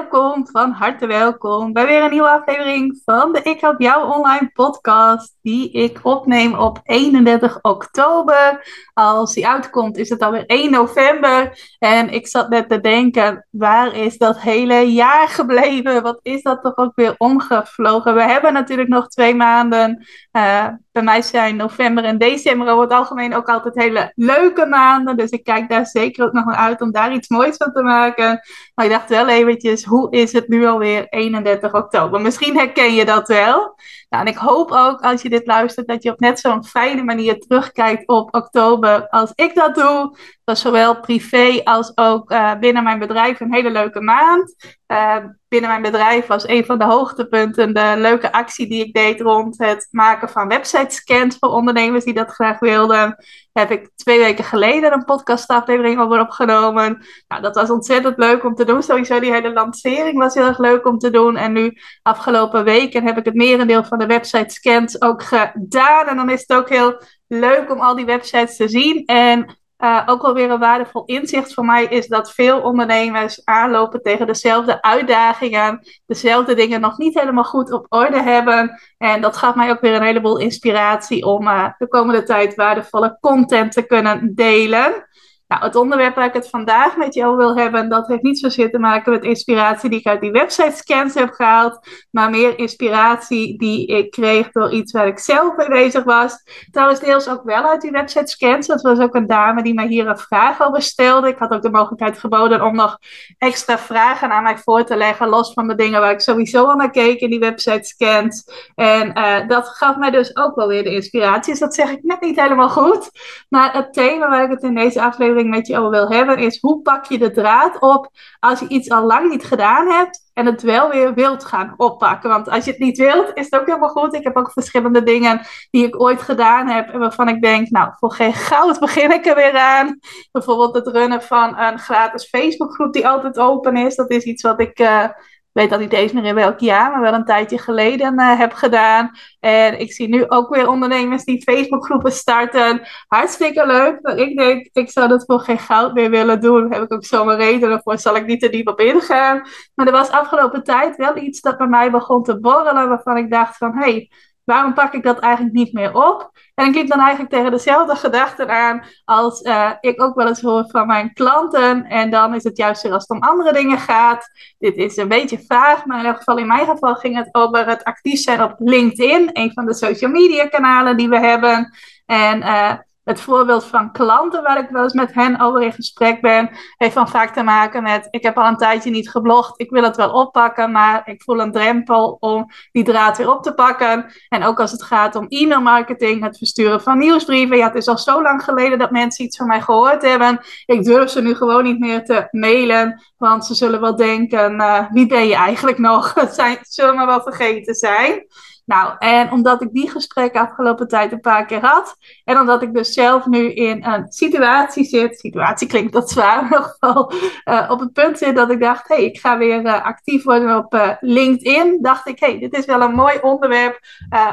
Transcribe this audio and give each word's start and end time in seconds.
Welkom, 0.00 0.46
van 0.46 0.70
harte 0.70 1.06
welkom 1.06 1.72
bij 1.72 1.86
weer 1.86 2.02
een 2.02 2.10
nieuwe 2.10 2.28
aflevering 2.28 3.00
van 3.04 3.32
de 3.32 3.42
Ik 3.42 3.60
Help 3.60 3.80
Jou 3.80 4.12
Online 4.18 4.50
podcast, 4.52 5.36
die 5.42 5.70
ik 5.70 6.00
opneem 6.02 6.54
op 6.54 6.80
31 6.82 7.58
oktober. 7.62 8.66
Als 8.94 9.34
die 9.34 9.48
uitkomt 9.48 9.96
is 9.96 10.08
het 10.08 10.22
alweer 10.22 10.46
1 10.46 10.70
november 10.70 11.58
en 11.78 12.08
ik 12.08 12.26
zat 12.26 12.48
net 12.48 12.68
te 12.68 12.80
denken, 12.80 13.46
waar 13.50 13.96
is 13.96 14.18
dat 14.18 14.40
hele 14.40 14.80
jaar 14.92 15.28
gebleven? 15.28 16.02
Wat 16.02 16.20
is 16.22 16.42
dat 16.42 16.62
toch 16.62 16.76
ook 16.76 16.92
weer 16.94 17.14
omgevlogen? 17.18 18.14
We 18.14 18.22
hebben 18.22 18.52
natuurlijk 18.52 18.88
nog 18.88 19.08
twee 19.08 19.34
maanden. 19.34 20.06
Uh, 20.32 20.66
bij 20.92 21.02
mij 21.02 21.22
zijn 21.22 21.56
november 21.56 22.04
en 22.04 22.18
december 22.18 22.68
over 22.68 22.82
het 22.82 22.92
algemeen 22.92 23.34
ook 23.34 23.48
altijd 23.48 23.74
hele 23.74 24.12
leuke 24.14 24.66
maanden, 24.66 25.16
dus 25.16 25.30
ik 25.30 25.44
kijk 25.44 25.68
daar 25.68 25.86
zeker 25.86 26.24
ook 26.24 26.32
nog 26.32 26.44
naar 26.44 26.56
uit 26.56 26.80
om 26.80 26.92
daar 26.92 27.12
iets 27.12 27.28
moois 27.28 27.56
van 27.56 27.72
te 27.72 27.82
maken. 27.82 28.40
Maar 28.74 28.84
ik 28.84 28.90
dacht 28.90 29.08
wel 29.08 29.28
eventjes, 29.28 29.84
hoe 29.84 30.10
is 30.10 30.32
het 30.32 30.48
nu 30.48 30.66
alweer 30.66 31.06
31 31.08 31.72
oktober? 31.74 32.20
Misschien 32.20 32.56
herken 32.56 32.94
je 32.94 33.04
dat 33.04 33.28
wel. 33.28 33.74
Nou, 34.08 34.26
en 34.26 34.32
ik 34.32 34.38
hoop 34.38 34.70
ook 34.70 35.00
als 35.00 35.22
je 35.22 35.28
dit 35.28 35.46
luistert 35.46 35.86
dat 35.86 36.02
je 36.02 36.10
op 36.10 36.20
net 36.20 36.40
zo'n 36.40 36.64
fijne 36.64 37.02
manier 37.02 37.38
terugkijkt 37.38 38.08
op 38.08 38.34
oktober 38.34 39.08
als 39.08 39.32
ik 39.34 39.54
dat 39.54 39.74
doe. 39.74 40.16
Zowel 40.54 41.00
privé 41.00 41.60
als 41.64 41.92
ook 41.94 42.30
uh, 42.30 42.54
binnen 42.54 42.82
mijn 42.82 42.98
bedrijf 42.98 43.40
een 43.40 43.54
hele 43.54 43.70
leuke 43.70 44.00
maand. 44.00 44.54
Uh, 44.88 45.16
binnen 45.48 45.70
mijn 45.70 45.82
bedrijf 45.82 46.26
was 46.26 46.48
een 46.48 46.64
van 46.64 46.78
de 46.78 46.84
hoogtepunten 46.84 47.74
de 47.74 47.94
leuke 47.96 48.32
actie 48.32 48.68
die 48.68 48.86
ik 48.86 48.94
deed 48.94 49.20
rond 49.20 49.58
het 49.58 49.88
maken 49.90 50.28
van 50.28 50.48
website 50.48 50.94
scans 50.94 51.36
voor 51.38 51.48
ondernemers 51.48 52.04
die 52.04 52.14
dat 52.14 52.30
graag 52.30 52.58
wilden. 52.58 53.16
Heb 53.52 53.70
ik 53.70 53.90
twee 53.96 54.18
weken 54.18 54.44
geleden 54.44 54.92
een 54.92 55.04
podcastaflevering 55.04 56.00
over 56.00 56.20
opgenomen. 56.20 57.06
Nou, 57.28 57.42
dat 57.42 57.54
was 57.54 57.70
ontzettend 57.70 58.16
leuk 58.16 58.44
om 58.44 58.54
te 58.54 58.64
doen. 58.64 58.82
Sowieso 58.82 59.20
die 59.20 59.32
hele 59.32 59.52
lancering 59.52 60.18
was 60.18 60.34
heel 60.34 60.46
erg 60.46 60.58
leuk 60.58 60.86
om 60.86 60.98
te 60.98 61.10
doen. 61.10 61.36
En 61.36 61.52
nu 61.52 61.76
afgelopen 62.02 62.64
weken 62.64 63.06
heb 63.06 63.18
ik 63.18 63.24
het 63.24 63.34
merendeel 63.34 63.84
van 63.84 63.98
de 63.98 64.06
website 64.06 64.54
scans 64.54 65.02
ook 65.02 65.22
gedaan. 65.22 66.06
En 66.06 66.16
dan 66.16 66.30
is 66.30 66.44
het 66.46 66.58
ook 66.58 66.68
heel 66.68 67.00
leuk 67.26 67.70
om 67.70 67.80
al 67.80 67.94
die 67.94 68.04
websites 68.04 68.56
te 68.56 68.68
zien. 68.68 69.04
En 69.04 69.59
uh, 69.80 70.02
ook 70.06 70.22
wel 70.22 70.34
weer 70.34 70.50
een 70.50 70.58
waardevol 70.58 71.04
inzicht 71.04 71.54
voor 71.54 71.64
mij 71.64 71.84
is 71.84 72.06
dat 72.06 72.32
veel 72.32 72.60
ondernemers 72.60 73.44
aanlopen 73.44 74.02
tegen 74.02 74.26
dezelfde 74.26 74.82
uitdagingen, 74.82 75.86
dezelfde 76.06 76.54
dingen 76.54 76.80
nog 76.80 76.98
niet 76.98 77.18
helemaal 77.18 77.44
goed 77.44 77.72
op 77.72 77.86
orde 77.88 78.22
hebben. 78.22 78.80
En 78.98 79.20
dat 79.20 79.36
gaf 79.36 79.54
mij 79.54 79.70
ook 79.70 79.80
weer 79.80 79.94
een 79.94 80.02
heleboel 80.02 80.38
inspiratie 80.38 81.24
om 81.24 81.46
uh, 81.46 81.68
de 81.78 81.88
komende 81.88 82.22
tijd 82.22 82.54
waardevolle 82.54 83.18
content 83.20 83.72
te 83.72 83.82
kunnen 83.82 84.34
delen. 84.34 85.08
Nou, 85.50 85.62
het 85.62 85.76
onderwerp 85.76 86.14
waar 86.14 86.26
ik 86.26 86.32
het 86.32 86.48
vandaag 86.48 86.96
met 86.96 87.14
jou 87.14 87.36
wil 87.36 87.56
hebben, 87.56 87.88
dat 87.88 88.06
heeft 88.06 88.22
niet 88.22 88.38
zozeer 88.38 88.70
te 88.70 88.78
maken 88.78 89.12
met 89.12 89.24
inspiratie 89.24 89.90
die 89.90 89.98
ik 89.98 90.06
uit 90.06 90.20
die 90.20 90.30
website 90.30 90.76
scans 90.76 91.14
heb 91.14 91.32
gehaald, 91.32 91.78
maar 92.10 92.30
meer 92.30 92.58
inspiratie 92.58 93.58
die 93.58 93.86
ik 93.86 94.10
kreeg 94.10 94.50
door 94.50 94.70
iets 94.70 94.92
waar 94.92 95.06
ik 95.06 95.18
zelf 95.18 95.56
mee 95.56 95.68
bezig 95.68 96.04
was. 96.04 96.42
Trouwens, 96.70 97.00
deels 97.00 97.28
ook 97.28 97.42
wel 97.44 97.68
uit 97.68 97.80
die 97.80 97.90
website 97.90 98.26
scans. 98.26 98.66
Dat 98.66 98.82
was 98.82 98.98
ook 98.98 99.14
een 99.14 99.26
dame 99.26 99.62
die 99.62 99.74
mij 99.74 99.86
hier 99.86 100.06
een 100.06 100.18
vraag 100.18 100.62
over 100.62 100.82
stelde. 100.82 101.28
Ik 101.28 101.38
had 101.38 101.50
ook 101.50 101.62
de 101.62 101.70
mogelijkheid 101.70 102.18
geboden 102.18 102.62
om 102.62 102.74
nog 102.74 102.98
extra 103.38 103.78
vragen 103.78 104.30
aan 104.30 104.42
mij 104.42 104.58
voor 104.58 104.84
te 104.84 104.96
leggen, 104.96 105.28
los 105.28 105.52
van 105.52 105.68
de 105.68 105.74
dingen 105.74 106.00
waar 106.00 106.12
ik 106.12 106.20
sowieso 106.20 106.64
al 106.64 106.76
naar 106.76 106.90
keek 106.90 107.20
in 107.20 107.30
die 107.30 107.38
website 107.38 107.84
scans. 107.84 108.44
En 108.74 109.18
uh, 109.18 109.48
dat 109.48 109.68
gaf 109.68 109.96
mij 109.96 110.10
dus 110.10 110.36
ook 110.36 110.54
wel 110.54 110.68
weer 110.68 110.82
de 110.82 110.94
inspiratie. 110.94 111.52
Dus 111.52 111.60
dat 111.60 111.74
zeg 111.74 111.90
ik 111.90 112.02
net 112.02 112.20
niet 112.20 112.40
helemaal 112.40 112.70
goed. 112.70 113.10
Maar 113.48 113.72
het 113.72 113.92
thema 113.92 114.28
waar 114.28 114.44
ik 114.44 114.50
het 114.50 114.62
in 114.62 114.74
deze 114.74 115.02
aflevering 115.02 115.38
met 115.48 115.66
je 115.66 115.78
over 115.78 115.90
wil 115.90 116.10
hebben, 116.10 116.38
is 116.38 116.60
hoe 116.60 116.82
pak 116.82 117.04
je 117.04 117.18
de 117.18 117.30
draad 117.30 117.80
op 117.80 118.08
als 118.40 118.60
je 118.60 118.68
iets 118.68 118.90
al 118.90 119.06
lang 119.06 119.30
niet 119.30 119.44
gedaan 119.44 119.88
hebt 119.88 120.30
en 120.34 120.46
het 120.46 120.62
wel 120.62 120.90
weer 120.90 121.14
wilt 121.14 121.44
gaan 121.44 121.74
oppakken. 121.76 122.30
Want 122.30 122.48
als 122.48 122.64
je 122.64 122.70
het 122.70 122.80
niet 122.80 122.98
wilt, 122.98 123.30
is 123.34 123.44
het 123.44 123.60
ook 123.60 123.66
helemaal 123.66 123.88
goed. 123.88 124.14
Ik 124.14 124.24
heb 124.24 124.36
ook 124.36 124.52
verschillende 124.52 125.02
dingen 125.02 125.40
die 125.70 125.86
ik 125.86 126.00
ooit 126.00 126.22
gedaan 126.22 126.66
heb 126.66 126.88
en 126.88 126.98
waarvan 126.98 127.28
ik 127.28 127.42
denk, 127.42 127.70
nou, 127.70 127.92
voor 127.98 128.12
geen 128.12 128.34
goud 128.34 128.80
begin 128.80 129.12
ik 129.12 129.26
er 129.26 129.34
weer 129.34 129.58
aan. 129.58 129.98
Bijvoorbeeld 130.32 130.74
het 130.74 130.86
runnen 130.86 131.22
van 131.22 131.58
een 131.58 131.78
gratis 131.78 132.28
Facebookgroep 132.28 132.92
die 132.92 133.08
altijd 133.08 133.38
open 133.38 133.76
is. 133.76 133.96
Dat 133.96 134.10
is 134.10 134.24
iets 134.24 134.42
wat 134.42 134.60
ik... 134.60 134.78
Uh, 134.80 135.04
weet 135.52 135.72
al 135.72 135.78
niet 135.78 135.92
eens 135.92 136.12
meer 136.12 136.24
in 136.24 136.34
welk 136.34 136.58
jaar, 136.58 136.90
maar 136.90 137.00
wel 137.00 137.12
een 137.12 137.24
tijdje 137.24 137.58
geleden 137.58 138.20
uh, 138.20 138.38
heb 138.38 138.52
gedaan. 138.52 139.10
En 139.40 139.80
ik 139.80 139.92
zie 139.92 140.08
nu 140.08 140.28
ook 140.28 140.54
weer 140.54 140.68
ondernemers 140.68 141.24
die 141.24 141.42
Facebookgroepen 141.42 142.12
starten. 142.12 142.88
Hartstikke 143.06 143.66
leuk. 143.66 143.98
Maar 144.02 144.16
ik 144.16 144.36
denk, 144.36 144.68
ik 144.72 144.90
zou 144.90 145.08
dat 145.08 145.24
voor 145.26 145.40
geen 145.40 145.58
goud 145.58 145.94
meer 145.94 146.10
willen 146.10 146.40
doen. 146.40 146.60
Daar 146.68 146.78
heb 146.78 146.90
ik 146.90 146.92
ook 146.92 147.04
zo 147.04 147.24
mijn 147.24 147.38
redenen 147.38 147.80
voor. 147.82 147.98
Zal 147.98 148.16
ik 148.16 148.26
niet 148.26 148.40
te 148.40 148.48
diep 148.48 148.68
op 148.68 148.80
ingaan. 148.80 149.42
Maar 149.74 149.86
er 149.86 149.92
was 149.92 150.10
afgelopen 150.10 150.64
tijd 150.64 150.96
wel 150.96 151.16
iets 151.16 151.40
dat 151.40 151.58
bij 151.58 151.66
mij 151.66 151.90
begon 151.90 152.22
te 152.22 152.40
borrelen. 152.40 152.88
Waarvan 152.88 153.16
ik 153.16 153.30
dacht 153.30 153.56
van, 153.56 153.72
hé, 153.74 153.90
hey, 153.90 154.10
waarom 154.44 154.74
pak 154.74 154.92
ik 154.92 155.02
dat 155.02 155.18
eigenlijk 155.18 155.54
niet 155.54 155.72
meer 155.72 155.94
op? 155.94 156.30
En 156.54 156.66
ik 156.66 156.72
keek 156.72 156.88
dan 156.88 157.00
eigenlijk 157.00 157.30
tegen 157.30 157.50
dezelfde 157.50 157.96
gedachten 157.96 158.48
aan 158.48 158.84
als 159.04 159.40
uh, 159.42 159.70
ik 159.80 160.02
ook 160.02 160.14
wel 160.14 160.28
eens 160.28 160.40
hoor 160.40 160.64
van 160.68 160.86
mijn 160.86 161.12
klanten. 161.12 161.84
En 161.84 162.10
dan 162.10 162.34
is 162.34 162.44
het 162.44 162.56
juist 162.56 162.82
weer 162.82 162.92
als 162.92 163.02
het 163.02 163.10
om 163.10 163.22
andere 163.22 163.52
dingen 163.52 163.78
gaat. 163.78 164.30
Dit 164.58 164.76
is 164.76 164.96
een 164.96 165.08
beetje 165.08 165.44
vaag, 165.46 165.84
maar 165.84 165.98
in 165.98 166.06
elk 166.06 166.16
geval 166.16 166.38
in 166.38 166.46
mijn 166.46 166.66
geval 166.66 166.94
ging 166.94 167.16
het 167.16 167.28
over 167.32 167.66
het 167.66 167.84
actief 167.84 168.20
zijn 168.20 168.42
op 168.42 168.54
LinkedIn. 168.58 169.30
Een 169.32 169.52
van 169.52 169.66
de 169.66 169.74
social 169.74 170.10
media 170.10 170.46
kanalen 170.46 170.96
die 170.96 171.08
we 171.08 171.18
hebben. 171.18 171.74
En 172.06 172.38
uh, 172.38 172.72
het 173.04 173.20
voorbeeld 173.20 173.64
van 173.64 173.92
klanten 173.92 174.42
waar 174.42 174.58
ik 174.58 174.68
wel 174.70 174.82
eens 174.82 174.92
met 174.92 175.14
hen 175.14 175.40
over 175.40 175.62
in 175.62 175.72
gesprek 175.72 176.20
ben, 176.20 176.50
heeft 176.76 176.92
van 176.92 177.08
vaak 177.08 177.34
te 177.34 177.42
maken 177.42 177.82
met: 177.82 178.08
ik 178.10 178.22
heb 178.22 178.38
al 178.38 178.46
een 178.46 178.56
tijdje 178.56 178.90
niet 178.90 179.10
geblogd, 179.10 179.60
ik 179.60 179.70
wil 179.70 179.82
het 179.82 179.96
wel 179.96 180.10
oppakken, 180.10 180.70
maar 180.70 181.08
ik 181.08 181.22
voel 181.22 181.40
een 181.40 181.52
drempel 181.52 182.16
om 182.20 182.46
die 182.72 182.84
draad 182.84 183.18
weer 183.18 183.30
op 183.30 183.42
te 183.42 183.54
pakken. 183.54 184.12
En 184.28 184.42
ook 184.42 184.60
als 184.60 184.72
het 184.72 184.82
gaat 184.82 185.16
om 185.16 185.26
e-mailmarketing, 185.28 186.22
het 186.22 186.38
versturen 186.38 186.82
van 186.82 186.98
nieuwsbrieven. 186.98 187.56
Ja, 187.56 187.66
het 187.66 187.74
is 187.74 187.88
al 187.88 187.98
zo 187.98 188.22
lang 188.22 188.44
geleden 188.44 188.78
dat 188.78 188.90
mensen 188.90 189.24
iets 189.24 189.36
van 189.36 189.46
mij 189.46 189.60
gehoord 189.60 190.02
hebben. 190.02 190.40
Ik 190.64 190.84
durf 190.84 191.10
ze 191.10 191.22
nu 191.22 191.34
gewoon 191.34 191.64
niet 191.64 191.78
meer 191.78 192.04
te 192.04 192.28
mailen, 192.30 193.02
want 193.16 193.46
ze 193.46 193.54
zullen 193.54 193.80
wel 193.80 193.96
denken: 193.96 194.54
uh, 194.54 194.90
wie 194.90 195.06
ben 195.06 195.26
je 195.26 195.34
eigenlijk 195.34 195.78
nog? 195.78 196.14
Zijn, 196.30 196.58
zullen 196.60 196.94
maar 196.94 197.06
wel 197.06 197.22
vergeten 197.22 197.74
zijn. 197.74 198.26
Nou, 198.70 198.94
en 198.98 199.32
omdat 199.32 199.62
ik 199.62 199.72
die 199.72 199.90
gesprekken 199.90 200.40
afgelopen 200.40 200.88
tijd 200.88 201.12
een 201.12 201.20
paar 201.20 201.46
keer 201.46 201.66
had, 201.66 201.96
en 202.24 202.38
omdat 202.38 202.62
ik 202.62 202.74
dus 202.74 202.92
zelf 202.92 203.26
nu 203.26 203.52
in 203.52 203.84
een 203.84 204.12
situatie 204.12 204.84
zit, 204.84 205.18
situatie 205.18 205.68
klinkt 205.68 205.92
dat 205.92 206.10
zwaar, 206.10 206.38
in 206.42 206.44
ieder 206.44 206.62
geval 206.62 207.12
uh, 207.44 207.70
op 207.70 207.80
het 207.80 207.92
punt 207.92 208.18
zit 208.18 208.36
dat 208.36 208.50
ik 208.50 208.60
dacht, 208.60 208.88
hé, 208.88 208.94
hey, 208.94 209.04
ik 209.04 209.18
ga 209.20 209.38
weer 209.38 209.64
uh, 209.64 209.84
actief 209.84 210.24
worden 210.24 210.56
op 210.56 210.74
uh, 210.74 210.90
LinkedIn, 211.00 211.78
dacht 211.82 212.06
ik, 212.06 212.20
hé, 212.20 212.26
hey, 212.26 212.38
dit 212.38 212.54
is 212.54 212.64
wel 212.64 212.80
een 212.80 212.94
mooi 212.94 213.18
onderwerp 213.20 213.80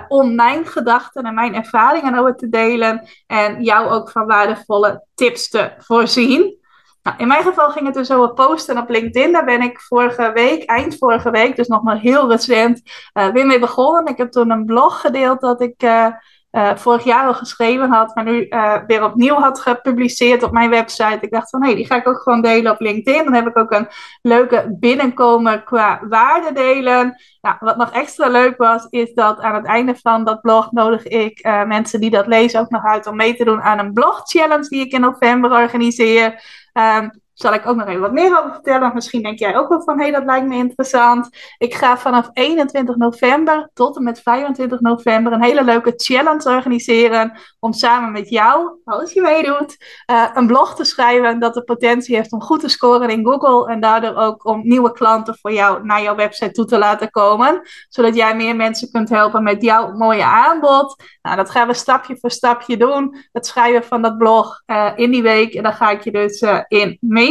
om 0.07 0.35
mijn 0.35 0.65
gedachten 0.65 1.23
en 1.23 1.33
mijn 1.33 1.55
ervaringen 1.55 2.19
over 2.19 2.35
te 2.35 2.49
delen 2.49 3.07
en 3.27 3.63
jou 3.63 3.89
ook 3.89 4.11
van 4.11 4.25
waardevolle 4.25 5.03
tips 5.15 5.49
te 5.49 5.71
voorzien. 5.77 6.56
Nou, 7.07 7.19
in 7.19 7.27
mijn 7.27 7.43
geval 7.43 7.69
ging 7.69 7.85
het 7.85 7.95
dus 7.95 8.11
over 8.11 8.33
posten 8.33 8.77
op 8.77 8.89
LinkedIn. 8.89 9.31
Daar 9.31 9.45
ben 9.45 9.61
ik 9.61 9.79
vorige 9.79 10.31
week, 10.33 10.63
eind 10.63 10.97
vorige 10.97 11.29
week, 11.31 11.55
dus 11.55 11.67
nog 11.67 11.83
maar 11.83 11.99
heel 11.99 12.29
recent, 12.29 12.81
uh, 13.13 13.27
weer 13.27 13.45
mee 13.45 13.59
begonnen. 13.59 14.05
Ik 14.05 14.17
heb 14.17 14.31
toen 14.31 14.51
een 14.51 14.65
blog 14.65 15.01
gedeeld 15.01 15.41
dat 15.41 15.61
ik 15.61 15.83
uh, 16.57 16.75
vorig 16.75 17.03
jaar 17.03 17.27
al 17.27 17.33
geschreven 17.33 17.89
had, 17.89 18.15
maar 18.15 18.23
nu 18.23 18.47
weer 18.87 19.03
opnieuw 19.03 19.35
had 19.35 19.59
gepubliceerd 19.59 20.43
op 20.43 20.51
mijn 20.51 20.69
website. 20.69 21.17
Ik 21.21 21.31
dacht 21.31 21.49
van, 21.49 21.61
hé, 21.61 21.67
hey, 21.67 21.75
die 21.75 21.85
ga 21.85 21.95
ik 21.95 22.07
ook 22.07 22.21
gewoon 22.21 22.41
delen 22.41 22.71
op 22.71 22.79
LinkedIn. 22.79 23.23
Dan 23.23 23.33
heb 23.33 23.47
ik 23.47 23.57
ook 23.57 23.71
een 23.71 23.87
leuke 24.21 24.75
binnenkomen 24.79 25.63
qua 25.63 25.99
waarde 26.09 26.53
delen. 26.53 27.15
Nou, 27.41 27.55
wat 27.59 27.77
nog 27.77 27.91
extra 27.91 28.27
leuk 28.27 28.57
was, 28.57 28.87
is 28.89 29.13
dat 29.13 29.39
aan 29.39 29.55
het 29.55 29.65
einde 29.65 29.95
van 29.95 30.23
dat 30.23 30.41
blog 30.41 30.71
nodig 30.71 31.07
ik 31.07 31.43
mensen 31.67 31.99
die 31.99 32.09
dat 32.09 32.27
lezen 32.27 32.59
ook 32.59 32.69
nog 32.69 32.83
uit 32.83 33.07
om 33.07 33.15
mee 33.15 33.35
te 33.35 33.43
doen 33.43 33.61
aan 33.61 33.79
een 33.79 33.93
blog 33.93 34.21
challenge 34.23 34.69
die 34.69 34.85
ik 34.85 34.91
in 34.91 35.01
november 35.01 35.51
organiseer. 35.51 36.43
Um, 36.73 37.11
zal 37.37 37.53
ik 37.53 37.67
ook 37.67 37.75
nog 37.75 37.87
even 37.87 38.01
wat 38.01 38.11
meer 38.11 38.39
over 38.39 38.53
vertellen. 38.53 38.91
Misschien 38.93 39.21
denk 39.21 39.39
jij 39.39 39.57
ook 39.57 39.69
wel 39.69 39.81
van, 39.81 39.97
hé, 39.97 40.03
hey, 40.03 40.11
dat 40.11 40.25
lijkt 40.25 40.47
me 40.47 40.55
interessant. 40.55 41.29
Ik 41.57 41.73
ga 41.73 41.97
vanaf 41.97 42.29
21 42.33 42.95
november 42.95 43.69
tot 43.73 43.97
en 43.97 44.03
met 44.03 44.21
25 44.21 44.79
november 44.79 45.33
een 45.33 45.43
hele 45.43 45.63
leuke 45.63 45.93
challenge 45.95 46.49
organiseren 46.49 47.39
om 47.59 47.73
samen 47.73 48.11
met 48.11 48.29
jou, 48.29 48.79
als 48.83 49.13
je 49.13 49.21
meedoet, 49.21 49.77
uh, 50.11 50.29
een 50.33 50.47
blog 50.47 50.75
te 50.75 50.83
schrijven 50.83 51.39
dat 51.39 51.53
de 51.53 51.63
potentie 51.63 52.15
heeft 52.15 52.31
om 52.31 52.41
goed 52.41 52.59
te 52.59 52.67
scoren 52.67 53.09
in 53.09 53.25
Google 53.25 53.71
en 53.71 53.79
daardoor 53.79 54.15
ook 54.15 54.45
om 54.45 54.61
nieuwe 54.63 54.91
klanten 54.91 55.37
voor 55.41 55.51
jou 55.51 55.85
naar 55.85 56.01
jouw 56.01 56.15
website 56.15 56.51
toe 56.51 56.65
te 56.65 56.77
laten 56.77 57.09
komen, 57.09 57.61
zodat 57.89 58.15
jij 58.15 58.35
meer 58.35 58.55
mensen 58.55 58.91
kunt 58.91 59.09
helpen 59.09 59.43
met 59.43 59.61
jouw 59.61 59.91
mooie 59.91 60.23
aanbod. 60.23 61.03
Nou, 61.21 61.35
dat 61.35 61.49
gaan 61.49 61.67
we 61.67 61.73
stapje 61.73 62.17
voor 62.19 62.31
stapje 62.31 62.77
doen. 62.77 63.17
Het 63.31 63.45
schrijven 63.45 63.83
van 63.83 64.01
dat 64.01 64.17
blog 64.17 64.61
uh, 64.65 64.91
in 64.95 65.11
die 65.11 65.23
week 65.23 65.53
en 65.53 65.63
dan 65.63 65.73
ga 65.73 65.89
ik 65.89 66.03
je 66.03 66.11
dus 66.11 66.41
uh, 66.41 66.59
in 66.67 66.97
mee 67.01 67.26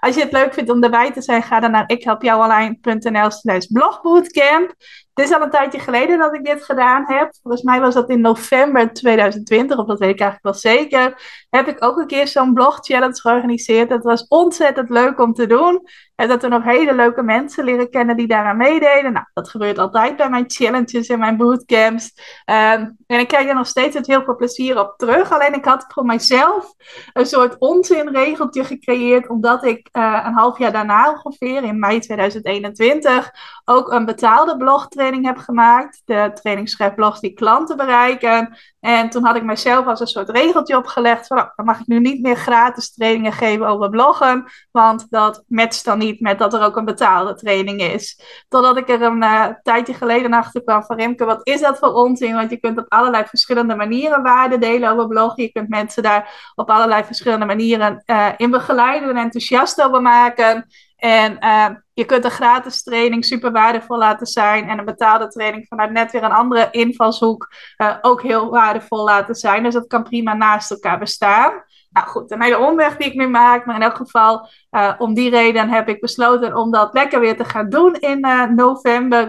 Als 0.00 0.14
je 0.14 0.20
het 0.20 0.32
leuk 0.32 0.54
vindt 0.54 0.70
om 0.70 0.82
erbij 0.82 1.12
te 1.12 1.22
zijn, 1.22 1.42
ga 1.42 1.60
dan 1.60 1.70
naar 1.70 1.88
ikhelpjouonline.nl 1.88 3.30
slash 3.30 3.66
blogbootcamp. 3.66 4.74
Het 5.14 5.24
is 5.24 5.32
al 5.32 5.42
een 5.42 5.50
tijdje 5.50 5.78
geleden 5.78 6.18
dat 6.18 6.34
ik 6.34 6.44
dit 6.44 6.64
gedaan 6.64 7.04
heb. 7.06 7.34
Volgens 7.42 7.62
mij 7.62 7.80
was 7.80 7.94
dat 7.94 8.10
in 8.10 8.20
november 8.20 8.92
2020, 8.92 9.78
of 9.78 9.86
dat 9.86 9.98
weet 9.98 10.10
ik 10.10 10.20
eigenlijk 10.20 10.42
wel 10.42 10.72
zeker. 10.72 11.20
Heb 11.50 11.68
ik 11.68 11.84
ook 11.84 11.98
een 11.98 12.06
keer 12.06 12.28
zo'n 12.28 12.54
blog 12.54 12.78
challenge 12.80 13.20
georganiseerd. 13.20 13.88
Dat 13.88 14.02
was 14.02 14.26
ontzettend 14.28 14.88
leuk 14.88 15.20
om 15.20 15.32
te 15.32 15.46
doen. 15.46 15.86
En 16.14 16.28
dat 16.28 16.42
er 16.42 16.50
nog 16.50 16.64
hele 16.64 16.94
leuke 16.94 17.22
mensen 17.22 17.64
leren 17.64 17.90
kennen 17.90 18.16
die 18.16 18.26
daaraan 18.26 18.56
meededen. 18.56 19.12
Nou, 19.12 19.26
dat 19.34 19.48
gebeurt 19.48 19.78
altijd 19.78 20.16
bij 20.16 20.30
mijn 20.30 20.44
challenges 20.46 21.08
en 21.08 21.18
mijn 21.18 21.36
bootcamps. 21.36 22.12
Um, 22.46 22.96
en 23.06 23.18
ik 23.18 23.28
kijk 23.28 23.48
er 23.48 23.54
nog 23.54 23.66
steeds 23.66 23.94
met 23.94 24.06
heel 24.06 24.22
veel 24.22 24.36
plezier 24.36 24.78
op 24.78 24.94
terug. 24.96 25.32
Alleen 25.32 25.54
ik 25.54 25.64
had 25.64 25.84
voor 25.88 26.04
mijzelf 26.04 26.74
een 27.12 27.26
soort 27.26 27.58
onzinregeltje 27.58 28.64
gecreëerd. 28.64 29.28
Omdat 29.28 29.64
ik 29.64 29.88
uh, 29.92 30.22
een 30.24 30.34
half 30.34 30.58
jaar 30.58 30.72
daarna 30.72 31.10
ongeveer, 31.12 31.62
in 31.64 31.78
mei 31.78 32.00
2021, 32.00 33.30
ook 33.64 33.92
een 33.92 34.04
betaalde 34.04 34.56
blog 34.56 34.88
training 35.02 35.26
heb 35.26 35.38
gemaakt. 35.38 36.02
De 36.04 36.30
trainingsschrijfblogs 36.34 37.20
die 37.20 37.32
klanten 37.32 37.76
bereiken. 37.76 38.56
En 38.80 39.10
toen 39.10 39.24
had 39.24 39.36
ik 39.36 39.42
mijzelf 39.42 39.86
als 39.86 40.00
een 40.00 40.06
soort 40.06 40.30
regeltje 40.30 40.76
opgelegd 40.76 41.26
van, 41.26 41.38
oh, 41.38 41.48
dan 41.56 41.66
mag 41.66 41.80
ik 41.80 41.86
nu 41.86 42.00
niet 42.00 42.22
meer 42.22 42.36
gratis 42.36 42.94
trainingen 42.94 43.32
geven 43.32 43.66
over 43.66 43.90
bloggen, 43.90 44.44
want 44.70 45.06
dat 45.10 45.44
matcht 45.46 45.84
dan 45.84 45.98
niet 45.98 46.20
met 46.20 46.38
dat 46.38 46.54
er 46.54 46.62
ook 46.62 46.76
een 46.76 46.84
betaalde 46.84 47.34
training 47.34 47.80
is. 47.80 48.20
Totdat 48.48 48.76
ik 48.76 48.88
er 48.88 49.02
een 49.02 49.22
uh, 49.22 49.46
tijdje 49.62 49.94
geleden 49.94 50.32
achter 50.32 50.62
kwam 50.62 50.82
van, 50.82 50.96
Remke, 50.96 51.24
wat 51.24 51.40
is 51.42 51.60
dat 51.60 51.78
voor 51.78 51.92
onzin? 51.92 52.34
Want 52.34 52.50
je 52.50 52.56
kunt 52.56 52.78
op 52.78 52.86
allerlei 52.88 53.24
verschillende 53.24 53.74
manieren 53.74 54.22
waarden 54.22 54.60
delen 54.60 54.90
over 54.90 55.06
bloggen. 55.06 55.42
Je 55.42 55.52
kunt 55.52 55.68
mensen 55.68 56.02
daar 56.02 56.52
op 56.54 56.70
allerlei 56.70 57.04
verschillende 57.04 57.46
manieren 57.46 58.02
uh, 58.06 58.28
in 58.36 58.50
begeleiden 58.50 59.08
en 59.08 59.16
enthousiast 59.16 59.82
over 59.82 60.02
maken. 60.02 60.66
En 61.02 61.36
uh, 61.40 61.66
je 61.92 62.04
kunt 62.04 62.24
een 62.24 62.30
gratis 62.30 62.82
training 62.82 63.24
super 63.24 63.52
waardevol 63.52 63.98
laten 63.98 64.26
zijn. 64.26 64.68
En 64.68 64.78
een 64.78 64.84
betaalde 64.84 65.28
training 65.28 65.66
vanuit 65.68 65.90
net 65.90 66.12
weer 66.12 66.22
een 66.22 66.32
andere 66.32 66.68
invalshoek 66.70 67.52
uh, 67.78 67.96
ook 68.00 68.22
heel 68.22 68.50
waardevol 68.50 69.04
laten 69.04 69.34
zijn. 69.34 69.62
Dus 69.62 69.74
dat 69.74 69.86
kan 69.86 70.02
prima 70.02 70.34
naast 70.34 70.70
elkaar 70.70 70.98
bestaan. 70.98 71.52
Nou 71.90 72.06
goed, 72.06 72.30
een 72.30 72.42
hele 72.42 72.58
omweg 72.58 72.96
die 72.96 73.06
ik 73.06 73.14
nu 73.14 73.28
maak. 73.28 73.66
Maar 73.66 73.74
in 73.74 73.82
elk 73.82 73.96
geval, 73.96 74.48
uh, 74.70 74.92
om 74.98 75.14
die 75.14 75.30
reden 75.30 75.68
heb 75.68 75.88
ik 75.88 76.00
besloten 76.00 76.56
om 76.56 76.70
dat 76.70 76.92
lekker 76.92 77.20
weer 77.20 77.36
te 77.36 77.44
gaan 77.44 77.68
doen 77.68 77.94
in 77.94 78.26
november. 78.54 79.28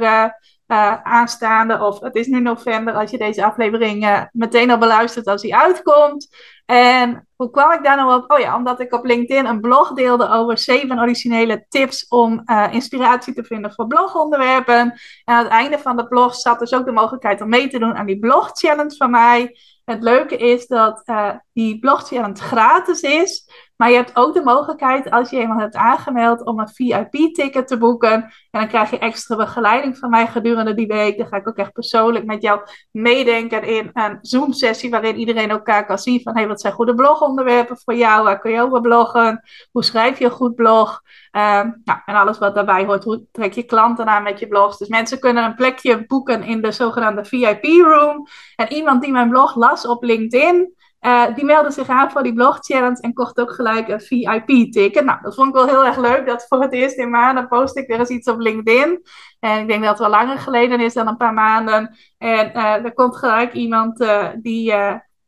Uh, 0.67 1.01
aanstaande, 1.03 1.79
of 1.79 1.99
het 1.99 2.15
is 2.15 2.27
nu 2.27 2.39
november 2.39 2.93
als 2.93 3.11
je 3.11 3.17
deze 3.17 3.45
aflevering 3.45 4.03
uh, 4.03 4.21
meteen 4.31 4.71
al 4.71 4.77
beluistert 4.77 5.27
als 5.27 5.41
die 5.41 5.55
uitkomt. 5.55 6.35
En 6.65 7.27
hoe 7.35 7.49
kwam 7.49 7.71
ik 7.71 7.83
daar 7.83 7.95
nou 7.95 8.21
op? 8.21 8.31
Oh 8.31 8.39
ja, 8.39 8.55
omdat 8.55 8.79
ik 8.79 8.93
op 8.93 9.05
LinkedIn 9.05 9.45
een 9.45 9.61
blog 9.61 9.93
deelde 9.93 10.29
over 10.29 10.57
zeven 10.57 10.99
originele 10.99 11.65
tips 11.69 12.07
om 12.07 12.41
uh, 12.45 12.67
inspiratie 12.71 13.33
te 13.33 13.43
vinden 13.43 13.73
voor 13.73 13.87
blogonderwerpen. 13.87 14.75
En 14.79 14.93
aan 15.23 15.43
het 15.43 15.53
einde 15.53 15.79
van 15.79 15.97
de 15.97 16.07
blog 16.07 16.35
zat 16.35 16.59
dus 16.59 16.73
ook 16.73 16.85
de 16.85 16.91
mogelijkheid 16.91 17.41
om 17.41 17.49
mee 17.49 17.67
te 17.67 17.79
doen 17.79 17.95
aan 17.95 18.05
die 18.05 18.19
blog 18.19 18.49
challenge 18.53 18.95
van 18.95 19.11
mij. 19.11 19.57
Het 19.85 20.03
leuke 20.03 20.37
is 20.37 20.67
dat 20.67 21.03
die 21.53 21.79
blog 21.79 22.07
challenge 22.07 22.41
gratis 22.41 23.01
is. 23.01 23.49
Maar 23.75 23.89
je 23.89 23.95
hebt 23.95 24.15
ook 24.15 24.33
de 24.33 24.43
mogelijkheid, 24.43 25.11
als 25.11 25.29
je 25.29 25.37
eenmaal 25.37 25.59
hebt 25.59 25.75
aangemeld, 25.75 26.45
om 26.45 26.59
een 26.59 26.69
VIP-ticket 26.69 27.67
te 27.67 27.77
boeken. 27.77 28.13
En 28.13 28.59
dan 28.59 28.67
krijg 28.67 28.89
je 28.89 28.97
extra 28.97 29.35
begeleiding 29.35 29.97
van 29.97 30.09
mij 30.09 30.27
gedurende 30.27 30.73
die 30.73 30.87
week. 30.87 31.17
Dan 31.17 31.27
ga 31.27 31.37
ik 31.37 31.47
ook 31.47 31.57
echt 31.57 31.71
persoonlijk 31.71 32.25
met 32.25 32.41
jou 32.41 32.61
meedenken 32.91 33.63
in 33.63 33.89
een 33.93 34.17
Zoom-sessie, 34.21 34.89
waarin 34.89 35.17
iedereen 35.17 35.49
elkaar 35.49 35.85
kan 35.85 35.97
zien 35.97 36.21
van, 36.21 36.35
hey, 36.35 36.47
wat 36.47 36.61
zijn 36.61 36.73
goede 36.73 36.95
blogonderwerpen 36.95 37.77
voor 37.83 37.95
jou? 37.95 38.23
Waar 38.23 38.39
kun 38.39 38.51
je 38.51 38.61
over 38.61 38.81
bloggen? 38.81 39.41
Hoe 39.71 39.83
schrijf 39.83 40.19
je 40.19 40.25
een 40.25 40.31
goed 40.31 40.55
blog? 40.55 41.01
Um, 41.31 41.81
nou, 41.83 41.99
en 42.05 42.15
alles 42.15 42.37
wat 42.37 42.55
daarbij 42.55 42.85
hoort. 42.85 43.03
Hoe 43.03 43.25
trek 43.31 43.53
je 43.53 43.63
klanten 43.63 44.05
aan 44.05 44.23
met 44.23 44.39
je 44.39 44.47
blogs? 44.47 44.77
Dus 44.77 44.87
mensen 44.87 45.19
kunnen 45.19 45.43
een 45.43 45.55
plekje 45.55 46.05
boeken 46.05 46.43
in 46.43 46.61
de 46.61 46.71
zogenaamde 46.71 47.25
VIP-room. 47.25 48.27
En 48.55 48.73
iemand 48.73 49.01
die 49.01 49.11
mijn 49.11 49.29
blog 49.29 49.55
las 49.55 49.87
op 49.87 50.03
LinkedIn 50.03 50.73
uh, 51.05 51.35
die 51.35 51.45
meldde 51.45 51.71
zich 51.71 51.87
aan 51.87 52.11
voor 52.11 52.23
die 52.23 52.33
blog 52.33 52.57
challenge 52.61 53.01
en 53.01 53.13
kocht 53.13 53.39
ook 53.39 53.51
gelijk 53.51 53.87
een 53.87 54.01
VIP-ticket. 54.01 55.05
Nou, 55.05 55.19
dat 55.21 55.35
vond 55.35 55.47
ik 55.47 55.53
wel 55.53 55.67
heel 55.67 55.85
erg 55.85 55.97
leuk. 55.97 56.25
Dat 56.25 56.45
voor 56.47 56.61
het 56.61 56.73
eerst 56.73 56.97
in 56.97 57.09
maanden 57.09 57.47
post 57.47 57.77
ik 57.77 57.87
weer 57.87 57.99
eens 57.99 58.09
iets 58.09 58.27
op 58.27 58.39
LinkedIn. 58.39 59.01
En 59.39 59.59
ik 59.59 59.67
denk 59.67 59.81
dat 59.81 59.89
het 59.89 59.99
wel 59.99 60.09
langer 60.09 60.37
geleden 60.37 60.79
is 60.79 60.93
dan 60.93 61.07
een 61.07 61.17
paar 61.17 61.33
maanden. 61.33 61.95
En 62.17 62.51
uh, 62.55 62.85
er 62.85 62.93
komt 62.93 63.15
gelijk 63.15 63.53
iemand 63.53 64.01
uh, 64.01 64.27
die 64.37 64.73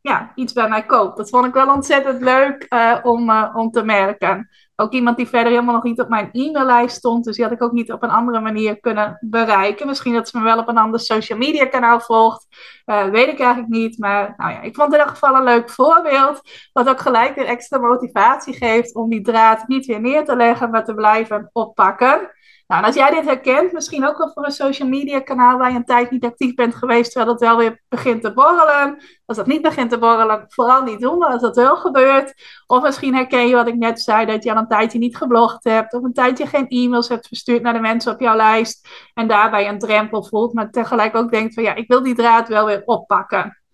ja, 0.00 0.32
iets 0.34 0.52
bij 0.52 0.68
mij 0.68 0.86
koopt. 0.86 1.16
Dat 1.16 1.30
vond 1.30 1.46
ik 1.46 1.52
wel 1.52 1.74
ontzettend 1.74 2.22
leuk 2.22 2.66
om, 3.02 3.30
om 3.54 3.70
te 3.70 3.84
merken. 3.84 4.48
Ook 4.76 4.92
iemand 4.92 5.16
die 5.16 5.28
verder 5.28 5.52
helemaal 5.52 5.74
nog 5.74 5.82
niet 5.82 6.00
op 6.00 6.08
mijn 6.08 6.28
e-maillijst 6.32 6.96
stond. 6.96 7.24
Dus 7.24 7.36
die 7.36 7.44
had 7.44 7.54
ik 7.54 7.62
ook 7.62 7.72
niet 7.72 7.92
op 7.92 8.02
een 8.02 8.10
andere 8.10 8.40
manier 8.40 8.80
kunnen 8.80 9.18
bereiken. 9.20 9.86
Misschien 9.86 10.14
dat 10.14 10.28
ze 10.28 10.38
me 10.38 10.44
wel 10.44 10.58
op 10.58 10.68
een 10.68 10.78
ander 10.78 11.00
social 11.00 11.38
media 11.38 11.66
kanaal 11.66 12.00
volgt. 12.00 12.46
Uh, 12.86 13.04
weet 13.04 13.28
ik 13.28 13.38
eigenlijk 13.38 13.72
niet. 13.72 13.98
Maar 13.98 14.34
nou 14.36 14.50
ja, 14.50 14.60
ik 14.60 14.74
vond 14.74 14.92
in 14.92 14.98
ieder 14.98 15.12
geval 15.12 15.34
een 15.34 15.44
leuk 15.44 15.70
voorbeeld. 15.70 16.40
Wat 16.72 16.88
ook 16.88 17.00
gelijk 17.00 17.34
weer 17.34 17.46
extra 17.46 17.78
motivatie 17.78 18.54
geeft 18.54 18.94
om 18.94 19.08
die 19.08 19.22
draad 19.22 19.68
niet 19.68 19.86
weer 19.86 20.00
neer 20.00 20.24
te 20.24 20.36
leggen, 20.36 20.70
maar 20.70 20.84
te 20.84 20.94
blijven 20.94 21.50
oppakken. 21.52 22.30
Nou, 22.66 22.80
en 22.80 22.86
als 22.86 22.96
jij 22.96 23.10
dit 23.10 23.24
herkent, 23.24 23.72
misschien 23.72 24.06
ook 24.06 24.18
wel 24.18 24.30
voor 24.32 24.44
een 24.44 24.50
social 24.50 24.88
media 24.88 25.20
kanaal 25.20 25.58
waar 25.58 25.70
je 25.70 25.76
een 25.76 25.84
tijd 25.84 26.10
niet 26.10 26.24
actief 26.24 26.54
bent 26.54 26.74
geweest, 26.74 27.12
terwijl 27.12 27.32
het 27.32 27.40
wel 27.40 27.56
weer 27.56 27.82
begint 27.88 28.22
te 28.22 28.32
borrelen. 28.32 29.02
Als 29.24 29.36
dat 29.36 29.46
niet 29.46 29.62
begint 29.62 29.90
te 29.90 29.98
borrelen, 29.98 30.44
vooral 30.48 30.82
niet 30.82 31.00
doen, 31.00 31.18
maar 31.18 31.28
als 31.28 31.40
dat 31.40 31.56
wel 31.56 31.76
gebeurt. 31.76 32.34
Of 32.66 32.82
misschien 32.82 33.14
herken 33.14 33.48
je 33.48 33.54
wat 33.54 33.68
ik 33.68 33.74
net 33.74 34.00
zei, 34.00 34.26
dat 34.26 34.44
je 34.44 34.50
al 34.52 34.56
een 34.56 34.68
tijdje 34.68 34.98
niet 34.98 35.16
geblogd 35.16 35.64
hebt, 35.64 35.94
of 35.94 36.02
een 36.02 36.12
tijdje 36.12 36.46
geen 36.46 36.68
e-mails 36.68 37.08
hebt 37.08 37.28
verstuurd 37.28 37.62
naar 37.62 37.72
de 37.72 37.80
mensen 37.80 38.12
op 38.12 38.20
jouw 38.20 38.36
lijst. 38.36 38.88
En 39.14 39.28
daarbij 39.28 39.68
een 39.68 39.78
drempel 39.78 40.24
voelt, 40.24 40.52
maar 40.52 40.70
tegelijk 40.70 41.14
ook 41.16 41.30
denkt 41.30 41.54
van 41.54 41.62
ja, 41.62 41.74
ik 41.74 41.88
wil 41.88 42.02
die 42.02 42.14
draad 42.14 42.48
wel 42.48 42.66
weer 42.66 42.82
oppakken. 42.84 43.65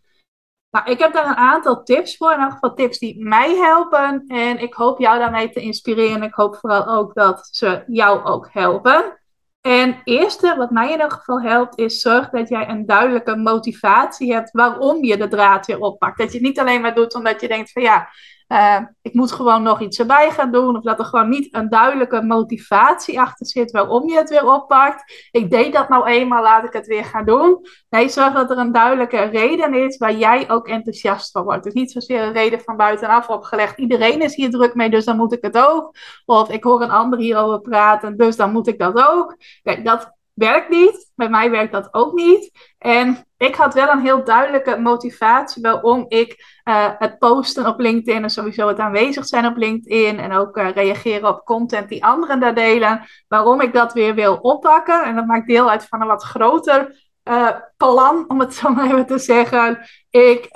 Nou, 0.73 0.91
ik 0.91 0.99
heb 0.99 1.13
daar 1.13 1.27
een 1.27 1.37
aantal 1.37 1.83
tips 1.83 2.17
voor, 2.17 2.33
in 2.33 2.41
elk 2.41 2.53
geval 2.53 2.75
tips 2.75 2.99
die 2.99 3.25
mij 3.25 3.55
helpen. 3.55 4.25
En 4.27 4.59
ik 4.59 4.75
hoop 4.75 4.99
jou 4.99 5.19
daarmee 5.19 5.51
te 5.51 5.61
inspireren. 5.61 6.23
Ik 6.23 6.35
hoop 6.35 6.57
vooral 6.57 6.87
ook 6.87 7.15
dat 7.15 7.49
ze 7.51 7.85
jou 7.87 8.25
ook 8.25 8.49
helpen. 8.53 9.21
En 9.61 10.01
eerste, 10.05 10.55
wat 10.57 10.71
mij 10.71 10.93
in 10.93 11.01
elk 11.01 11.13
geval 11.13 11.41
helpt, 11.41 11.79
is 11.79 12.01
zorg 12.01 12.31
dat 12.31 12.49
jij 12.49 12.69
een 12.69 12.87
duidelijke 12.87 13.37
motivatie 13.37 14.33
hebt 14.33 14.51
waarom 14.51 15.05
je 15.05 15.17
de 15.17 15.29
draad 15.29 15.67
weer 15.67 15.79
oppakt. 15.79 16.19
Dat 16.19 16.33
je 16.33 16.39
het 16.39 16.47
niet 16.47 16.59
alleen 16.59 16.81
maar 16.81 16.95
doet 16.95 17.15
omdat 17.15 17.41
je 17.41 17.49
denkt 17.49 17.73
van 17.73 17.83
ja, 17.83 18.09
uh, 18.53 18.79
ik 19.03 19.15
moet 19.15 19.33
gewoon 19.33 19.63
nog 19.63 19.81
iets 19.81 19.99
erbij 19.99 20.31
gaan 20.31 20.53
doen. 20.53 20.77
Of 20.77 20.83
dat 20.83 20.99
er 20.99 21.05
gewoon 21.05 21.29
niet 21.29 21.55
een 21.55 21.69
duidelijke 21.69 22.23
motivatie 22.23 23.21
achter 23.21 23.47
zit 23.47 23.71
waarom 23.71 24.09
je 24.09 24.17
het 24.17 24.29
weer 24.29 24.47
oppakt. 24.47 25.29
Ik 25.31 25.51
deed 25.51 25.73
dat 25.73 25.89
nou 25.89 26.07
eenmaal, 26.07 26.43
laat 26.43 26.65
ik 26.65 26.73
het 26.73 26.87
weer 26.87 27.05
gaan 27.05 27.25
doen. 27.25 27.67
Nee, 27.89 28.09
zorg 28.09 28.33
dat 28.33 28.51
er 28.51 28.59
een 28.59 28.73
duidelijke 28.73 29.23
reden 29.23 29.75
is 29.75 29.97
waar 29.97 30.15
jij 30.15 30.51
ook 30.51 30.69
enthousiast 30.69 31.31
van 31.31 31.45
wordt. 31.45 31.65
Dus 31.65 31.73
niet 31.73 31.93
zozeer 31.93 32.23
een 32.23 32.33
reden 32.33 32.61
van 32.61 32.77
buitenaf 32.77 33.29
opgelegd. 33.29 33.79
Iedereen 33.79 34.21
is 34.21 34.35
hier 34.35 34.51
druk 34.51 34.75
mee, 34.75 34.91
dus 34.91 35.05
dan 35.05 35.17
moet 35.17 35.33
ik 35.33 35.43
het 35.43 35.59
ook. 35.59 35.95
Of 36.25 36.51
ik 36.51 36.65
hoor 36.65 36.83
een 36.83 36.91
ander 36.91 37.19
hierover 37.19 37.61
praten, 37.61 38.17
dus 38.17 38.37
dan 38.37 38.53
moet 38.53 38.67
ik 38.67 38.79
dat 38.79 39.09
ook. 39.09 39.37
Kijk, 39.63 39.85
dat 39.85 40.13
werkt 40.35 40.69
niet. 40.69 41.11
Bij 41.15 41.29
mij 41.29 41.51
werkt 41.51 41.73
dat 41.73 41.95
ook 41.95 42.13
niet. 42.13 42.51
En 42.79 43.27
ik 43.37 43.55
had 43.55 43.75
wel 43.75 43.89
een 43.89 44.01
heel 44.01 44.25
duidelijke 44.25 44.77
motivatie 44.77 45.63
waarom 45.63 46.05
ik 46.09 46.61
uh, 46.65 46.91
het 46.99 47.19
posten 47.19 47.67
op 47.67 47.81
LinkedIn 47.81 48.23
en 48.23 48.31
sowieso 48.31 48.69
het 48.69 48.79
aanwezig 48.79 49.27
zijn 49.27 49.47
op 49.47 49.57
LinkedIn 49.57 50.19
en 50.19 50.33
ook 50.33 50.57
uh, 50.57 50.71
reageren 50.71 51.29
op 51.29 51.45
content 51.45 51.89
die 51.89 52.05
anderen 52.05 52.41
daar 52.41 52.55
delen, 52.55 53.05
waarom 53.29 53.61
ik 53.61 53.73
dat 53.73 53.93
weer 53.93 54.15
wil 54.15 54.37
oppakken. 54.37 55.05
En 55.05 55.15
dat 55.15 55.27
maakt 55.27 55.47
deel 55.47 55.71
uit 55.71 55.85
van 55.85 56.01
een 56.01 56.07
wat 56.07 56.23
groter 56.23 57.11
uh, 57.25 57.49
plan, 57.77 58.25
om 58.29 58.41
het 58.41 58.55
zo 58.55 58.69
maar 58.69 58.85
even 58.85 59.07
te 59.07 59.19
zeggen. 59.19 59.79
Ik 60.11 60.49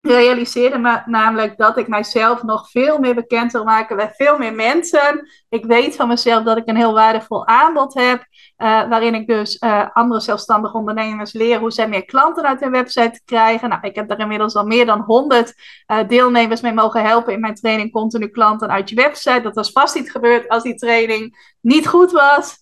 realiseerde 0.00 0.78
me 0.78 1.02
namelijk 1.06 1.56
dat 1.56 1.76
ik 1.76 1.88
mijzelf 1.88 2.42
nog 2.42 2.70
veel 2.70 2.98
meer 2.98 3.14
bekend 3.14 3.52
wil 3.52 3.64
maken 3.64 3.96
bij 3.96 4.12
veel 4.16 4.38
meer 4.38 4.54
mensen. 4.54 5.28
Ik 5.48 5.64
weet 5.64 5.96
van 5.96 6.08
mezelf 6.08 6.44
dat 6.44 6.56
ik 6.56 6.68
een 6.68 6.76
heel 6.76 6.92
waardevol 6.92 7.46
aanbod 7.46 7.94
heb, 7.94 8.24
uh, 8.58 8.88
waarin 8.88 9.14
ik 9.14 9.26
dus 9.26 9.56
uh, 9.60 9.86
andere 9.92 10.20
zelfstandige 10.20 10.76
ondernemers 10.76 11.32
leer 11.32 11.58
hoe 11.58 11.70
zij 11.70 11.88
meer 11.88 12.04
klanten 12.04 12.44
uit 12.44 12.60
hun 12.60 12.70
website 12.70 13.20
krijgen. 13.24 13.68
Nou, 13.68 13.86
ik 13.86 13.94
heb 13.94 14.08
daar 14.08 14.18
inmiddels 14.18 14.54
al 14.54 14.66
meer 14.66 14.86
dan 14.86 15.00
100 15.00 15.48
uh, 15.48 15.98
eh, 15.98 16.08
deelnemers 16.08 16.60
mee 16.60 16.72
mogen 16.72 17.04
helpen 17.04 17.32
in 17.32 17.40
mijn 17.40 17.54
training 17.54 17.92
Continu 17.92 18.28
Klanten 18.28 18.70
uit 18.70 18.88
je 18.88 18.96
website. 18.96 19.40
Dat 19.40 19.54
was 19.54 19.70
vast 19.70 19.94
niet 19.94 20.10
gebeurd 20.10 20.48
als 20.48 20.62
die 20.62 20.74
training 20.74 21.54
niet 21.60 21.86
goed 21.86 22.10
was. 22.10 22.58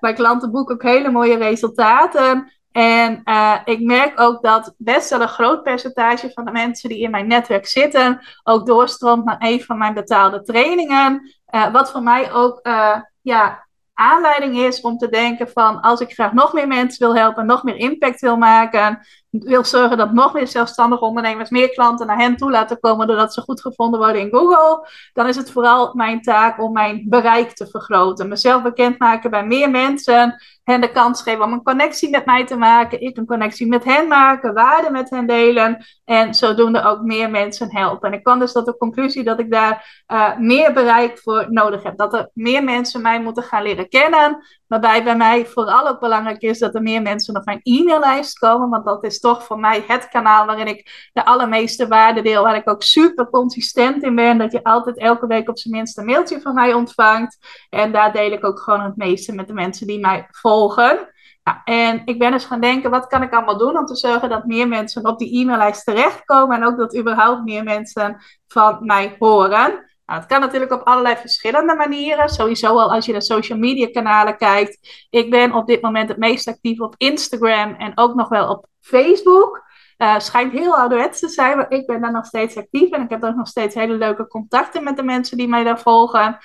Mijn 0.00 0.14
klanten 0.14 0.50
boeken 0.50 0.74
ook 0.74 0.82
hele 0.82 1.10
mooie 1.10 1.36
resultaten. 1.36 2.59
En 2.72 3.20
uh, 3.24 3.56
ik 3.64 3.80
merk 3.80 4.20
ook 4.20 4.42
dat 4.42 4.74
best 4.76 5.10
wel 5.10 5.20
een 5.20 5.28
groot 5.28 5.62
percentage 5.62 6.30
van 6.34 6.44
de 6.44 6.50
mensen 6.50 6.88
die 6.88 6.98
in 6.98 7.10
mijn 7.10 7.26
netwerk 7.26 7.66
zitten, 7.66 8.20
ook 8.42 8.66
doorstroomt 8.66 9.24
naar 9.24 9.36
een 9.38 9.62
van 9.62 9.78
mijn 9.78 9.94
betaalde 9.94 10.42
trainingen. 10.42 11.34
Uh, 11.54 11.72
wat 11.72 11.90
voor 11.90 12.02
mij 12.02 12.32
ook 12.32 12.60
uh, 12.62 12.96
ja, 13.20 13.66
aanleiding 14.00 14.58
is 14.58 14.80
om 14.80 14.98
te 14.98 15.08
denken 15.08 15.48
van 15.48 15.80
als 15.80 16.00
ik 16.00 16.12
graag 16.12 16.32
nog 16.32 16.52
meer 16.52 16.66
mensen 16.66 17.06
wil 17.06 17.16
helpen, 17.16 17.46
nog 17.46 17.62
meer 17.62 17.76
impact 17.76 18.20
wil 18.20 18.36
maken, 18.36 19.06
wil 19.30 19.64
zorgen 19.64 19.96
dat 19.96 20.12
nog 20.12 20.32
meer 20.32 20.46
zelfstandige 20.46 21.04
ondernemers 21.04 21.50
meer 21.50 21.70
klanten 21.70 22.06
naar 22.06 22.18
hen 22.18 22.36
toe 22.36 22.50
laten 22.50 22.80
komen 22.80 23.06
doordat 23.06 23.34
ze 23.34 23.40
goed 23.40 23.60
gevonden 23.60 24.00
worden 24.00 24.20
in 24.20 24.30
Google, 24.30 24.88
dan 25.12 25.26
is 25.28 25.36
het 25.36 25.50
vooral 25.50 25.94
mijn 25.94 26.22
taak 26.22 26.60
om 26.62 26.72
mijn 26.72 27.04
bereik 27.08 27.52
te 27.52 27.66
vergroten. 27.66 28.28
Mezelf 28.28 28.62
bekendmaken 28.62 29.30
bij 29.30 29.46
meer 29.46 29.70
mensen, 29.70 30.42
hen 30.70 30.80
de 30.80 30.90
kans 30.90 31.22
geven 31.22 31.44
om 31.44 31.52
een 31.52 31.62
connectie 31.62 32.10
met 32.10 32.26
mij 32.26 32.46
te 32.46 32.56
maken, 32.56 33.00
ik 33.00 33.16
een 33.16 33.26
connectie 33.26 33.66
met 33.66 33.84
hen 33.84 34.08
maken, 34.08 34.54
waarde 34.54 34.90
met 34.90 35.10
hen 35.10 35.26
delen 35.26 35.84
en 36.04 36.34
zodoende 36.34 36.82
ook 36.82 37.00
meer 37.02 37.30
mensen 37.30 37.76
helpen. 37.76 38.08
En 38.08 38.18
ik 38.18 38.24
kwam 38.24 38.38
dus 38.38 38.52
tot 38.52 38.66
de 38.66 38.76
conclusie 38.76 39.24
dat 39.24 39.38
ik 39.38 39.50
daar 39.50 40.04
uh, 40.12 40.36
meer 40.36 40.72
bereik 40.72 41.18
voor 41.18 41.46
nodig 41.48 41.82
heb. 41.82 41.96
Dat 41.96 42.14
er 42.14 42.30
meer 42.34 42.64
mensen 42.64 43.02
mij 43.02 43.22
moeten 43.22 43.42
gaan 43.42 43.62
leren 43.62 43.88
kennen, 43.88 44.42
Waarbij 44.70 45.04
bij 45.04 45.16
mij 45.16 45.46
vooral 45.46 45.88
ook 45.88 46.00
belangrijk 46.00 46.42
is 46.42 46.58
dat 46.58 46.74
er 46.74 46.82
meer 46.82 47.02
mensen 47.02 47.36
op 47.36 47.44
mijn 47.44 47.60
e-maillijst 47.62 48.38
komen. 48.38 48.68
Want 48.68 48.84
dat 48.84 49.04
is 49.04 49.20
toch 49.20 49.44
voor 49.44 49.58
mij 49.58 49.84
het 49.86 50.08
kanaal 50.08 50.46
waarin 50.46 50.66
ik 50.66 51.10
de 51.12 51.24
allermeeste 51.24 51.88
waarde 51.88 52.22
deel. 52.22 52.42
Waar 52.42 52.56
ik 52.56 52.70
ook 52.70 52.82
super 52.82 53.30
consistent 53.30 54.02
in 54.02 54.14
ben. 54.14 54.38
Dat 54.38 54.52
je 54.52 54.64
altijd 54.64 54.98
elke 54.98 55.26
week 55.26 55.48
op 55.48 55.58
zijn 55.58 55.74
minst 55.74 55.98
een 55.98 56.04
mailtje 56.04 56.40
van 56.40 56.54
mij 56.54 56.74
ontvangt. 56.74 57.38
En 57.70 57.92
daar 57.92 58.12
deel 58.12 58.32
ik 58.32 58.44
ook 58.44 58.60
gewoon 58.60 58.80
het 58.80 58.96
meeste 58.96 59.34
met 59.34 59.46
de 59.46 59.52
mensen 59.52 59.86
die 59.86 60.00
mij 60.00 60.26
volgen. 60.30 60.59
Nou, 61.42 61.58
en 61.64 62.02
ik 62.04 62.18
ben 62.18 62.32
dus 62.32 62.44
gaan 62.44 62.60
denken, 62.60 62.90
wat 62.90 63.06
kan 63.06 63.22
ik 63.22 63.32
allemaal 63.32 63.58
doen 63.58 63.78
om 63.78 63.84
te 63.86 63.96
zorgen 63.96 64.28
dat 64.28 64.44
meer 64.44 64.68
mensen 64.68 65.06
op 65.06 65.18
die 65.18 65.40
e-maillijst 65.40 65.84
terechtkomen. 65.84 66.56
En 66.56 66.66
ook 66.66 66.76
dat 66.76 66.96
überhaupt 66.96 67.44
meer 67.44 67.64
mensen 67.64 68.16
van 68.46 68.78
mij 68.80 69.16
horen. 69.18 69.88
Nou, 70.06 70.22
het 70.22 70.26
kan 70.26 70.40
natuurlijk 70.40 70.72
op 70.72 70.82
allerlei 70.82 71.16
verschillende 71.16 71.74
manieren. 71.74 72.28
Sowieso 72.28 72.78
al 72.78 72.92
als 72.92 73.06
je 73.06 73.12
de 73.12 73.22
social 73.22 73.58
media 73.58 73.88
kanalen 73.90 74.36
kijkt. 74.36 75.06
Ik 75.10 75.30
ben 75.30 75.52
op 75.52 75.66
dit 75.66 75.82
moment 75.82 76.08
het 76.08 76.18
meest 76.18 76.48
actief 76.48 76.80
op 76.80 76.94
Instagram 76.96 77.74
en 77.74 77.92
ook 77.94 78.14
nog 78.14 78.28
wel 78.28 78.48
op 78.48 78.66
Facebook. 78.80 79.68
Uh, 79.98 80.18
schijnt 80.18 80.52
heel 80.52 80.76
ouderwets 80.76 81.20
te 81.20 81.28
zijn, 81.28 81.56
maar 81.56 81.70
ik 81.70 81.86
ben 81.86 82.00
daar 82.00 82.12
nog 82.12 82.26
steeds 82.26 82.56
actief. 82.56 82.90
En 82.90 83.02
ik 83.02 83.10
heb 83.10 83.24
ook 83.24 83.34
nog 83.34 83.48
steeds 83.48 83.74
hele 83.74 83.94
leuke 83.94 84.26
contacten 84.26 84.84
met 84.84 84.96
de 84.96 85.02
mensen 85.02 85.36
die 85.36 85.48
mij 85.48 85.64
daar 85.64 85.80
volgen. 85.80 86.38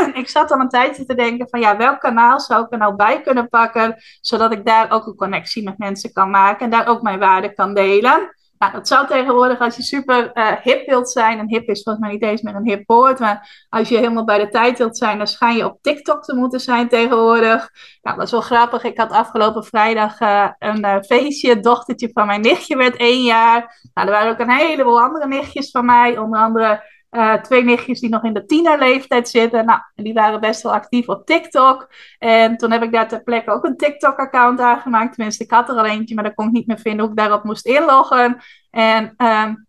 ik 0.22 0.28
zat 0.28 0.50
al 0.50 0.60
een 0.60 0.68
tijdje 0.68 1.04
te 1.04 1.14
denken 1.14 1.48
van 1.48 1.60
ja, 1.60 1.76
welk 1.76 2.00
kanaal 2.00 2.40
zou 2.40 2.64
ik 2.64 2.72
er 2.72 2.78
nou 2.78 2.94
bij 2.94 3.20
kunnen 3.20 3.48
pakken, 3.48 4.02
zodat 4.20 4.52
ik 4.52 4.66
daar 4.66 4.90
ook 4.90 5.06
een 5.06 5.14
connectie 5.16 5.62
met 5.62 5.78
mensen 5.78 6.12
kan 6.12 6.30
maken 6.30 6.64
en 6.64 6.70
daar 6.70 6.86
ook 6.86 7.02
mijn 7.02 7.18
waarde 7.18 7.54
kan 7.54 7.74
delen. 7.74 8.30
Nou, 8.62 8.74
dat 8.74 8.88
zou 8.88 9.06
tegenwoordig, 9.06 9.60
als 9.60 9.76
je 9.76 9.82
super 9.82 10.30
uh, 10.34 10.52
hip 10.62 10.86
wilt 10.86 11.10
zijn, 11.10 11.38
en 11.38 11.48
hip 11.48 11.68
is 11.68 11.82
volgens 11.82 12.04
mij 12.04 12.12
niet 12.14 12.22
eens 12.22 12.42
meer 12.42 12.54
een 12.54 12.68
hip 12.68 12.82
woord, 12.86 13.18
maar 13.18 13.66
als 13.68 13.88
je 13.88 13.96
helemaal 13.96 14.24
bij 14.24 14.38
de 14.38 14.48
tijd 14.48 14.78
wilt 14.78 14.96
zijn, 14.96 15.18
dan 15.18 15.26
schijn 15.26 15.56
je 15.56 15.64
op 15.64 15.78
TikTok 15.80 16.24
te 16.24 16.34
moeten 16.34 16.60
zijn 16.60 16.88
tegenwoordig. 16.88 17.70
Nou, 18.02 18.16
dat 18.16 18.26
is 18.26 18.32
wel 18.32 18.40
grappig. 18.40 18.84
Ik 18.84 18.98
had 18.98 19.10
afgelopen 19.10 19.64
vrijdag 19.64 20.20
uh, 20.20 20.48
een 20.58 20.84
uh, 20.84 20.96
feestje. 21.00 21.60
Dochtertje 21.60 22.10
van 22.12 22.26
mijn 22.26 22.40
nichtje 22.40 22.76
werd 22.76 22.96
één 22.96 23.22
jaar. 23.22 23.80
Nou, 23.94 24.06
er 24.06 24.12
waren 24.12 24.32
ook 24.32 24.38
een 24.38 24.50
heleboel 24.50 25.02
andere 25.02 25.26
nichtjes 25.26 25.70
van 25.70 25.84
mij, 25.84 26.18
onder 26.18 26.40
andere 26.40 26.82
uh, 27.16 27.34
twee 27.34 27.64
nichtjes 27.64 28.00
die 28.00 28.08
nog 28.08 28.24
in 28.24 28.32
de 28.32 28.44
tienerleeftijd 28.44 29.28
zitten. 29.28 29.64
Nou, 29.64 29.80
die 29.94 30.12
waren 30.12 30.40
best 30.40 30.62
wel 30.62 30.72
actief 30.72 31.08
op 31.08 31.26
TikTok. 31.26 31.92
En 32.18 32.56
toen 32.56 32.70
heb 32.70 32.82
ik 32.82 32.92
daar 32.92 33.08
ter 33.08 33.22
plekke 33.22 33.50
ook 33.50 33.64
een 33.64 33.76
TikTok-account 33.76 34.60
aangemaakt. 34.60 35.14
Tenminste, 35.14 35.44
ik 35.44 35.50
had 35.50 35.68
er 35.68 35.74
al 35.74 35.84
eentje, 35.84 36.14
maar 36.14 36.24
dat 36.24 36.34
kon 36.34 36.46
ik 36.46 36.52
niet 36.52 36.66
meer 36.66 36.78
vinden 36.78 37.00
hoe 37.00 37.10
ik 37.10 37.16
daarop 37.16 37.44
moest 37.44 37.66
inloggen. 37.66 38.42
En 38.70 39.14
um, 39.16 39.66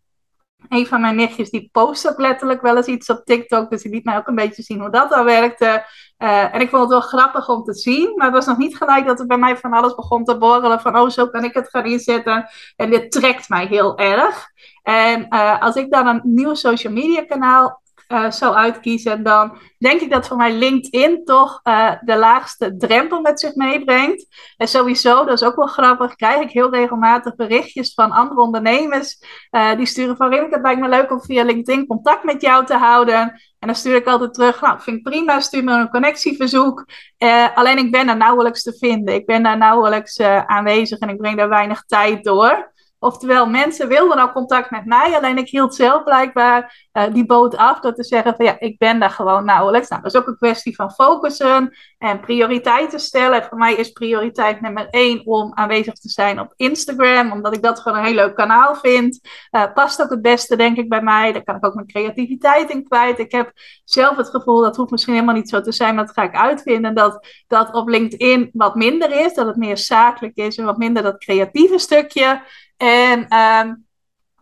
een 0.70 0.88
van 0.88 1.02
mijn 1.02 1.16
nichtjes 1.16 1.50
die 1.50 1.70
post 1.72 2.10
ook 2.10 2.20
letterlijk 2.20 2.62
wel 2.62 2.78
eens 2.78 2.88
iets 2.88 3.10
op 3.10 3.26
TikTok. 3.26 3.70
Dus 3.70 3.82
die 3.82 3.92
liet 3.92 4.06
mij 4.06 4.18
ook 4.18 4.28
een 4.28 4.36
beetje 4.36 4.64
zien 4.64 4.80
hoe 4.80 4.90
dat 4.90 5.14
al 5.14 5.24
werkte. 5.24 5.86
Uh, 6.24 6.56
en 6.56 6.62
ik 6.62 6.70
vond 6.70 6.82
het 6.82 6.92
wel 6.92 7.02
grappig 7.02 7.50
om 7.50 7.64
te 7.64 7.74
zien. 7.74 8.14
Maar 8.16 8.26
het 8.26 8.36
was 8.36 8.46
nog 8.46 8.58
niet 8.58 8.78
gelijk 8.78 9.06
dat 9.06 9.20
er 9.20 9.26
bij 9.26 9.38
mij 9.38 9.58
van 9.58 9.74
alles 9.74 9.96
begon 9.96 10.24
te 10.24 10.38
borrelen. 10.38 10.82
Van 10.82 10.98
oh, 10.98 11.10
zo 11.10 11.28
kan 11.28 11.44
ik 11.44 11.54
het 11.54 11.70
gaan 11.70 11.86
inzetten. 11.86 12.50
En 12.76 12.90
dit 12.90 13.12
trekt 13.12 13.50
mij 13.50 13.66
heel 13.66 13.98
erg. 13.98 14.48
En 14.84 15.26
uh, 15.30 15.62
als 15.62 15.76
ik 15.76 15.92
dan 15.92 16.08
een 16.08 16.22
nieuw 16.24 16.54
social 16.54 16.94
media 16.94 17.26
kanaal 17.26 17.82
uh, 18.08 18.32
zou 18.32 18.56
uitkiezen, 18.56 19.24
dan 19.24 19.58
denk 19.78 20.02
ik 20.02 20.12
dat 20.12 20.28
voor 20.28 20.38
mij 20.38 20.54
LinkedIn 20.54 21.26
toch 21.26 21.60
uh, 21.64 21.92
de 22.02 22.18
laagste 22.18 22.76
drempel 22.78 23.22
met 23.22 23.40
zich 23.40 23.56
meebrengt. 23.56 24.26
En 24.58 24.68
sowieso, 24.68 25.26
dat 25.26 25.42
is 25.42 25.44
ook 25.44 25.56
wel 25.56 25.68
grappig, 25.68 26.16
krijg 26.16 26.42
ik 26.42 26.52
heel 26.52 26.72
regelmatig 26.72 27.36
berichtjes 27.36 27.94
van 27.94 28.12
andere 28.12 28.42
ondernemers. 28.42 29.18
Uh, 29.52 29.76
die 29.76 29.86
sturen 29.86 30.18
van 30.18 30.30
Rimke, 30.30 30.54
het 30.54 30.64
lijkt 30.64 30.82
me 30.82 30.90
leuk 30.90 31.12
om 31.12 31.22
via 31.22 31.44
LinkedIn 31.44 31.88
contact 31.88 32.24
met 32.24 32.42
jou 32.42 32.66
te 32.66 32.76
houden. 32.76 33.42
En 33.60 33.70
dan 33.70 33.76
stuur 33.76 33.96
ik 33.96 34.08
altijd 34.08 34.34
terug, 34.34 34.62
nou, 34.62 34.82
vind 34.82 34.98
ik 34.98 35.04
prima, 35.04 35.40
stuur 35.40 35.64
me 35.64 35.74
een 35.74 35.90
connectieverzoek. 35.90 36.86
alleen 37.54 37.78
ik 37.78 37.92
ben 37.92 38.06
daar 38.06 38.18
nauwelijks 38.18 38.64
te 38.64 38.78
vinden. 38.80 39.14
Ik 39.14 39.26
ben 39.26 39.44
daar 39.44 39.58
nauwelijks 39.58 40.20
aanwezig 40.46 41.00
en 41.00 41.10
ik 41.10 41.18
breng 41.18 41.38
daar 41.38 41.50
weinig 41.50 41.84
tijd 41.86 42.24
door. 42.24 42.73
Oftewel, 43.04 43.46
mensen 43.46 43.88
wilden 43.88 44.18
al 44.18 44.32
contact 44.32 44.72
met 44.72 44.86
mij, 44.86 45.16
alleen 45.16 45.38
ik 45.38 45.50
hield 45.50 45.76
zelf 45.76 46.04
blijkbaar 46.04 46.88
uh, 46.94 47.04
die 47.14 47.26
boot 47.26 47.58
af 47.58 47.80
door 47.80 47.94
te 47.94 48.04
zeggen 48.04 48.36
van 48.36 48.46
ja, 48.46 48.60
ik 48.60 48.78
ben 48.78 49.00
daar 49.00 49.10
gewoon 49.10 49.46
nauwelijks. 49.46 49.90
Nou, 49.90 50.02
dat 50.02 50.14
is 50.14 50.20
ook 50.20 50.28
een 50.28 50.38
kwestie 50.38 50.76
van 50.76 50.92
focussen 50.92 51.78
en 51.98 52.20
prioriteiten 52.20 53.00
stellen. 53.00 53.44
voor 53.44 53.58
mij 53.58 53.74
is 53.74 53.92
prioriteit 53.92 54.62
nummer 54.62 54.88
één 54.90 55.26
om 55.26 55.52
aanwezig 55.54 55.94
te 55.94 56.10
zijn 56.10 56.40
op 56.40 56.54
Instagram, 56.56 57.32
omdat 57.32 57.56
ik 57.56 57.62
dat 57.62 57.80
gewoon 57.80 57.98
een 57.98 58.04
heel 58.04 58.14
leuk 58.14 58.36
kanaal 58.36 58.76
vind. 58.76 59.20
Uh, 59.52 59.74
past 59.74 60.02
ook 60.02 60.10
het 60.10 60.22
beste, 60.22 60.56
denk 60.56 60.78
ik, 60.78 60.90
bij 60.90 61.02
mij. 61.02 61.32
Daar 61.32 61.44
kan 61.44 61.56
ik 61.56 61.66
ook 61.66 61.74
mijn 61.74 61.88
creativiteit 61.88 62.70
in 62.70 62.84
kwijt. 62.84 63.20
Ik 63.20 63.32
heb 63.32 63.52
zelf 63.84 64.18
het 64.18 64.30
gevoel, 64.30 64.62
dat 64.62 64.76
hoeft 64.76 64.92
misschien 64.92 65.14
helemaal 65.14 65.36
niet 65.36 65.50
zo 65.50 65.62
te 65.62 65.72
zijn, 65.72 65.96
maar 65.96 66.06
dat 66.06 66.14
ga 66.14 66.24
ik 66.24 66.36
uitvinden, 66.36 66.96
dat 66.96 67.28
dat 67.48 67.74
op 67.74 67.88
LinkedIn 67.88 68.50
wat 68.54 68.76
minder 68.76 69.26
is, 69.26 69.34
dat 69.34 69.48
het 69.48 69.56
meer 69.56 69.78
zakelijk 69.78 70.36
is 70.36 70.58
en 70.58 70.66
wat 70.66 70.78
minder 70.78 71.04
dat 71.04 71.18
creatieve 71.18 71.78
stukje. 71.78 72.42
En 72.84 73.20
um, 73.20 73.86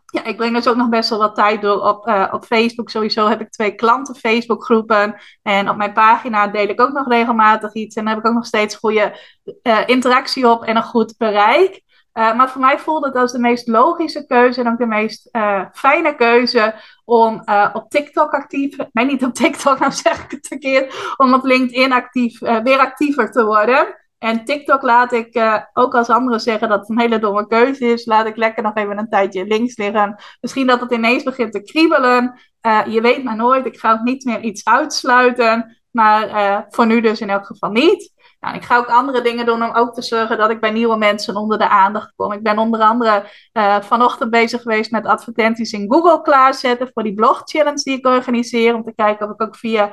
ja, 0.06 0.24
ik 0.24 0.38
breng 0.38 0.56
dus 0.56 0.68
ook 0.68 0.76
nog 0.76 0.90
best 0.90 1.10
wel 1.10 1.20
wat 1.20 1.36
tijd 1.36 1.62
door 1.62 1.82
op, 1.82 2.08
uh, 2.08 2.28
op 2.32 2.46
Facebook. 2.46 2.90
Sowieso 2.90 3.28
heb 3.28 3.42
ik 3.42 3.50
twee 3.50 3.76
klanten 3.76 4.16
Facebook 4.16 4.64
groepen. 4.64 5.16
En 5.42 5.70
op 5.70 5.76
mijn 5.76 5.94
pagina 5.94 6.48
deel 6.48 6.68
ik 6.68 6.82
ook 6.82 6.92
nog 6.92 7.08
regelmatig 7.08 7.74
iets. 7.74 7.96
En 7.96 8.06
daar 8.06 8.14
heb 8.14 8.24
ik 8.24 8.30
ook 8.30 8.36
nog 8.36 8.46
steeds 8.46 8.76
goede 8.76 9.20
uh, 9.64 9.80
interactie 9.86 10.48
op 10.48 10.64
en 10.64 10.76
een 10.76 10.84
goed 10.84 11.18
bereik. 11.18 11.82
Uh, 12.14 12.36
maar 12.36 12.50
voor 12.50 12.62
mij 12.62 12.80
voelde 12.80 13.08
het 13.08 13.16
als 13.16 13.32
de 13.32 13.40
meest 13.40 13.68
logische 13.68 14.26
keuze 14.26 14.62
en 14.62 14.68
ook 14.68 14.78
de 14.78 14.86
meest 14.86 15.30
fijne 15.74 16.16
keuze 16.16 16.76
om 17.06 17.44
op 17.74 17.90
TikTok 17.90 18.34
actief, 18.34 18.78
nee 18.92 19.06
niet 19.06 19.26
op 19.26 19.34
TikTok, 19.34 19.80
nou 19.80 19.92
zeg 19.92 20.24
ik 20.24 20.32
het 20.32 20.48
verkeerd, 20.48 21.14
om 21.18 21.34
op 21.34 21.44
LinkedIn 21.44 21.92
actief, 21.92 22.40
weer 22.40 22.80
actiever 22.80 23.32
te 23.32 23.46
worden. 23.46 24.01
En 24.22 24.46
TikTok 24.46 24.82
laat 24.82 25.12
ik, 25.12 25.36
uh, 25.36 25.58
ook 25.74 25.96
als 25.96 26.10
anderen 26.10 26.40
zeggen 26.40 26.70
dat 26.70 26.80
het 26.80 26.90
een 26.90 27.00
hele 27.00 27.20
domme 27.20 27.48
keuze 27.48 27.86
is, 27.86 28.06
laat 28.06 28.26
ik 28.26 28.36
lekker 28.36 28.64
nog 28.64 28.76
even 28.76 28.98
een 28.98 29.10
tijdje 29.10 29.46
links 29.46 29.78
liggen. 29.78 30.16
Misschien 30.42 30.68
dat 30.68 30.80
het 30.80 30.92
ineens 30.92 31.24
begint 31.24 31.52
te 31.52 31.62
kriebelen. 31.62 32.40
Uh, 32.62 32.86
je 32.88 33.02
weet 33.02 33.24
maar 33.24 33.36
nooit, 33.36 33.66
ik 33.66 33.80
ga 33.80 33.92
ook 33.92 34.02
niet 34.02 34.26
meer 34.26 34.42
iets 34.42 34.66
uitsluiten. 34.66 35.78
Maar 35.92 36.30
uh, 36.30 36.60
voor 36.70 36.86
nu 36.86 37.02
dus 37.02 37.22
in 37.22 37.30
elk 37.30 37.46
geval 37.46 37.72
niet. 37.72 38.14
Nou, 38.40 38.56
ik 38.56 38.64
ga 38.64 38.78
ook 38.78 38.88
andere 38.88 39.22
dingen 39.22 39.46
doen 39.46 39.64
om 39.64 39.76
ook 39.76 39.94
te 39.94 40.02
zorgen 40.02 40.38
dat 40.38 40.50
ik 40.50 40.60
bij 40.60 40.72
nieuwe 40.72 40.98
mensen 40.98 41.36
onder 41.36 41.58
de 41.58 41.70
aandacht 41.70 42.14
kom. 42.16 42.32
Ik 42.32 42.44
ben 42.44 42.58
onder 42.58 42.82
andere 42.82 43.24
vanochtend 43.82 44.30
bezig 44.30 44.62
geweest 44.62 44.92
met 44.92 45.06
advertenties 45.06 45.72
in 45.72 45.92
Google 45.92 46.22
klaarzetten 46.22 46.90
voor 46.94 47.04
die 47.04 47.14
blog 47.14 47.42
challenge 47.46 47.84
die 47.84 47.98
ik 47.98 48.06
organiseer. 48.06 48.76
Om 48.76 48.84
te 48.84 48.94
kijken 48.96 49.26
of 49.26 49.34
ik 49.34 49.42
ook 49.42 49.56
via 49.56 49.92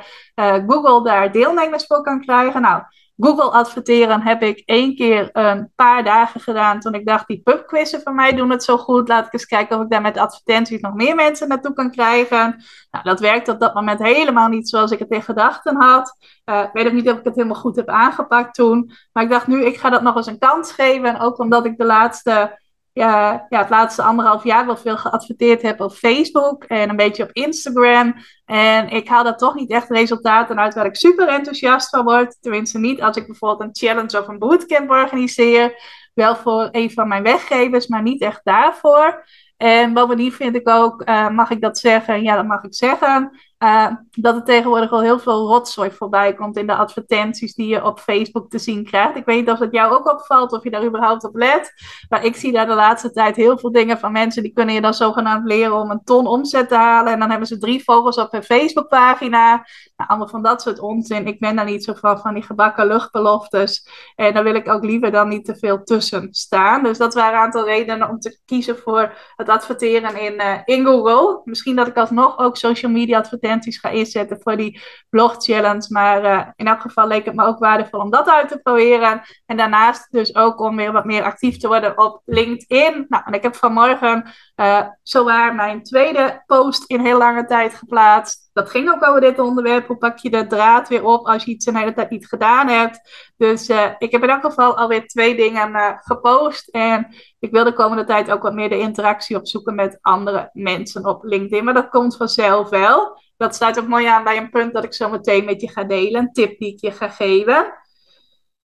Google 0.67 1.03
daar 1.03 1.33
deelnemers 1.33 1.87
voor 1.87 2.03
kan 2.03 2.21
krijgen. 2.21 2.61
Nou, 2.61 2.83
Google 3.21 3.51
adverteren 3.51 4.23
heb 4.23 4.43
ik 4.43 4.63
één 4.65 4.95
keer 4.95 5.29
een 5.33 5.73
paar 5.75 6.05
dagen 6.05 6.41
gedaan. 6.41 6.81
Toen 6.81 6.95
ik 6.95 7.07
dacht, 7.07 7.27
die 7.27 7.41
pubquizzen 7.43 8.01
van 8.01 8.15
mij 8.15 8.33
doen 8.33 8.51
het 8.51 8.65
zo 8.65 8.77
goed. 8.77 9.09
Laat 9.09 9.27
ik 9.27 9.33
eens 9.33 9.47
kijken 9.47 9.77
of 9.77 9.83
ik 9.83 9.91
daar 9.91 10.01
met 10.01 10.17
advertenties 10.17 10.81
nog 10.81 10.95
meer 10.95 11.15
mensen 11.15 11.49
naartoe 11.49 11.73
kan 11.73 11.91
krijgen. 11.91 12.65
Nou, 12.91 13.05
dat 13.05 13.21
werkte 13.21 13.51
op 13.51 13.61
dat 13.61 13.75
moment 13.75 14.03
helemaal 14.03 14.49
niet 14.49 14.69
zoals 14.69 14.91
ik 14.91 14.99
het 14.99 15.11
in 15.11 15.23
gedachten 15.23 15.77
had. 15.77 16.17
Uh, 16.45 16.63
ik 16.63 16.71
weet 16.73 16.87
ook 16.87 16.93
niet 16.93 17.11
of 17.11 17.19
ik 17.19 17.25
het 17.25 17.35
helemaal 17.35 17.61
goed 17.61 17.77
heb 17.77 17.89
aangepakt 17.89 18.55
toen. 18.55 18.91
Maar 19.13 19.23
ik 19.23 19.31
dacht 19.31 19.47
nu, 19.47 19.65
ik 19.65 19.77
ga 19.77 19.91
dat 19.91 20.03
nog 20.03 20.17
eens 20.17 20.27
een 20.27 20.39
kans 20.39 20.73
geven. 20.73 21.09
En 21.15 21.21
ook 21.21 21.39
omdat 21.39 21.65
ik 21.65 21.79
de 21.79 21.85
laatste 21.85 22.59
ja, 22.99 23.47
ja, 23.49 23.59
het 23.59 23.71
laatste 23.71 24.03
anderhalf 24.03 24.45
jaar 24.45 24.67
wel 24.67 24.77
veel 24.77 24.97
geadverteerd 24.97 25.63
heb 25.63 25.81
op 25.81 25.93
Facebook 25.93 26.65
en 26.65 26.89
een 26.89 26.97
beetje 26.97 27.23
op 27.23 27.33
Instagram. 27.33 28.15
En 28.45 28.89
ik 28.89 29.09
haal 29.09 29.25
daar 29.25 29.37
toch 29.37 29.55
niet 29.55 29.71
echt 29.71 29.91
resultaten 29.91 30.61
uit 30.61 30.75
waar 30.75 30.87
ik 30.87 30.97
super 30.97 31.29
enthousiast 31.29 31.89
van 31.89 32.05
word. 32.05 32.37
Tenminste 32.41 32.79
niet 32.79 33.03
als 33.03 33.17
ik 33.17 33.27
bijvoorbeeld 33.27 33.61
een 33.61 33.89
challenge 33.89 34.21
of 34.21 34.29
een 34.29 34.39
bootcamp 34.39 34.91
organiseer. 34.91 35.75
Wel 36.15 36.37
voor 36.37 36.69
een 36.73 36.91
van 36.91 37.09
mijn 37.09 37.23
weggevers, 37.23 37.87
maar 37.87 38.03
niet 38.03 38.23
echt 38.23 38.41
daarvoor. 38.45 39.25
En 39.57 39.93
bovendien 39.93 40.33
vind 40.33 40.57
ik 40.57 40.69
ook, 40.69 41.09
uh, 41.09 41.29
mag 41.29 41.51
ik 41.51 41.61
dat 41.61 41.79
zeggen? 41.79 42.23
Ja, 42.23 42.37
dat 42.37 42.47
mag 42.47 42.63
ik 42.63 42.75
zeggen. 42.75 43.39
Uh, 43.59 43.87
dat 44.23 44.35
er 44.35 44.45
tegenwoordig 44.45 44.91
al 44.91 45.03
heel 45.03 45.19
veel 45.19 45.47
rotzooi 45.47 45.91
voorbij 45.91 46.35
komt 46.35 46.57
in 46.57 46.67
de 46.67 46.75
advertenties 46.75 47.55
die 47.55 47.69
je 47.69 47.85
op 47.85 48.01
Facebook 48.01 48.51
te 48.51 48.59
zien 48.59 48.85
krijgt. 48.85 49.17
Ik 49.17 49.25
weet 49.25 49.39
niet 49.39 49.51
of 49.51 49.59
het 49.59 49.73
jou 49.73 49.93
ook 49.93 50.13
opvalt 50.13 50.53
of 50.53 50.65
je 50.65 50.71
daar 50.71 50.85
überhaupt 50.85 51.25
op 51.25 51.37
let. 51.37 51.73
Maar 52.09 52.25
ik 52.25 52.37
zie 52.37 52.53
daar 52.53 52.67
de 52.67 52.75
laatste 52.75 53.11
tijd 53.11 53.37
heel 53.37 53.59
veel 53.59 53.73
dingen 53.73 53.99
van 53.99 54.13
mensen 54.13 54.43
die 54.43 54.53
kunnen 54.53 54.75
je 54.75 54.81
dan 54.81 54.95
zogenaamd 54.95 55.47
leren 55.47 55.77
om 55.77 55.91
een 55.91 56.05
ton 56.05 56.27
omzet 56.27 56.69
te 56.69 56.75
halen. 56.75 57.13
En 57.13 57.19
dan 57.19 57.31
hebben 57.31 57.49
ze 57.49 57.59
drie 57.59 57.85
vogels 57.85 58.17
op 58.17 58.33
hun 58.33 58.43
Facebookpagina. 58.43 59.67
Nou, 59.97 60.11
allemaal 60.11 60.29
van 60.29 60.43
dat 60.43 60.63
soort 60.63 60.81
onzin. 60.81 61.27
Ik 61.27 61.41
ben 61.41 61.57
daar 61.57 61.65
niet 61.65 61.85
zo 61.85 61.95
van, 61.95 62.19
van 62.19 62.35
die 62.35 62.43
gebakken 62.43 62.87
luchtbeloftes. 62.87 63.89
En 64.17 64.35
daar 64.35 64.45
wil 64.45 64.55
ik 64.55 64.69
ook 64.69 64.85
liever 64.85 65.11
dan 65.11 65.29
niet 65.29 65.45
te 65.45 65.57
veel 65.57 65.83
tussen 65.83 66.29
staan. 66.31 66.83
Dus 66.83 66.99
dat 66.99 67.15
waren 67.15 67.39
een 67.39 67.45
aantal 67.45 67.65
redenen 67.65 68.09
om 68.09 68.19
te 68.19 68.39
kiezen 68.45 68.79
voor 68.79 69.13
het 69.37 69.49
adverteren 69.49 70.21
in, 70.21 70.35
uh, 70.35 70.59
in 70.65 70.85
Google. 70.85 71.41
Misschien 71.45 71.77
dat 71.77 71.87
ik 71.87 71.97
alsnog 71.97 72.39
ook 72.39 72.57
social 72.57 72.93
media 72.93 73.19
adverteren 73.19 73.37
ga 73.49 73.89
inzetten 73.89 74.08
voor 74.13 74.57
die 74.57 74.81
blog 75.11 75.35
challenge. 75.39 75.87
Maar 75.89 76.25
uh, 76.25 76.47
in 76.57 76.67
elk 76.67 76.81
geval 76.81 77.07
leek 77.07 77.25
het 77.25 77.35
me 77.35 77.45
ook 77.45 77.59
waardevol 77.59 78.01
om 78.01 78.11
dat 78.11 78.29
uit 78.29 78.49
te 78.49 78.59
proberen. 78.59 79.23
En 79.47 79.57
daarnaast 79.57 80.13
dus 80.13 80.35
ook 80.35 80.61
om 80.61 80.77
weer 80.77 80.93
wat 80.93 81.05
meer 81.05 81.23
actief 81.23 81.57
te 81.57 81.69
worden 81.69 81.99
op 81.99 82.23
LinkedIn. 82.25 83.07
Nou, 83.09 83.23
en 83.27 83.33
ik 83.33 83.43
heb 83.43 83.55
vanmorgen 83.55 84.33
uh, 84.57 84.87
zowaar 85.03 85.55
mijn 85.55 85.83
tweede 85.83 86.43
post 86.47 86.85
in 86.91 87.01
heel 87.01 87.19
lange 87.19 87.45
tijd 87.45 87.75
geplaatst. 87.75 88.51
Dat 88.53 88.71
ging 88.71 88.91
ook 88.91 89.07
over 89.07 89.21
dit 89.21 89.39
onderwerp. 89.39 89.87
Hoe 89.87 89.97
pak 89.97 90.19
je 90.19 90.31
de 90.31 90.47
draad 90.47 90.89
weer 90.89 91.05
op 91.05 91.27
als 91.27 91.45
je 91.45 91.51
iets 91.51 91.67
een 91.67 91.77
hele 91.77 91.93
tijd 91.93 92.11
niet 92.11 92.29
gedaan 92.29 92.69
hebt? 92.69 93.01
Dus 93.37 93.69
uh, 93.69 93.85
ik 93.99 94.13
heb 94.13 94.23
in 94.23 94.31
elk 94.31 94.45
geval 94.45 94.77
alweer 94.77 95.07
twee 95.07 95.37
dingen 95.37 95.99
gepost. 96.03 96.69
En 96.69 97.07
ik 97.39 97.51
wil 97.51 97.65
de 97.65 97.73
komende 97.73 98.05
tijd 98.05 98.31
ook 98.31 98.43
wat 98.43 98.55
meer 98.55 98.69
de 98.69 98.79
interactie 98.79 99.37
opzoeken 99.37 99.75
met 99.75 99.99
andere 100.01 100.51
mensen 100.53 101.07
op 101.07 101.25
LinkedIn. 101.25 101.65
Maar 101.65 101.75
dat 101.75 101.89
komt 101.89 102.17
vanzelf 102.17 102.69
wel 102.69 103.21
dat 103.39 103.55
sluit 103.55 103.79
ook 103.79 103.89
mooi 103.89 104.07
aan 104.07 104.25
bij 104.25 104.37
een 104.37 104.51
punt 104.51 104.73
dat 104.73 104.85
ik 104.85 104.95
zo 104.95 105.09
meteen 105.09 105.45
met 105.45 105.61
je 105.61 105.71
ga 105.71 105.85
delen. 105.85 106.21
Een 106.21 106.33
tip 106.33 106.59
die 106.59 106.73
ik 106.73 106.81
je 106.81 106.91
ga 106.91 107.09
geven. 107.09 107.73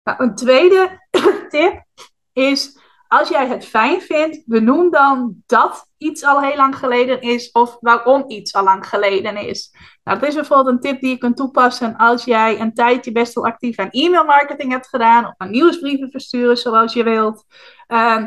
Nou, 0.04 0.24
een 0.24 0.36
tweede 0.36 1.08
tip 1.50 1.84
is, 2.34 2.80
als 3.08 3.30
jij 3.30 3.48
het 3.48 3.66
fijn 3.66 4.02
vindt, 4.02 4.44
benoem 4.46 4.92
dan 4.92 5.44
dat 5.46 5.88
iets 5.98 6.24
al 6.24 6.42
heel 6.42 6.56
lang 6.56 6.76
geleden 6.76 7.22
is 7.22 7.52
of 7.52 7.78
waarom 7.80 8.24
iets 8.28 8.54
al 8.54 8.64
lang 8.64 8.88
geleden 8.88 9.38
is. 9.38 9.76
Nou, 10.04 10.20
dat 10.20 10.30
is 10.30 10.36
bijvoorbeeld 10.36 10.76
een 10.76 10.82
tip 10.82 11.02
die 11.02 11.10
je 11.10 11.18
kunt 11.18 11.38
toepassen 11.38 11.96
als 11.96 12.24
jij 12.24 12.60
een 12.60 12.74
tijdje 12.74 13.12
best 13.12 13.34
wel 13.34 13.46
actief 13.46 13.80
aan 13.80 13.90
e-mailmarketing 13.90 14.72
hebt 14.72 14.88
gedaan 14.88 15.26
of 15.26 15.34
aan 15.38 15.52
nieuwsbrieven 15.52 16.12
versturen 16.12 16.58
zoals 16.58 16.94
je 16.94 17.04
wilt. 17.04 17.46
Uh, 17.88 18.24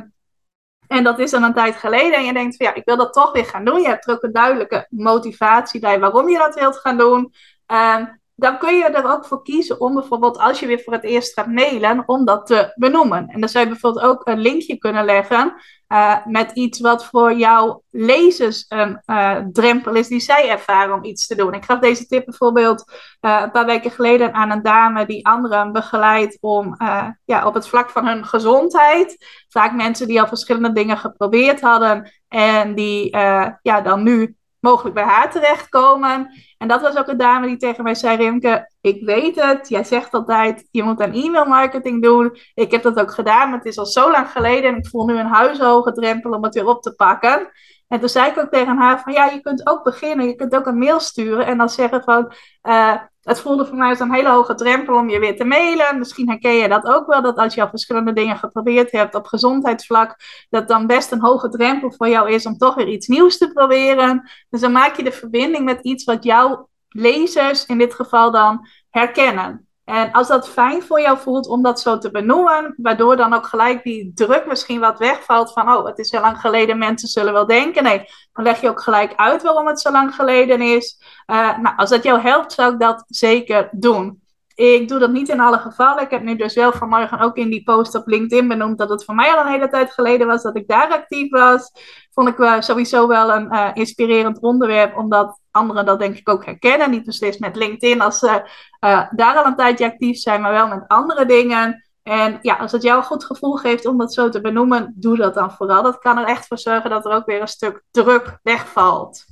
en 0.94 1.04
dat 1.04 1.18
is 1.18 1.30
dan 1.30 1.42
een 1.42 1.54
tijd 1.54 1.76
geleden. 1.76 2.18
En 2.18 2.24
je 2.24 2.32
denkt 2.32 2.56
van 2.56 2.66
ja, 2.66 2.74
ik 2.74 2.84
wil 2.84 2.96
dat 2.96 3.12
toch 3.12 3.32
weer 3.32 3.44
gaan 3.44 3.64
doen. 3.64 3.80
Je 3.80 3.88
hebt 3.88 4.06
er 4.08 4.14
ook 4.14 4.22
een 4.22 4.32
duidelijke 4.32 4.86
motivatie 4.90 5.80
bij 5.80 6.00
waarom 6.00 6.28
je 6.28 6.38
dat 6.38 6.54
wilt 6.54 6.76
gaan 6.76 6.98
doen. 6.98 7.32
Ehm, 7.66 8.04
dan 8.34 8.58
kun 8.58 8.76
je 8.76 8.84
er 8.84 9.12
ook 9.12 9.24
voor 9.24 9.42
kiezen 9.42 9.80
om 9.80 9.94
bijvoorbeeld 9.94 10.38
als 10.38 10.60
je 10.60 10.66
weer 10.66 10.80
voor 10.80 10.92
het 10.92 11.04
eerst 11.04 11.32
gaat 11.32 11.46
mailen, 11.46 12.02
om 12.06 12.24
dat 12.24 12.46
te 12.46 12.72
benoemen. 12.74 13.28
En 13.28 13.40
dan 13.40 13.48
zou 13.48 13.64
je 13.64 13.70
bijvoorbeeld 13.70 14.04
ook 14.04 14.26
een 14.26 14.40
linkje 14.40 14.78
kunnen 14.78 15.04
leggen 15.04 15.54
uh, 15.94 16.16
met 16.26 16.50
iets 16.50 16.80
wat 16.80 17.06
voor 17.06 17.34
jouw 17.34 17.82
lezers 17.90 18.64
een 18.68 19.02
uh, 19.06 19.36
drempel 19.52 19.94
is 19.94 20.08
die 20.08 20.20
zij 20.20 20.50
ervaren 20.50 20.94
om 20.94 21.04
iets 21.04 21.26
te 21.26 21.34
doen. 21.34 21.54
Ik 21.54 21.64
gaf 21.64 21.78
deze 21.78 22.06
tip 22.06 22.24
bijvoorbeeld 22.24 22.84
uh, 23.20 23.40
een 23.42 23.50
paar 23.50 23.66
weken 23.66 23.90
geleden 23.90 24.32
aan 24.32 24.50
een 24.50 24.62
dame 24.62 25.06
die 25.06 25.26
anderen 25.26 25.72
begeleidt 25.72 26.38
om 26.40 26.76
ja, 27.24 27.46
op 27.46 27.54
het 27.54 27.68
vlak 27.68 27.90
van 27.90 28.06
hun 28.06 28.24
gezondheid. 28.24 29.26
Vaak 29.48 29.72
mensen 29.72 30.06
die 30.06 30.20
al 30.20 30.26
verschillende 30.26 30.72
dingen 30.72 30.98
geprobeerd 30.98 31.60
hadden 31.60 32.12
en 32.28 32.74
die 32.74 33.16
ja, 33.62 33.80
dan 33.82 34.02
nu 34.02 34.36
mogelijk 34.64 34.94
bij 34.94 35.04
haar 35.04 35.30
terechtkomen. 35.30 36.30
En 36.58 36.68
dat 36.68 36.80
was 36.80 36.96
ook 36.96 37.08
een 37.08 37.16
dame 37.16 37.46
die 37.46 37.56
tegen 37.56 37.84
mij 37.84 37.94
zei: 37.94 38.16
Rimke, 38.16 38.70
ik 38.80 39.04
weet 39.04 39.42
het. 39.42 39.68
Jij 39.68 39.84
zegt 39.84 40.12
altijd: 40.12 40.68
je 40.70 40.82
moet 40.82 41.00
aan 41.00 41.12
e-mail 41.12 41.44
marketing 41.44 42.02
doen. 42.02 42.36
Ik 42.54 42.70
heb 42.70 42.82
dat 42.82 43.00
ook 43.00 43.12
gedaan, 43.12 43.48
maar 43.48 43.58
het 43.58 43.66
is 43.66 43.78
al 43.78 43.86
zo 43.86 44.10
lang 44.10 44.30
geleden. 44.30 44.70
En 44.70 44.76
ik 44.76 44.86
voel 44.86 45.06
nu 45.06 45.18
een 45.18 45.26
huishoge 45.26 45.92
drempel 45.92 46.30
om 46.30 46.42
het 46.42 46.54
weer 46.54 46.66
op 46.66 46.82
te 46.82 46.94
pakken. 46.94 47.50
En 47.88 48.00
toen 48.00 48.08
zei 48.08 48.30
ik 48.30 48.38
ook 48.38 48.50
tegen 48.50 48.76
haar: 48.76 49.00
van 49.00 49.12
ja, 49.12 49.24
je 49.24 49.40
kunt 49.40 49.68
ook 49.68 49.84
beginnen. 49.84 50.26
Je 50.26 50.34
kunt 50.34 50.54
ook 50.54 50.66
een 50.66 50.78
mail 50.78 51.00
sturen 51.00 51.46
en 51.46 51.58
dan 51.58 51.68
zeggen 51.68 52.02
van. 52.02 52.32
Uh, 52.62 52.94
het 53.24 53.40
voelde 53.40 53.66
voor 53.66 53.76
mij 53.76 53.88
als 53.88 54.00
een 54.00 54.14
hele 54.14 54.28
hoge 54.28 54.54
drempel 54.54 54.94
om 54.94 55.08
je 55.08 55.18
weer 55.18 55.36
te 55.36 55.44
mailen. 55.44 55.98
Misschien 55.98 56.28
herken 56.28 56.54
je 56.54 56.68
dat 56.68 56.84
ook 56.84 57.06
wel, 57.06 57.22
dat 57.22 57.36
als 57.36 57.54
je 57.54 57.62
al 57.62 57.68
verschillende 57.68 58.12
dingen 58.12 58.36
geprobeerd 58.36 58.92
hebt 58.92 59.14
op 59.14 59.26
gezondheidsvlak, 59.26 60.16
dat 60.50 60.68
dan 60.68 60.86
best 60.86 61.12
een 61.12 61.20
hoge 61.20 61.48
drempel 61.48 61.92
voor 61.92 62.08
jou 62.08 62.30
is 62.30 62.46
om 62.46 62.56
toch 62.56 62.74
weer 62.74 62.88
iets 62.88 63.06
nieuws 63.06 63.38
te 63.38 63.52
proberen. 63.52 64.30
Dus 64.50 64.60
dan 64.60 64.72
maak 64.72 64.96
je 64.96 65.04
de 65.04 65.12
verbinding 65.12 65.64
met 65.64 65.80
iets 65.80 66.04
wat 66.04 66.24
jouw 66.24 66.68
lezers 66.88 67.66
in 67.66 67.78
dit 67.78 67.94
geval 67.94 68.30
dan 68.30 68.68
herkennen. 68.90 69.68
En 69.84 70.12
als 70.12 70.28
dat 70.28 70.48
fijn 70.48 70.82
voor 70.82 71.00
jou 71.00 71.18
voelt 71.18 71.48
om 71.48 71.62
dat 71.62 71.80
zo 71.80 71.98
te 71.98 72.10
benoemen, 72.10 72.74
waardoor 72.76 73.16
dan 73.16 73.34
ook 73.34 73.46
gelijk 73.46 73.82
die 73.82 74.12
druk 74.14 74.46
misschien 74.46 74.80
wat 74.80 74.98
wegvalt 74.98 75.52
van, 75.52 75.72
oh, 75.72 75.86
het 75.86 75.98
is 75.98 76.08
zo 76.08 76.20
lang 76.20 76.40
geleden, 76.40 76.78
mensen 76.78 77.08
zullen 77.08 77.32
wel 77.32 77.46
denken. 77.46 77.82
Nee, 77.82 78.04
dan 78.32 78.44
leg 78.44 78.60
je 78.60 78.68
ook 78.68 78.82
gelijk 78.82 79.12
uit 79.16 79.42
waarom 79.42 79.66
het 79.66 79.80
zo 79.80 79.90
lang 79.90 80.14
geleden 80.14 80.60
is. 80.60 81.00
Uh, 81.26 81.58
nou, 81.58 81.76
als 81.76 81.90
dat 81.90 82.02
jou 82.02 82.20
helpt, 82.20 82.52
zou 82.52 82.72
ik 82.72 82.80
dat 82.80 83.04
zeker 83.06 83.68
doen. 83.72 84.22
Ik 84.54 84.88
doe 84.88 84.98
dat 84.98 85.10
niet 85.10 85.28
in 85.28 85.40
alle 85.40 85.58
gevallen. 85.58 86.02
Ik 86.02 86.10
heb 86.10 86.22
nu 86.22 86.36
dus 86.36 86.54
wel 86.54 86.72
vanmorgen 86.72 87.20
ook 87.20 87.36
in 87.36 87.50
die 87.50 87.62
post 87.62 87.94
op 87.94 88.06
LinkedIn 88.06 88.48
benoemd 88.48 88.78
dat 88.78 88.88
het 88.88 89.04
voor 89.04 89.14
mij 89.14 89.32
al 89.32 89.40
een 89.40 89.52
hele 89.52 89.68
tijd 89.68 89.92
geleden 89.92 90.26
was 90.26 90.42
dat 90.42 90.56
ik 90.56 90.68
daar 90.68 90.88
actief 90.88 91.30
was. 91.30 91.70
Vond 92.10 92.28
ik 92.28 92.62
sowieso 92.62 93.06
wel 93.08 93.32
een 93.32 93.54
uh, 93.54 93.70
inspirerend 93.72 94.40
onderwerp, 94.40 94.96
omdat 94.96 95.40
anderen 95.50 95.86
dat 95.86 95.98
denk 95.98 96.16
ik 96.16 96.28
ook 96.28 96.44
herkennen. 96.44 96.90
Niet 96.90 97.04
beslist 97.04 97.40
met 97.40 97.56
LinkedIn 97.56 98.00
als 98.00 98.18
ze 98.18 98.42
uh, 98.84 99.06
daar 99.10 99.36
al 99.36 99.46
een 99.46 99.56
tijdje 99.56 99.86
actief 99.86 100.18
zijn, 100.18 100.40
maar 100.40 100.52
wel 100.52 100.68
met 100.68 100.88
andere 100.88 101.26
dingen. 101.26 101.84
En 102.02 102.38
ja, 102.42 102.54
als 102.54 102.72
het 102.72 102.82
jou 102.82 102.98
een 102.98 103.04
goed 103.04 103.24
gevoel 103.24 103.56
geeft 103.56 103.86
om 103.86 103.98
dat 103.98 104.14
zo 104.14 104.28
te 104.28 104.40
benoemen, 104.40 104.94
doe 104.96 105.16
dat 105.16 105.34
dan 105.34 105.52
vooral. 105.52 105.82
Dat 105.82 105.98
kan 105.98 106.18
er 106.18 106.26
echt 106.26 106.46
voor 106.46 106.58
zorgen 106.58 106.90
dat 106.90 107.04
er 107.04 107.12
ook 107.12 107.26
weer 107.26 107.40
een 107.40 107.48
stuk 107.48 107.82
druk 107.90 108.38
wegvalt. 108.42 109.24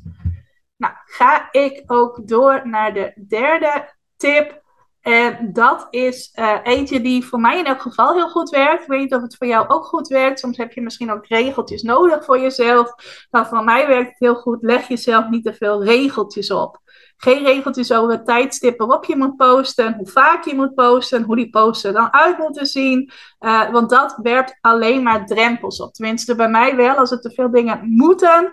Nou, 0.76 0.94
ga 1.04 1.48
ik 1.50 1.82
ook 1.87 2.28
door 2.28 2.68
naar 2.68 2.94
de 2.94 3.24
derde 3.28 3.94
tip. 4.16 4.62
En 5.02 5.52
dat 5.52 5.86
is 5.90 6.32
uh, 6.34 6.58
eentje 6.62 7.00
die 7.00 7.24
voor 7.24 7.40
mij 7.40 7.58
in 7.58 7.64
elk 7.64 7.80
geval 7.80 8.14
heel 8.14 8.28
goed 8.28 8.50
werkt. 8.50 8.82
Ik 8.82 8.88
weet 8.88 9.00
niet 9.00 9.14
of 9.14 9.22
het 9.22 9.36
voor 9.36 9.46
jou 9.46 9.68
ook 9.68 9.84
goed 9.84 10.08
werkt. 10.08 10.38
Soms 10.38 10.56
heb 10.56 10.72
je 10.72 10.80
misschien 10.80 11.12
ook 11.12 11.26
regeltjes 11.26 11.82
nodig 11.82 12.24
voor 12.24 12.38
jezelf. 12.38 12.94
Maar 13.30 13.48
voor 13.48 13.64
mij 13.64 13.86
werkt 13.86 14.08
het 14.08 14.18
heel 14.18 14.34
goed. 14.34 14.62
Leg 14.62 14.88
jezelf 14.88 15.28
niet 15.28 15.44
te 15.44 15.54
veel 15.54 15.84
regeltjes 15.84 16.50
op. 16.50 16.80
Geen 17.16 17.44
regeltjes 17.44 17.92
over 17.92 18.10
het 18.10 18.26
tijdstip 18.26 18.78
waarop 18.78 19.04
je 19.04 19.16
moet 19.16 19.36
posten, 19.36 19.94
hoe 19.94 20.08
vaak 20.08 20.44
je 20.44 20.54
moet 20.54 20.74
posten, 20.74 21.22
hoe 21.22 21.36
die 21.36 21.50
posten 21.50 21.92
dan 21.92 22.12
uit 22.12 22.38
moeten 22.38 22.66
zien. 22.66 23.10
Uh, 23.40 23.70
want 23.70 23.90
dat 23.90 24.18
werpt 24.22 24.58
alleen 24.60 25.02
maar 25.02 25.26
drempels 25.26 25.80
op. 25.80 25.94
Tenminste, 25.94 26.34
bij 26.34 26.48
mij 26.48 26.76
wel. 26.76 26.94
Als 26.96 27.10
er 27.10 27.20
te 27.20 27.30
veel 27.30 27.50
dingen 27.50 27.80
moeten, 27.90 28.52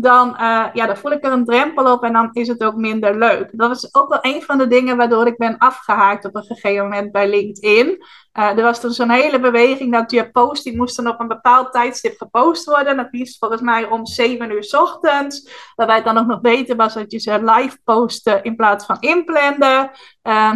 dan, 0.00 0.28
uh, 0.28 0.66
ja, 0.72 0.86
dan 0.86 0.96
voel 0.96 1.12
ik 1.12 1.24
er 1.24 1.32
een 1.32 1.44
drempel 1.44 1.92
op 1.92 2.04
en 2.04 2.12
dan 2.12 2.30
is 2.32 2.48
het 2.48 2.64
ook 2.64 2.74
minder 2.74 3.18
leuk. 3.18 3.50
Dat 3.52 3.76
is 3.76 3.94
ook 3.94 4.08
wel 4.08 4.18
een 4.20 4.42
van 4.42 4.58
de 4.58 4.66
dingen 4.66 4.96
waardoor 4.96 5.26
ik 5.26 5.36
ben 5.36 5.58
afgehaakt 5.58 6.24
op 6.24 6.34
een 6.34 6.44
gegeven 6.44 6.82
moment 6.82 7.12
bij 7.12 7.28
LinkedIn. 7.28 7.86
Uh, 8.38 8.56
er 8.56 8.62
was 8.62 8.80
toen 8.80 8.90
zo'n 8.90 9.10
hele 9.10 9.40
beweging 9.40 9.92
dat 9.92 10.10
je 10.10 10.30
post, 10.30 10.64
die 10.64 10.76
moesten 10.76 11.08
op 11.08 11.20
een 11.20 11.28
bepaald 11.28 11.72
tijdstip 11.72 12.16
gepost 12.18 12.64
worden. 12.64 12.98
Het 12.98 13.08
liefst 13.10 13.38
volgens 13.38 13.60
mij 13.60 13.84
om 13.84 14.06
7 14.06 14.50
uur 14.50 14.64
s 14.64 14.74
ochtends. 14.74 15.50
Waarbij 15.74 15.96
het 15.96 16.04
dan 16.04 16.18
ook 16.18 16.26
nog 16.26 16.40
beter 16.40 16.76
was 16.76 16.94
dat 16.94 17.12
je 17.12 17.18
ze 17.18 17.44
live 17.44 17.78
postte 17.84 18.38
in 18.42 18.56
plaats 18.56 18.84
van 18.86 18.96
inplannen. 19.00 19.90
Uh, 20.22 20.52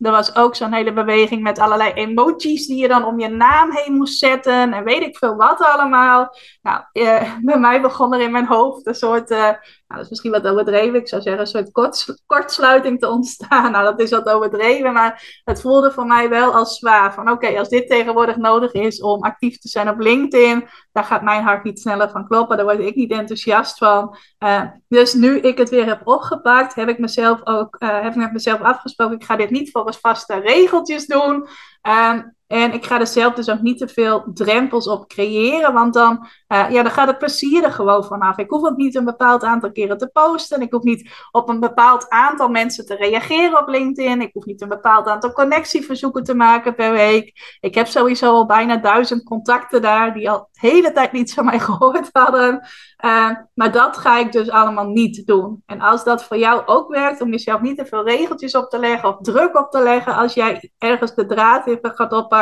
er 0.00 0.10
was 0.10 0.36
ook 0.36 0.56
zo'n 0.56 0.72
hele 0.72 0.92
beweging 0.92 1.42
met 1.42 1.58
allerlei 1.58 1.92
emojis 1.92 2.66
die 2.66 2.76
je 2.76 2.88
dan 2.88 3.04
om 3.04 3.20
je 3.20 3.28
naam 3.28 3.70
heen 3.72 3.94
moest 3.94 4.18
zetten. 4.18 4.72
En 4.72 4.84
weet 4.84 5.02
ik 5.02 5.16
veel 5.16 5.36
wat 5.36 5.60
allemaal. 5.60 6.36
Nou, 6.62 6.82
eh, 6.92 7.34
bij 7.40 7.58
mij 7.58 7.80
begon 7.80 8.14
er 8.14 8.20
in 8.20 8.30
mijn 8.30 8.46
hoofd 8.46 8.86
een 8.86 8.94
soort, 8.94 9.30
uh, 9.30 9.52
nou, 9.90 10.02
dat 10.02 10.10
is 10.12 10.20
misschien 10.20 10.42
wat 10.42 10.52
overdreven. 10.52 10.98
Ik 10.98 11.08
zou 11.08 11.22
zeggen, 11.22 11.40
een 11.40 11.46
soort 11.46 11.70
kort, 11.72 12.22
kortsluiting 12.26 13.00
te 13.00 13.08
ontstaan. 13.08 13.72
Nou, 13.80 13.84
dat 13.84 14.00
is 14.00 14.10
wat 14.10 14.28
overdreven. 14.28 14.92
Maar 14.92 15.40
het 15.44 15.60
voelde 15.60 15.90
voor 15.90 16.06
mij 16.06 16.28
wel 16.28 16.54
als 16.54 16.78
zwaar. 16.78 17.14
Van 17.14 17.30
oké, 17.30 17.58
als 17.58 17.68
dit 17.68 17.88
tegenwoordig 17.88 18.36
nodig 18.36 18.72
is 18.72 19.02
om 19.02 19.22
actief 19.22 19.58
te 19.58 19.68
zijn 19.68 19.88
op 19.88 19.98
LinkedIn. 19.98 20.68
Daar 20.92 21.04
gaat 21.04 21.22
mijn 21.22 21.42
hart 21.42 21.64
niet 21.64 21.80
sneller 21.80 22.10
van 22.10 22.26
kloppen. 22.26 22.56
Daar 22.56 22.66
word 22.66 22.78
ik 22.78 22.94
niet 22.94 23.10
enthousiast 23.10 23.78
van. 23.78 24.16
Uh, 24.38 24.62
dus 24.88 25.14
nu 25.14 25.38
ik 25.40 25.58
het 25.58 25.70
weer 25.70 25.86
heb 25.86 26.06
opgepakt, 26.06 26.74
heb 26.74 26.88
ik 26.88 26.98
mezelf 26.98 27.40
ook, 27.44 27.76
uh, 27.78 28.00
heb 28.00 28.12
ik 28.12 28.18
met 28.18 28.32
mezelf 28.32 28.60
afgesproken. 28.60 29.16
Ik 29.16 29.24
ga 29.24 29.36
dit 29.36 29.50
niet 29.50 29.70
volgens 29.70 29.98
vaste 29.98 30.40
regeltjes 30.40 31.06
doen. 31.06 31.48
Um, 31.88 32.34
En 32.50 32.72
ik 32.72 32.84
ga 32.84 33.00
er 33.00 33.06
zelf 33.06 33.34
dus 33.34 33.50
ook 33.50 33.60
niet 33.60 33.78
te 33.78 33.88
veel 33.88 34.24
drempels 34.34 34.88
op 34.88 35.08
creëren, 35.08 35.72
want 35.72 35.94
dan, 35.94 36.28
uh, 36.48 36.70
ja, 36.70 36.82
dan 36.82 36.92
gaat 36.92 37.06
het 37.06 37.18
plezier 37.18 37.64
er 37.64 37.72
gewoon 37.72 38.04
vanaf. 38.04 38.38
Ik 38.38 38.50
hoef 38.50 38.64
ook 38.64 38.76
niet 38.76 38.94
een 38.94 39.04
bepaald 39.04 39.44
aantal 39.44 39.72
keren 39.72 39.98
te 39.98 40.08
posten. 40.08 40.60
Ik 40.60 40.72
hoef 40.72 40.82
niet 40.82 41.10
op 41.30 41.48
een 41.48 41.60
bepaald 41.60 42.08
aantal 42.08 42.48
mensen 42.48 42.86
te 42.86 42.94
reageren 42.94 43.58
op 43.58 43.68
LinkedIn. 43.68 44.20
Ik 44.20 44.30
hoef 44.32 44.44
niet 44.44 44.60
een 44.60 44.68
bepaald 44.68 45.06
aantal 45.06 45.32
connectieverzoeken 45.32 46.24
te 46.24 46.34
maken 46.34 46.74
per 46.74 46.92
week. 46.92 47.58
Ik 47.60 47.74
heb 47.74 47.86
sowieso 47.86 48.32
al 48.32 48.46
bijna 48.46 48.76
duizend 48.76 49.24
contacten 49.24 49.82
daar 49.82 50.14
die 50.14 50.30
al 50.30 50.48
de 50.52 50.68
hele 50.68 50.92
tijd 50.92 51.12
niets 51.12 51.34
van 51.34 51.44
mij 51.44 51.58
gehoord 51.68 52.08
hadden. 52.12 52.68
Uh, 53.04 53.30
maar 53.54 53.72
dat 53.72 53.96
ga 53.96 54.18
ik 54.18 54.32
dus 54.32 54.50
allemaal 54.50 54.88
niet 54.88 55.26
doen. 55.26 55.62
En 55.66 55.80
als 55.80 56.04
dat 56.04 56.24
voor 56.24 56.36
jou 56.36 56.62
ook 56.66 56.88
werkt, 56.94 57.20
om 57.20 57.30
jezelf 57.30 57.60
niet 57.60 57.78
te 57.78 57.86
veel 57.86 58.04
regeltjes 58.04 58.54
op 58.54 58.70
te 58.70 58.78
leggen 58.78 59.08
of 59.08 59.16
druk 59.20 59.58
op 59.58 59.70
te 59.70 59.82
leggen, 59.82 60.14
als 60.14 60.34
jij 60.34 60.72
ergens 60.78 61.14
de 61.14 61.26
draad 61.26 61.66
even 61.66 61.94
gaat 61.94 62.12
oppakken, 62.12 62.38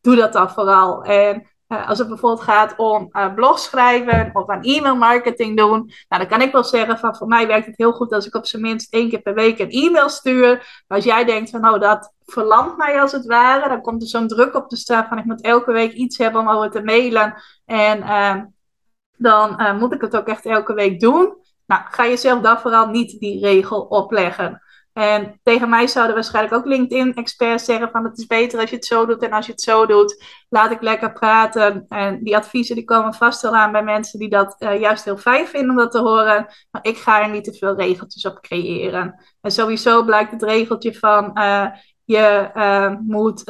doe 0.00 0.16
dat 0.16 0.32
dan 0.32 0.50
vooral. 0.50 1.02
En 1.02 1.50
uh, 1.68 1.88
als 1.88 1.98
het 1.98 2.08
bijvoorbeeld 2.08 2.42
gaat 2.42 2.74
om 2.76 3.08
uh, 3.12 3.34
blog 3.34 3.58
schrijven 3.58 4.30
of 4.32 4.48
aan 4.48 4.62
e-mail 4.62 4.96
marketing 4.96 5.56
doen, 5.56 5.90
nou, 6.08 6.22
dan 6.22 6.26
kan 6.26 6.40
ik 6.40 6.52
wel 6.52 6.64
zeggen 6.64 6.98
van 6.98 7.16
voor 7.16 7.26
mij 7.26 7.46
werkt 7.46 7.66
het 7.66 7.76
heel 7.76 7.92
goed 7.92 8.12
als 8.12 8.26
ik 8.26 8.34
op 8.34 8.46
zijn 8.46 8.62
minst 8.62 8.92
één 8.92 9.08
keer 9.08 9.20
per 9.20 9.34
week 9.34 9.58
een 9.58 9.70
e-mail 9.70 10.08
stuur. 10.08 10.82
Als 10.86 11.04
jij 11.04 11.24
denkt 11.24 11.50
van 11.50 11.60
nou 11.60 11.78
dat 11.78 12.12
verlamt 12.24 12.76
mij 12.76 13.00
als 13.00 13.12
het 13.12 13.26
ware, 13.26 13.68
dan 13.68 13.82
komt 13.82 14.02
er 14.02 14.08
zo'n 14.08 14.28
druk 14.28 14.54
op 14.54 14.68
te 14.68 14.76
staan 14.76 15.06
van 15.08 15.18
ik 15.18 15.24
moet 15.24 15.42
elke 15.42 15.72
week 15.72 15.92
iets 15.92 16.18
hebben 16.18 16.40
om 16.40 16.48
over 16.48 16.70
te 16.70 16.82
mailen. 16.82 17.34
En 17.64 17.98
uh, 17.98 18.36
dan 19.16 19.60
uh, 19.60 19.78
moet 19.78 19.92
ik 19.92 20.00
het 20.00 20.16
ook 20.16 20.28
echt 20.28 20.46
elke 20.46 20.74
week 20.74 21.00
doen. 21.00 21.34
Nou, 21.66 21.82
ga 21.90 22.06
jezelf 22.06 22.40
dan 22.40 22.58
vooral 22.58 22.86
niet 22.86 23.20
die 23.20 23.40
regel 23.40 23.80
opleggen. 23.80 24.62
En 24.92 25.40
tegen 25.42 25.68
mij 25.68 25.86
zouden 25.86 26.14
waarschijnlijk 26.14 26.54
ook 26.54 26.64
LinkedIn-experts 26.64 27.64
zeggen 27.64 27.90
van 27.90 28.04
het 28.04 28.18
is 28.18 28.26
beter 28.26 28.60
als 28.60 28.70
je 28.70 28.76
het 28.76 28.84
zo 28.84 29.06
doet 29.06 29.22
en 29.22 29.32
als 29.32 29.46
je 29.46 29.52
het 29.52 29.60
zo 29.60 29.86
doet, 29.86 30.24
laat 30.48 30.70
ik 30.70 30.82
lekker 30.82 31.12
praten. 31.12 31.84
En 31.88 32.24
die 32.24 32.36
adviezen 32.36 32.74
die 32.74 32.84
komen 32.84 33.14
vast 33.14 33.42
wel 33.42 33.56
aan 33.56 33.72
bij 33.72 33.82
mensen 33.82 34.18
die 34.18 34.28
dat 34.28 34.56
uh, 34.58 34.80
juist 34.80 35.04
heel 35.04 35.16
fijn 35.16 35.46
vinden 35.46 35.70
om 35.70 35.76
dat 35.76 35.90
te 35.90 35.98
horen. 35.98 36.46
Maar 36.70 36.82
ik 36.82 36.96
ga 36.96 37.22
er 37.22 37.30
niet 37.30 37.44
te 37.44 37.52
veel 37.52 37.76
regeltjes 37.76 38.26
op 38.26 38.40
creëren. 38.40 39.24
En 39.40 39.50
sowieso 39.50 40.04
blijkt 40.04 40.30
het 40.30 40.42
regeltje 40.42 40.94
van 40.94 41.30
uh, 41.34 41.66
je 42.04 42.50
uh, 42.54 42.94
moet 43.06 43.44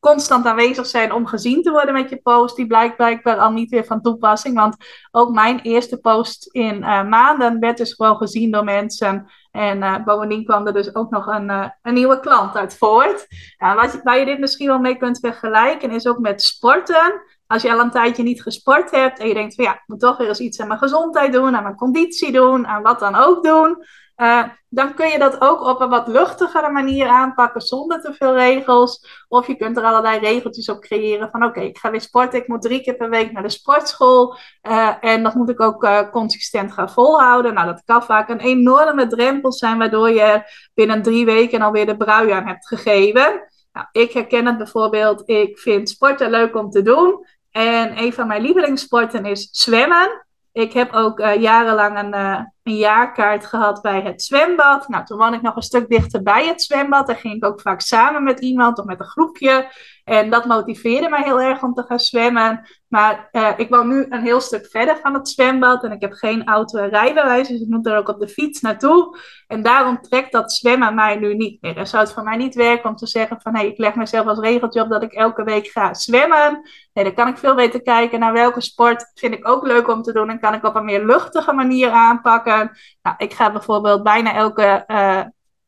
constant 0.00 0.46
aanwezig 0.46 0.86
zijn 0.86 1.12
om 1.12 1.26
gezien 1.26 1.62
te 1.62 1.70
worden 1.70 1.94
met 1.94 2.10
je 2.10 2.16
post, 2.16 2.56
die 2.56 2.66
blijkt 2.66 2.96
blijkbaar 2.96 3.38
al 3.38 3.50
niet 3.50 3.70
weer 3.70 3.84
van 3.84 4.02
toepassing. 4.02 4.56
Want 4.56 4.76
ook 5.10 5.34
mijn 5.34 5.60
eerste 5.60 5.98
post 5.98 6.54
in 6.54 6.78
maanden 7.08 7.60
werd 7.60 7.76
dus 7.76 7.92
gewoon 7.92 8.16
gezien 8.16 8.50
door 8.50 8.64
mensen. 8.64 9.30
En 9.56 9.78
uh, 9.78 10.04
bovendien 10.04 10.44
kwam 10.44 10.66
er 10.66 10.72
dus 10.72 10.94
ook 10.94 11.10
nog 11.10 11.26
een, 11.26 11.48
uh, 11.48 11.68
een 11.82 11.94
nieuwe 11.94 12.20
klant 12.20 12.56
uit 12.56 12.76
voort. 12.76 13.26
Nou, 13.58 13.76
wat, 13.76 14.00
waar 14.02 14.18
je 14.18 14.24
dit 14.24 14.38
misschien 14.38 14.66
wel 14.66 14.78
mee 14.78 14.96
kunt 14.96 15.18
vergelijken 15.18 15.90
is 15.90 16.06
ook 16.06 16.18
met 16.18 16.42
sporten. 16.42 17.22
Als 17.46 17.62
je 17.62 17.72
al 17.72 17.80
een 17.80 17.90
tijdje 17.90 18.22
niet 18.22 18.42
gesport 18.42 18.90
hebt 18.90 19.18
en 19.18 19.28
je 19.28 19.34
denkt 19.34 19.54
van 19.54 19.64
ja, 19.64 19.74
ik 19.74 19.82
moet 19.86 20.00
toch 20.00 20.16
weer 20.16 20.28
eens 20.28 20.40
iets 20.40 20.60
aan 20.60 20.68
mijn 20.68 20.78
gezondheid 20.78 21.32
doen, 21.32 21.56
aan 21.56 21.62
mijn 21.62 21.74
conditie 21.74 22.32
doen, 22.32 22.66
aan 22.66 22.82
wat 22.82 22.98
dan 22.98 23.14
ook 23.14 23.44
doen. 23.44 23.84
Uh, 24.16 24.42
dan 24.68 24.94
kun 24.94 25.08
je 25.08 25.18
dat 25.18 25.40
ook 25.40 25.60
op 25.60 25.80
een 25.80 25.88
wat 25.88 26.08
luchtigere 26.08 26.70
manier 26.70 27.08
aanpakken 27.08 27.60
zonder 27.60 28.00
te 28.00 28.14
veel 28.14 28.34
regels. 28.34 29.24
Of 29.28 29.46
je 29.46 29.56
kunt 29.56 29.76
er 29.76 29.84
allerlei 29.84 30.18
regeltjes 30.18 30.68
op 30.68 30.80
creëren 30.80 31.30
van 31.30 31.44
oké, 31.44 31.60
ik 31.60 31.78
ga 31.78 31.90
weer 31.90 32.00
sporten, 32.00 32.38
ik 32.38 32.48
moet 32.48 32.62
drie 32.62 32.80
keer 32.80 32.96
per 32.96 33.10
week 33.10 33.32
naar 33.32 33.42
de 33.42 33.48
sportschool. 33.48 34.36
Uh, 34.62 34.94
en 35.00 35.22
dat 35.22 35.34
moet 35.34 35.48
ik 35.48 35.60
ook 35.60 35.84
uh, 35.84 36.10
consistent 36.10 36.72
gaan 36.72 36.90
volhouden. 36.90 37.54
Nou, 37.54 37.66
dat 37.66 37.82
kan 37.84 38.02
vaak 38.02 38.28
een 38.28 38.40
enorme 38.40 39.06
drempel 39.06 39.52
zijn 39.52 39.78
waardoor 39.78 40.10
je 40.10 40.42
binnen 40.74 41.02
drie 41.02 41.24
weken 41.24 41.62
alweer 41.62 41.86
de 41.86 41.96
brui 41.96 42.30
aan 42.30 42.46
hebt 42.46 42.66
gegeven. 42.66 43.48
Nou, 43.72 43.86
ik 43.92 44.12
herken 44.12 44.46
het 44.46 44.56
bijvoorbeeld, 44.56 45.28
ik 45.28 45.58
vind 45.58 45.88
sporten 45.88 46.30
leuk 46.30 46.56
om 46.56 46.70
te 46.70 46.82
doen. 46.82 47.26
En 47.50 47.98
een 47.98 48.12
van 48.12 48.26
mijn 48.26 48.42
lievelingssporten 48.42 49.24
is 49.24 49.48
zwemmen. 49.50 50.26
Ik 50.52 50.72
heb 50.72 50.92
ook 50.92 51.18
jarenlang 51.18 51.98
een, 51.98 52.54
een 52.66 52.76
jaarkaart 52.76 53.46
gehad 53.46 53.82
bij 53.82 54.00
het 54.00 54.22
zwembad. 54.22 54.88
Nou, 54.88 55.04
toen 55.04 55.18
woonde 55.18 55.36
ik 55.36 55.42
nog 55.42 55.56
een 55.56 55.62
stuk 55.62 55.88
dichter 55.88 56.22
bij 56.22 56.46
het 56.46 56.62
zwembad. 56.62 57.06
Daar 57.06 57.16
ging 57.16 57.34
ik 57.34 57.44
ook 57.44 57.60
vaak 57.60 57.80
samen 57.80 58.22
met 58.22 58.40
iemand 58.40 58.78
of 58.78 58.84
met 58.84 59.00
een 59.00 59.06
groepje. 59.06 59.70
En 60.04 60.30
dat 60.30 60.44
motiveerde 60.44 61.08
mij 61.08 61.22
heel 61.22 61.40
erg 61.40 61.62
om 61.62 61.74
te 61.74 61.82
gaan 61.82 61.98
zwemmen. 61.98 62.66
Maar 62.88 63.28
uh, 63.32 63.48
ik 63.56 63.68
woon 63.68 63.88
nu 63.88 64.06
een 64.08 64.22
heel 64.22 64.40
stuk 64.40 64.66
verder 64.66 64.98
van 65.02 65.14
het 65.14 65.28
zwembad. 65.28 65.84
En 65.84 65.92
ik 65.92 66.00
heb 66.00 66.12
geen 66.12 66.46
auto 66.46 66.78
en 66.78 66.88
rijbewijs. 66.88 67.48
Dus 67.48 67.60
ik 67.60 67.68
moet 67.68 67.86
er 67.86 67.96
ook 67.96 68.08
op 68.08 68.20
de 68.20 68.28
fiets 68.28 68.60
naartoe. 68.60 69.18
En 69.46 69.62
daarom 69.62 70.00
trekt 70.00 70.32
dat 70.32 70.52
zwemmen 70.52 70.94
mij 70.94 71.16
nu 71.16 71.34
niet 71.34 71.62
meer. 71.62 71.74
Dan 71.74 71.86
zou 71.86 72.04
het 72.04 72.12
voor 72.12 72.22
mij 72.22 72.36
niet 72.36 72.54
werken 72.54 72.90
om 72.90 72.96
te 72.96 73.06
zeggen 73.06 73.40
van... 73.40 73.54
hé, 73.54 73.60
hey, 73.60 73.70
ik 73.70 73.78
leg 73.78 73.94
mezelf 73.94 74.26
als 74.26 74.38
regeltje 74.38 74.82
op 74.82 74.88
dat 74.88 75.02
ik 75.02 75.12
elke 75.12 75.44
week 75.44 75.66
ga 75.66 75.94
zwemmen. 75.94 76.60
Nee, 76.92 77.04
dan 77.04 77.14
kan 77.14 77.28
ik 77.28 77.38
veel 77.38 77.54
beter 77.54 77.82
kijken 77.82 78.20
naar 78.20 78.32
welke 78.32 78.60
sport 78.60 79.10
vind 79.14 79.34
ik 79.34 79.48
ook 79.48 79.66
leuk 79.66 79.88
om 79.88 80.02
te 80.02 80.12
doen. 80.12 80.30
En 80.30 80.40
kan 80.40 80.54
ik 80.54 80.64
op 80.64 80.74
een 80.74 80.84
meer 80.84 81.04
luchtige 81.04 81.52
manier 81.52 81.90
aanpakken. 81.90 82.55
Nou, 83.02 83.16
ik 83.16 83.32
ga 83.32 83.52
bijvoorbeeld 83.52 84.02
bijna 84.02 84.34
elke... 84.34 84.84
Uh, 84.86 85.22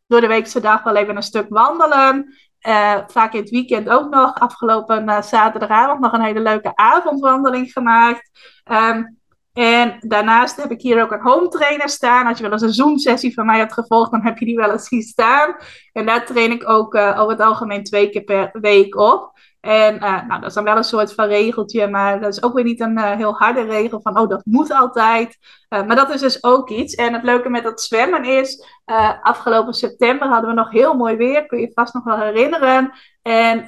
door 0.06 0.20
de 0.20 0.26
weekse 0.26 0.60
dag 0.60 0.82
wel 0.82 0.96
even 0.96 1.16
een 1.16 1.22
stuk 1.22 1.46
wandelen. 1.48 2.34
Uh, 2.66 2.98
vaak 3.06 3.32
in 3.32 3.40
het 3.40 3.50
weekend 3.50 3.88
ook 3.88 4.10
nog. 4.10 4.34
Afgelopen 4.34 5.08
uh, 5.08 5.22
zaterdagavond 5.22 6.00
nog 6.00 6.12
een 6.12 6.22
hele 6.22 6.40
leuke 6.40 6.72
avondwandeling 6.74 7.72
gemaakt. 7.72 8.30
Um, 8.72 9.18
en 9.52 9.96
daarnaast 10.00 10.56
heb 10.56 10.70
ik 10.70 10.80
hier 10.80 11.02
ook 11.02 11.12
een 11.12 11.20
home 11.20 11.48
trainer 11.48 11.88
staan. 11.88 12.26
Als 12.26 12.36
je 12.36 12.42
wel 12.42 12.52
eens 12.52 12.62
een 12.62 12.72
Zoom-sessie 12.72 13.34
van 13.34 13.46
mij 13.46 13.58
hebt 13.58 13.72
gevolgd, 13.72 14.10
dan 14.10 14.22
heb 14.22 14.38
je 14.38 14.44
die 14.44 14.56
wel 14.56 14.70
eens 14.70 14.88
zien 14.88 15.02
staan. 15.02 15.56
En 15.92 16.06
daar 16.06 16.26
train 16.26 16.50
ik 16.50 16.68
ook 16.68 16.94
over 16.94 17.28
het 17.28 17.40
algemeen 17.40 17.84
twee 17.84 18.10
keer 18.10 18.22
per 18.22 18.50
week 18.52 18.96
op. 18.96 19.37
En 19.68 19.94
uh, 19.94 20.00
nou, 20.00 20.40
dat 20.40 20.48
is 20.48 20.54
dan 20.54 20.64
wel 20.64 20.76
een 20.76 20.84
soort 20.84 21.14
van 21.14 21.26
regeltje, 21.26 21.88
maar 21.88 22.20
dat 22.20 22.32
is 22.32 22.42
ook 22.42 22.54
weer 22.54 22.64
niet 22.64 22.80
een 22.80 22.98
uh, 22.98 23.10
heel 23.10 23.32
harde 23.32 23.62
regel 23.62 24.00
van, 24.00 24.18
oh, 24.18 24.28
dat 24.28 24.44
moet 24.44 24.72
altijd. 24.72 25.38
Uh, 25.68 25.86
maar 25.86 25.96
dat 25.96 26.10
is 26.10 26.20
dus 26.20 26.44
ook 26.44 26.70
iets. 26.70 26.94
En 26.94 27.12
het 27.12 27.22
leuke 27.22 27.48
met 27.48 27.62
dat 27.62 27.80
zwemmen 27.82 28.24
is, 28.24 28.64
afgelopen 29.22 29.74
september 29.74 30.28
hadden 30.28 30.50
we 30.50 30.56
nog 30.56 30.70
heel 30.70 30.94
mooi 30.94 31.16
weer, 31.16 31.46
kun 31.46 31.58
je 31.58 31.66
je 31.66 31.72
vast 31.74 31.94
nog 31.94 32.04
wel 32.04 32.18
herinneren. 32.18 32.92
En 33.22 33.64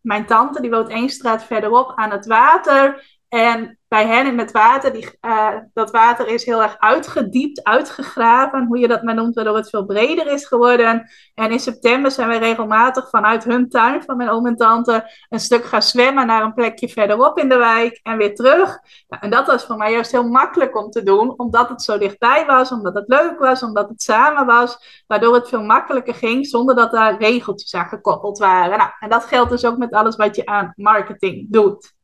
mijn 0.00 0.26
tante, 0.26 0.60
die 0.60 0.70
woont 0.70 0.88
één 0.88 1.08
straat 1.08 1.44
verderop 1.44 1.92
aan 1.94 2.10
het 2.10 2.26
water. 2.26 3.04
En 3.28 3.78
bij 3.92 4.06
hen 4.06 4.38
het 4.38 4.52
water, 4.52 4.92
die, 4.92 5.18
uh, 5.20 5.48
dat 5.74 5.90
water 5.90 6.28
is 6.28 6.44
heel 6.44 6.62
erg 6.62 6.76
uitgediept, 6.78 7.64
uitgegraven, 7.64 8.66
hoe 8.66 8.78
je 8.78 8.88
dat 8.88 9.02
maar 9.02 9.14
noemt, 9.14 9.34
waardoor 9.34 9.56
het 9.56 9.68
veel 9.68 9.84
breder 9.84 10.26
is 10.26 10.46
geworden. 10.46 11.10
En 11.34 11.50
in 11.50 11.60
september 11.60 12.10
zijn 12.10 12.28
we 12.28 12.36
regelmatig 12.36 13.08
vanuit 13.08 13.44
hun 13.44 13.68
tuin, 13.68 14.02
van 14.02 14.16
mijn 14.16 14.28
oom 14.28 14.46
en 14.46 14.56
tante, 14.56 15.10
een 15.28 15.40
stuk 15.40 15.64
gaan 15.64 15.82
zwemmen 15.82 16.26
naar 16.26 16.42
een 16.42 16.54
plekje 16.54 16.88
verderop 16.88 17.38
in 17.38 17.48
de 17.48 17.56
wijk 17.56 18.00
en 18.02 18.16
weer 18.16 18.34
terug. 18.34 18.78
Nou, 19.08 19.22
en 19.22 19.30
dat 19.30 19.46
was 19.46 19.64
voor 19.64 19.76
mij 19.76 19.92
juist 19.92 20.12
heel 20.12 20.28
makkelijk 20.28 20.76
om 20.76 20.90
te 20.90 21.02
doen, 21.02 21.38
omdat 21.38 21.68
het 21.68 21.82
zo 21.82 21.98
dichtbij 21.98 22.46
was, 22.46 22.70
omdat 22.70 22.94
het 22.94 23.08
leuk 23.08 23.38
was, 23.38 23.62
omdat 23.62 23.88
het 23.88 24.02
samen 24.02 24.46
was, 24.46 25.04
waardoor 25.06 25.34
het 25.34 25.48
veel 25.48 25.62
makkelijker 25.62 26.14
ging, 26.14 26.46
zonder 26.46 26.74
dat 26.74 26.90
daar 26.90 27.18
regeltjes 27.18 27.74
aan 27.74 27.88
gekoppeld 27.88 28.38
waren. 28.38 28.78
Nou, 28.78 28.90
en 29.00 29.10
dat 29.10 29.24
geldt 29.24 29.50
dus 29.50 29.64
ook 29.64 29.76
met 29.76 29.92
alles 29.92 30.16
wat 30.16 30.36
je 30.36 30.46
aan 30.46 30.72
marketing 30.76 31.46
doet 31.50 32.00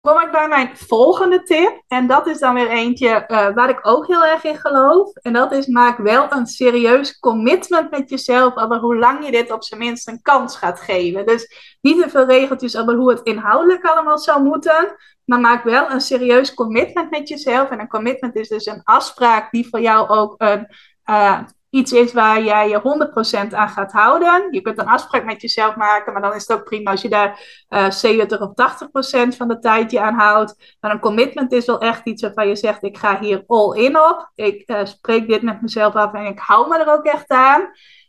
kom 0.00 0.20
ik 0.20 0.30
bij 0.30 0.48
mijn 0.48 0.76
volgende 0.76 1.42
tip. 1.42 1.82
En 1.88 2.06
dat 2.06 2.26
is 2.26 2.38
dan 2.38 2.54
weer 2.54 2.68
eentje 2.68 3.24
uh, 3.28 3.54
waar 3.54 3.68
ik 3.68 3.78
ook 3.82 4.06
heel 4.06 4.24
erg 4.24 4.44
in 4.44 4.56
geloof. 4.56 5.12
En 5.12 5.32
dat 5.32 5.52
is 5.52 5.66
maak 5.66 5.98
wel 5.98 6.32
een 6.32 6.46
serieus 6.46 7.18
commitment 7.18 7.90
met 7.90 8.10
jezelf 8.10 8.56
over 8.56 8.78
hoe 8.78 8.96
lang 8.96 9.24
je 9.24 9.30
dit 9.30 9.52
op 9.52 9.64
zijn 9.64 9.80
minst 9.80 10.08
een 10.08 10.22
kans 10.22 10.56
gaat 10.56 10.80
geven. 10.80 11.26
Dus 11.26 11.76
niet 11.80 12.02
te 12.02 12.08
veel 12.08 12.26
regeltjes 12.26 12.76
over 12.76 12.94
hoe 12.94 13.10
het 13.10 13.20
inhoudelijk 13.22 13.84
allemaal 13.84 14.18
zou 14.18 14.42
moeten. 14.42 14.96
Maar 15.24 15.40
maak 15.40 15.64
wel 15.64 15.90
een 15.90 16.00
serieus 16.00 16.54
commitment 16.54 17.10
met 17.10 17.28
jezelf. 17.28 17.70
En 17.70 17.80
een 17.80 17.88
commitment 17.88 18.36
is 18.36 18.48
dus 18.48 18.66
een 18.66 18.82
afspraak 18.84 19.50
die 19.50 19.68
voor 19.68 19.80
jou 19.80 20.08
ook 20.08 20.34
een 20.38 20.66
uh, 21.10 21.40
iets 21.70 21.92
is 21.92 22.12
waar 22.12 22.42
jij 22.42 22.68
je 22.68 23.48
100% 23.50 23.54
aan 23.54 23.68
gaat 23.68 23.92
houden. 23.92 24.48
Je 24.50 24.60
kunt 24.60 24.78
een 24.78 24.86
afspraak 24.86 25.24
met 25.24 25.40
jezelf 25.40 25.76
maken, 25.76 26.12
maar 26.12 26.22
dan 26.22 26.34
is 26.34 26.46
het 26.46 26.58
ook 26.58 26.64
prima 26.64 26.90
als 26.90 27.02
je 27.02 27.08
daar 27.08 27.40
uh, 27.68 27.90
70 27.90 28.40
of 28.40 28.50
80% 28.50 29.36
van 29.36 29.48
de 29.48 29.58
tijd 29.58 29.90
je 29.90 30.00
aan 30.00 30.18
houdt. 30.18 30.76
Maar 30.80 30.90
een 30.90 31.00
commitment 31.00 31.52
is 31.52 31.66
wel 31.66 31.80
echt 31.80 32.06
iets 32.06 32.22
waarvan 32.22 32.48
je 32.48 32.56
zegt, 32.56 32.82
ik 32.82 32.98
ga 32.98 33.20
hier 33.20 33.44
all 33.46 33.78
in 33.78 33.98
op. 33.98 34.30
Ik 34.34 34.70
uh, 34.70 34.84
spreek 34.84 35.28
dit 35.28 35.42
met 35.42 35.62
mezelf 35.62 35.94
af 35.94 36.12
en 36.12 36.26
ik 36.26 36.38
hou 36.38 36.68
me 36.68 36.78
er 36.78 36.92
ook 36.92 37.04
echt 37.04 37.28
aan. 37.28 37.60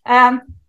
Um, 0.04 0.61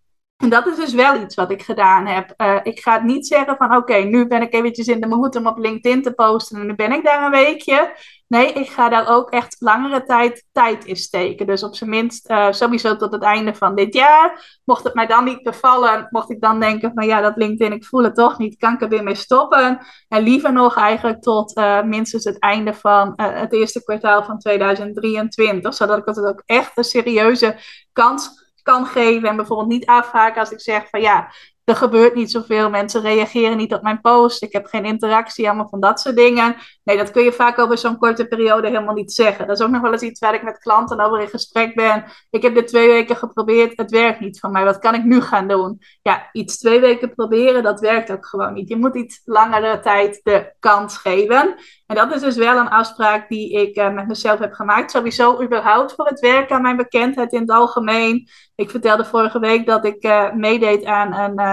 en 0.43 0.49
dat 0.49 0.67
is 0.67 0.77
dus 0.77 0.93
wel 0.93 1.23
iets 1.23 1.35
wat 1.35 1.51
ik 1.51 1.63
gedaan 1.63 2.07
heb. 2.07 2.35
Uh, 2.37 2.59
ik 2.63 2.81
ga 2.81 2.93
het 2.93 3.03
niet 3.03 3.27
zeggen 3.27 3.57
van 3.57 3.77
oké, 3.77 3.95
nu 3.95 4.27
ben 4.27 4.43
ik 4.43 4.55
eventjes 4.55 4.87
in 4.87 5.01
de 5.01 5.07
moed 5.07 5.37
om 5.37 5.47
op 5.47 5.59
LinkedIn 5.59 6.03
te 6.03 6.13
posten 6.13 6.61
en 6.61 6.67
nu 6.67 6.75
ben 6.75 6.93
ik 6.93 7.05
daar 7.05 7.25
een 7.25 7.31
weekje. 7.31 7.97
Nee, 8.29 8.53
ik 8.53 8.69
ga 8.69 8.89
daar 8.89 9.09
ook 9.09 9.31
echt 9.31 9.57
langere 9.59 10.05
tijd 10.05 10.45
tijd 10.53 10.85
in 10.85 10.97
steken. 10.97 11.47
Dus 11.47 11.63
op 11.63 11.75
zijn 11.75 11.91
minst 11.91 12.31
uh, 12.31 12.53
sowieso 12.53 12.97
tot 12.97 13.13
het 13.13 13.23
einde 13.23 13.55
van 13.55 13.75
dit 13.75 13.95
jaar. 13.95 14.61
Mocht 14.65 14.85
het 14.85 14.95
mij 14.95 15.07
dan 15.07 15.25
niet 15.25 15.43
bevallen, 15.43 16.07
mocht 16.11 16.31
ik 16.31 16.41
dan 16.41 16.61
denken 16.61 16.93
van 16.95 17.07
ja, 17.07 17.21
dat 17.21 17.37
LinkedIn, 17.37 17.73
ik 17.73 17.85
voel 17.85 18.03
het 18.03 18.15
toch 18.15 18.39
niet, 18.39 18.57
kan 18.57 18.75
ik 18.75 18.83
er 18.83 18.89
weer 18.89 19.03
mee 19.03 19.15
stoppen. 19.15 19.79
En 20.09 20.23
liever 20.23 20.53
nog 20.53 20.77
eigenlijk 20.77 21.23
tot 21.23 21.57
uh, 21.59 21.83
minstens 21.83 22.25
het 22.25 22.39
einde 22.39 22.75
van 22.75 23.13
het 23.17 23.53
eerste 23.53 23.85
kwartaal 23.85 24.25
van 24.25 24.39
2023. 24.39 25.75
Zodat 25.75 25.99
ik 25.99 26.05
het 26.05 26.25
ook 26.25 26.43
echt 26.47 26.71
een 26.75 26.85
serieuze 26.85 27.57
kans 27.93 28.42
kan 28.63 28.87
geven. 28.87 29.29
En 29.29 29.37
bijvoorbeeld 29.37 29.69
niet 29.69 29.87
afhaken 29.87 30.41
als 30.41 30.51
ik 30.51 30.61
zeg 30.61 30.89
van 30.89 31.01
ja, 31.01 31.33
er 31.65 31.77
gebeurt 31.77 32.15
niet 32.15 32.31
zoveel. 32.31 32.71
Mensen 32.71 33.01
reageren 33.01 33.57
niet 33.57 33.75
op 33.75 33.83
mijn 33.83 34.01
post. 34.01 34.43
Ik 34.43 34.53
heb 34.53 34.67
geen 34.67 34.85
interactie, 34.85 35.47
allemaal 35.47 35.69
van 35.69 35.81
dat 35.81 36.01
soort 36.01 36.17
dingen. 36.17 36.57
Nee, 36.85 36.97
dat 36.97 37.11
kun 37.11 37.23
je 37.23 37.33
vaak 37.33 37.59
over 37.59 37.79
zo'n 37.79 37.99
korte 37.99 38.27
periode 38.27 38.69
helemaal 38.69 38.95
niet 38.95 39.13
zeggen. 39.13 39.47
Dat 39.47 39.59
is 39.59 39.65
ook 39.65 39.71
nog 39.71 39.83
wel 39.83 39.93
eens 39.93 40.03
iets 40.03 40.21
waar 40.21 40.35
ik 40.35 40.43
met 40.43 40.59
klanten 40.59 41.01
over 41.01 41.21
in 41.21 41.29
gesprek 41.29 41.75
ben. 41.75 42.05
Ik 42.31 42.43
heb 42.43 42.55
dit 42.55 42.67
twee 42.67 42.89
weken 42.89 43.17
geprobeerd, 43.17 43.77
het 43.77 43.91
werkt 43.91 44.21
niet 44.21 44.41
van 44.41 44.53
mij. 44.53 44.65
Wat 44.65 44.79
kan 44.79 44.95
ik 44.95 45.05
nu 45.05 45.21
gaan 45.21 45.49
doen? 45.49 45.81
Ja, 46.03 46.29
iets 46.33 46.59
twee 46.59 46.81
weken 46.81 47.15
proberen, 47.15 47.63
dat 47.63 47.81
werkt 47.81 48.13
ook 48.13 48.27
gewoon 48.27 48.53
niet. 48.53 48.69
Je 48.69 48.77
moet 48.77 48.97
iets 48.97 49.21
langere 49.25 49.81
tijd 49.81 50.21
de 50.23 50.55
kans 50.59 50.97
geven. 50.97 51.55
En 51.87 51.97
dat 51.97 52.15
is 52.15 52.21
dus 52.21 52.37
wel 52.37 52.57
een 52.59 52.69
afspraak 52.69 53.29
die 53.29 53.53
ik 53.53 53.77
uh, 53.77 53.93
met 53.93 54.09
mezelf 54.09 54.39
heb 54.39 54.53
gemaakt. 54.53 54.91
Sowieso 54.91 55.43
überhaupt 55.43 55.93
voor 55.95 56.07
het 56.07 56.21
werken 56.21 56.57
aan 56.57 56.63
mijn 56.63 56.77
bekendheid 56.77 57.33
in 57.33 57.41
het 57.41 57.51
algemeen. 57.51 58.29
Ik 58.55 58.71
vertelde 58.71 59.05
vorige 59.05 59.39
week 59.39 59.67
dat 59.67 59.85
ik 59.85 60.05
uh, 60.05 60.33
meedeed 60.33 60.85
aan 60.85 61.15
een 61.15 61.41
uh, 61.41 61.52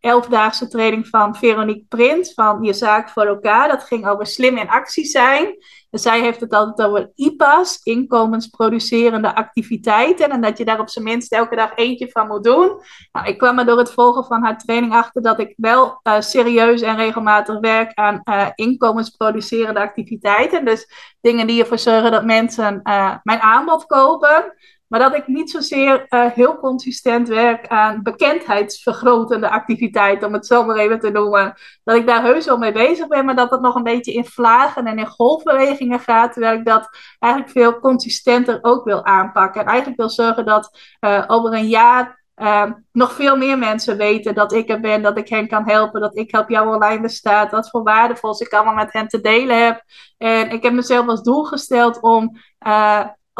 elfdaagse 0.00 0.68
training 0.68 1.08
van 1.08 1.36
Veronique 1.36 1.84
Print 1.88 2.32
van 2.34 2.62
Je 2.62 2.72
Zaak 2.72 3.08
voor 3.08 3.26
elkaar. 3.26 3.68
Dat 3.68 3.84
ging 3.84 4.08
over 4.08 4.26
slim 4.26 4.56
in 4.56 4.68
actie 4.68 5.04
zijn. 5.04 5.56
En 5.90 5.98
zij 5.98 6.20
heeft 6.20 6.40
het 6.40 6.52
altijd 6.52 6.88
over 6.88 7.10
IPA's, 7.14 7.80
inkomensproducerende 7.82 9.34
activiteiten. 9.34 10.30
En 10.30 10.40
dat 10.40 10.58
je 10.58 10.64
daar 10.64 10.80
op 10.80 10.88
zijn 10.88 11.04
minst 11.04 11.32
elke 11.32 11.56
dag 11.56 11.74
eentje 11.74 12.08
van 12.10 12.26
moet 12.26 12.44
doen. 12.44 12.80
Nou, 13.12 13.26
ik 13.26 13.38
kwam 13.38 13.58
er 13.58 13.66
door 13.66 13.78
het 13.78 13.92
volgen 13.92 14.24
van 14.24 14.42
haar 14.44 14.58
training 14.58 14.92
achter 14.92 15.22
dat 15.22 15.40
ik 15.40 15.54
wel 15.56 16.00
uh, 16.02 16.20
serieus 16.20 16.80
en 16.80 16.96
regelmatig 16.96 17.60
werk 17.60 17.94
aan 17.94 18.20
uh, 18.24 18.46
inkomensproducerende 18.54 19.80
activiteiten. 19.80 20.64
Dus 20.64 20.88
dingen 21.20 21.46
die 21.46 21.60
ervoor 21.60 21.78
zorgen 21.78 22.10
dat 22.10 22.24
mensen 22.24 22.80
uh, 22.82 23.14
mijn 23.22 23.40
aanbod 23.40 23.86
kopen. 23.86 24.54
Maar 24.90 25.00
dat 25.00 25.14
ik 25.14 25.26
niet 25.26 25.50
zozeer 25.50 26.06
uh, 26.08 26.26
heel 26.26 26.58
consistent 26.58 27.28
werk 27.28 27.68
aan 27.68 28.02
bekendheidsvergrotende 28.02 29.50
activiteiten, 29.50 30.26
om 30.26 30.32
het 30.32 30.46
zo 30.46 30.64
maar 30.64 30.76
even 30.76 30.98
te 30.98 31.10
noemen. 31.10 31.54
Dat 31.84 31.96
ik 31.96 32.06
daar 32.06 32.22
heus 32.22 32.46
wel 32.46 32.58
mee 32.58 32.72
bezig 32.72 33.06
ben, 33.06 33.24
maar 33.24 33.36
dat 33.36 33.50
het 33.50 33.60
nog 33.60 33.74
een 33.74 33.82
beetje 33.82 34.12
in 34.12 34.24
vlagen 34.24 34.86
en 34.86 34.98
in 34.98 35.06
golfbewegingen 35.06 36.00
gaat. 36.00 36.32
Terwijl 36.32 36.58
ik 36.58 36.64
dat 36.64 36.88
eigenlijk 37.18 37.52
veel 37.52 37.80
consistenter 37.80 38.58
ook 38.62 38.84
wil 38.84 39.04
aanpakken. 39.04 39.60
En 39.60 39.66
eigenlijk 39.66 39.98
wil 39.98 40.10
zorgen 40.10 40.44
dat 40.44 40.78
uh, 41.00 41.24
over 41.26 41.52
een 41.52 41.68
jaar 41.68 42.18
Uh, 42.36 42.64
nog 42.92 43.12
veel 43.12 43.36
meer 43.36 43.58
mensen 43.58 43.96
weten 43.96 44.34
dat 44.34 44.52
ik 44.52 44.68
er 44.68 44.80
ben, 44.80 45.02
dat 45.02 45.18
ik 45.18 45.28
hen 45.28 45.48
kan 45.48 45.68
helpen, 45.68 46.00
dat 46.00 46.16
ik 46.16 46.30
help 46.30 46.48
jou 46.48 46.74
online 46.74 47.00
bestaat, 47.00 47.50
wat 47.50 47.70
voor 47.70 47.82
waardevols 47.82 48.40
ik 48.40 48.52
allemaal 48.52 48.74
met 48.74 48.92
hen 48.92 49.08
te 49.08 49.20
delen 49.20 49.64
heb. 49.64 49.82
En 50.18 50.50
ik 50.50 50.62
heb 50.62 50.72
mezelf 50.72 51.06
als 51.06 51.22
doel 51.22 51.44
gesteld 51.44 52.00
om 52.00 52.36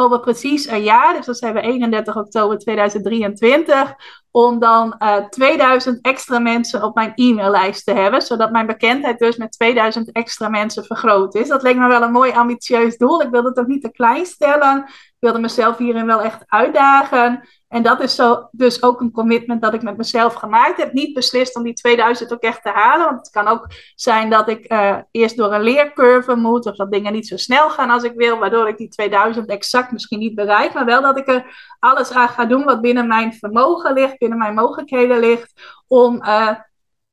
over 0.00 0.20
precies 0.20 0.66
een 0.66 0.82
jaar, 0.82 1.14
dus 1.16 1.26
dat 1.26 1.38
zijn 1.38 1.54
we 1.54 1.60
31 1.60 2.16
oktober 2.16 2.58
2023, 2.58 3.94
om 4.30 4.58
dan 4.58 4.94
uh, 4.98 5.16
eh, 5.16 5.24
2000 5.24 5.98
extra 6.02 6.38
mensen 6.38 6.82
op 6.82 6.94
mijn 6.94 7.12
e-maillijst 7.14 7.84
te 7.84 7.92
hebben, 7.92 8.22
zodat 8.22 8.50
mijn 8.50 8.66
bekendheid 8.66 9.18
dus 9.18 9.36
met 9.36 9.52
2000 9.52 10.12
extra 10.12 10.48
mensen 10.48 10.84
vergroot 10.84 11.34
is. 11.34 11.48
Dat 11.48 11.62
leek 11.62 11.76
me 11.76 11.88
wel 11.88 12.02
een 12.02 12.12
mooi 12.12 12.32
ambitieus 12.32 12.96
doel. 12.96 13.22
Ik 13.22 13.30
wilde 13.30 13.48
het 13.48 13.58
ook 13.58 13.66
niet 13.66 13.82
te 13.82 13.90
klein 13.90 14.26
stellen. 14.26 14.84
Ik 14.86 15.26
wilde 15.26 15.38
mezelf 15.38 15.76
hierin 15.76 16.06
wel 16.06 16.22
echt 16.22 16.42
uitdagen. 16.46 17.48
En 17.68 17.82
dat 17.82 18.00
is 18.00 18.14
zo, 18.14 18.48
dus 18.50 18.82
ook 18.82 19.00
een 19.00 19.10
commitment 19.10 19.62
dat 19.62 19.74
ik 19.74 19.82
met 19.82 19.96
mezelf 19.96 20.34
gemaakt 20.34 20.76
heb. 20.76 20.92
Niet 20.92 21.14
beslist 21.14 21.56
om 21.56 21.62
die 21.62 21.72
2000 21.72 22.32
ook 22.32 22.42
echt 22.42 22.62
te 22.62 22.68
halen. 22.68 23.06
Want 23.06 23.18
het 23.18 23.30
kan 23.30 23.48
ook 23.48 23.66
zijn 23.94 24.30
dat 24.30 24.48
ik 24.48 24.72
uh, 24.72 24.96
eerst 25.10 25.36
door 25.36 25.52
een 25.52 25.62
leercurve 25.62 26.34
moet. 26.34 26.66
Of 26.66 26.76
dat 26.76 26.92
dingen 26.92 27.12
niet 27.12 27.26
zo 27.26 27.36
snel 27.36 27.70
gaan 27.70 27.90
als 27.90 28.02
ik 28.02 28.12
wil. 28.16 28.38
Waardoor 28.38 28.68
ik 28.68 28.76
die 28.76 28.88
2000 28.88 29.48
exact 29.48 29.92
misschien 29.92 30.18
niet 30.18 30.34
bereik. 30.34 30.72
Maar 30.72 30.84
wel 30.84 31.02
dat 31.02 31.18
ik 31.18 31.28
er 31.28 31.74
alles 31.78 32.12
aan 32.12 32.28
ga 32.28 32.44
doen 32.44 32.64
wat 32.64 32.80
binnen 32.80 33.06
mijn 33.06 33.32
vermogen 33.32 33.92
ligt. 33.92 34.19
Binnen 34.20 34.38
mijn 34.38 34.54
mogelijkheden 34.54 35.18
ligt. 35.18 35.52
Om 35.87 36.22
uh, 36.22 36.50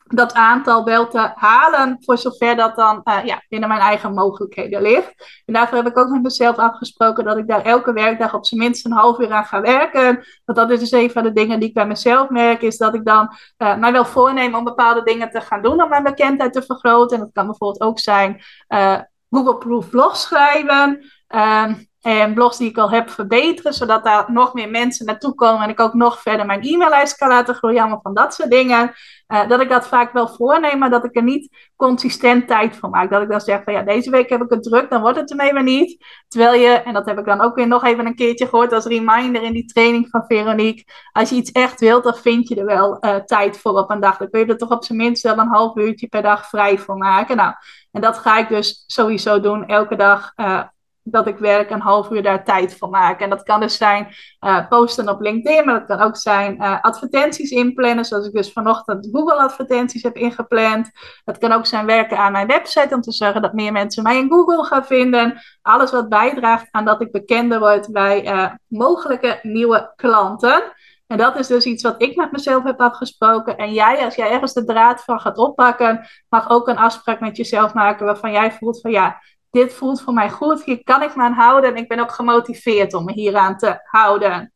dat 0.07 0.33
aantal 0.33 0.83
wel 0.83 1.07
te 1.07 1.31
halen, 1.35 1.97
voor 1.99 2.17
zover 2.17 2.55
dat 2.55 2.75
dan 2.75 3.01
uh, 3.03 3.25
ja, 3.25 3.43
binnen 3.49 3.69
mijn 3.69 3.81
eigen 3.81 4.13
mogelijkheden 4.13 4.81
ligt. 4.81 5.41
En 5.45 5.53
daarvoor 5.53 5.77
heb 5.77 5.87
ik 5.87 5.97
ook 5.97 6.09
met 6.09 6.21
mezelf 6.21 6.57
afgesproken 6.57 7.23
dat 7.23 7.37
ik 7.37 7.47
daar 7.47 7.61
elke 7.61 7.93
werkdag 7.93 8.33
op 8.33 8.45
zijn 8.45 8.59
minst 8.59 8.85
een 8.85 8.91
half 8.91 9.19
uur 9.19 9.31
aan 9.31 9.45
ga 9.45 9.61
werken. 9.61 10.25
Want 10.45 10.57
dat 10.57 10.71
is 10.71 10.79
dus 10.79 10.91
een 10.91 11.11
van 11.11 11.23
de 11.23 11.33
dingen 11.33 11.59
die 11.59 11.67
ik 11.69 11.73
bij 11.73 11.87
mezelf 11.87 12.29
merk, 12.29 12.61
is 12.61 12.77
dat 12.77 12.93
ik 12.93 13.05
dan 13.05 13.35
uh, 13.57 13.77
mij 13.77 13.91
wel 13.91 14.05
voorneem 14.05 14.55
om 14.55 14.63
bepaalde 14.63 15.03
dingen 15.03 15.29
te 15.29 15.41
gaan 15.41 15.61
doen 15.61 15.83
om 15.83 15.89
mijn 15.89 16.03
bekendheid 16.03 16.53
te 16.53 16.61
vergroten. 16.61 17.17
En 17.17 17.23
dat 17.23 17.33
kan 17.33 17.45
bijvoorbeeld 17.45 17.81
ook 17.81 17.99
zijn 17.99 18.41
uh, 18.69 18.99
Google 19.29 19.57
Proof 19.57 19.89
vlog 19.89 20.17
schrijven. 20.17 21.11
Ehm, 21.27 21.73
en 22.07 22.33
blogs 22.33 22.57
die 22.57 22.69
ik 22.69 22.77
al 22.77 22.91
heb 22.91 23.09
verbeteren, 23.09 23.73
zodat 23.73 24.03
daar 24.03 24.31
nog 24.31 24.53
meer 24.53 24.69
mensen 24.69 25.05
naartoe 25.05 25.35
komen 25.35 25.63
en 25.63 25.69
ik 25.69 25.79
ook 25.79 25.93
nog 25.93 26.21
verder 26.21 26.45
mijn 26.45 26.61
e-maillijst 26.61 27.17
kan 27.17 27.27
laten 27.27 27.55
groeien, 27.55 27.79
allemaal 27.79 28.01
van 28.01 28.13
dat 28.13 28.33
soort 28.33 28.49
dingen. 28.49 28.93
Uh, 29.27 29.47
dat 29.47 29.61
ik 29.61 29.69
dat 29.69 29.87
vaak 29.87 30.13
wel 30.13 30.27
voorneem, 30.27 30.77
maar 30.77 30.89
dat 30.89 31.03
ik 31.03 31.15
er 31.15 31.23
niet 31.23 31.71
consistent 31.75 32.47
tijd 32.47 32.75
voor 32.75 32.89
maak. 32.89 33.09
Dat 33.09 33.21
ik 33.21 33.29
dan 33.29 33.41
zeg 33.41 33.63
van 33.63 33.73
ja, 33.73 33.81
deze 33.81 34.09
week 34.09 34.29
heb 34.29 34.41
ik 34.41 34.49
het 34.49 34.63
druk, 34.63 34.89
dan 34.89 35.01
wordt 35.01 35.17
het 35.17 35.29
ermee 35.29 35.53
maar 35.53 35.63
niet. 35.63 36.05
Terwijl 36.27 36.61
je, 36.61 36.69
en 36.69 36.93
dat 36.93 37.05
heb 37.05 37.19
ik 37.19 37.25
dan 37.25 37.41
ook 37.41 37.55
weer 37.55 37.67
nog 37.67 37.83
even 37.83 38.05
een 38.05 38.15
keertje 38.15 38.47
gehoord 38.47 38.73
als 38.73 38.85
reminder 38.85 39.43
in 39.43 39.53
die 39.53 39.65
training 39.65 40.07
van 40.09 40.23
Veronique. 40.27 40.83
Als 41.11 41.29
je 41.29 41.35
iets 41.35 41.51
echt 41.51 41.79
wilt, 41.79 42.03
dan 42.03 42.15
vind 42.15 42.47
je 42.47 42.55
er 42.55 42.65
wel 42.65 42.97
uh, 43.01 43.15
tijd 43.15 43.57
voor 43.57 43.71
op 43.71 43.89
een 43.89 43.99
dag. 43.99 44.17
Dan 44.17 44.29
kun 44.29 44.39
je 44.39 44.45
er 44.45 44.57
toch 44.57 44.71
op 44.71 44.83
zijn 44.83 44.97
minst 44.97 45.23
wel 45.23 45.37
een 45.37 45.47
half 45.47 45.75
uurtje 45.75 46.07
per 46.07 46.21
dag 46.21 46.49
vrij 46.49 46.77
voor 46.77 46.97
maken. 46.97 47.37
Nou, 47.37 47.53
en 47.91 48.01
dat 48.01 48.17
ga 48.17 48.37
ik 48.37 48.49
dus 48.49 48.83
sowieso 48.85 49.39
doen, 49.39 49.65
elke 49.65 49.95
dag. 49.95 50.31
Uh, 50.35 50.63
dat 51.11 51.27
ik 51.27 51.37
werk 51.37 51.69
een 51.69 51.81
half 51.81 52.09
uur 52.09 52.23
daar 52.23 52.43
tijd 52.43 52.77
voor 52.77 52.89
maak. 52.89 53.19
En 53.19 53.29
dat 53.29 53.43
kan 53.43 53.59
dus 53.59 53.77
zijn 53.77 54.07
uh, 54.45 54.67
posten 54.67 55.09
op 55.09 55.21
LinkedIn, 55.21 55.65
maar 55.65 55.79
dat 55.79 55.97
kan 55.97 56.07
ook 56.07 56.17
zijn 56.17 56.55
uh, 56.55 56.81
advertenties 56.81 57.51
inplannen, 57.51 58.05
zoals 58.05 58.27
ik 58.27 58.33
dus 58.33 58.51
vanochtend 58.51 59.09
Google 59.11 59.35
advertenties 59.35 60.03
heb 60.03 60.15
ingepland. 60.15 60.91
Dat 61.23 61.37
kan 61.37 61.51
ook 61.51 61.65
zijn 61.65 61.85
werken 61.85 62.17
aan 62.17 62.31
mijn 62.31 62.47
website 62.47 62.95
om 62.95 63.01
te 63.01 63.11
zorgen 63.11 63.41
dat 63.41 63.53
meer 63.53 63.71
mensen 63.71 64.03
mij 64.03 64.17
in 64.17 64.29
Google 64.29 64.63
gaan 64.63 64.85
vinden. 64.85 65.41
Alles 65.61 65.91
wat 65.91 66.09
bijdraagt 66.09 66.67
aan 66.71 66.85
dat 66.85 67.01
ik 67.01 67.11
bekender 67.11 67.59
word 67.59 67.91
bij 67.91 68.25
uh, 68.25 68.49
mogelijke 68.67 69.39
nieuwe 69.41 69.93
klanten. 69.95 70.63
En 71.07 71.17
dat 71.17 71.39
is 71.39 71.47
dus 71.47 71.65
iets 71.65 71.83
wat 71.83 72.01
ik 72.01 72.15
met 72.15 72.31
mezelf 72.31 72.63
heb 72.63 72.81
afgesproken. 72.81 73.57
En 73.57 73.73
jij, 73.73 74.05
als 74.05 74.15
jij 74.15 74.31
ergens 74.31 74.53
de 74.53 74.65
draad 74.65 75.03
van 75.03 75.19
gaat 75.19 75.37
oppakken, 75.37 76.07
mag 76.29 76.49
ook 76.49 76.67
een 76.67 76.77
afspraak 76.77 77.19
met 77.19 77.37
jezelf 77.37 77.73
maken 77.73 78.05
waarvan 78.05 78.31
jij 78.31 78.51
voelt 78.51 78.81
van 78.81 78.91
ja, 78.91 79.21
dit 79.49 79.73
voelt 79.73 80.01
voor 80.01 80.13
mij 80.13 80.29
goed, 80.29 80.63
hier 80.63 80.83
kan 80.83 81.01
ik 81.01 81.15
me 81.15 81.23
aan 81.23 81.33
houden 81.33 81.69
en 81.69 81.75
ik 81.75 81.87
ben 81.87 81.99
ook 81.99 82.11
gemotiveerd 82.11 82.93
om 82.93 83.05
me 83.05 83.11
hieraan 83.11 83.57
te 83.57 83.79
houden. 83.83 84.51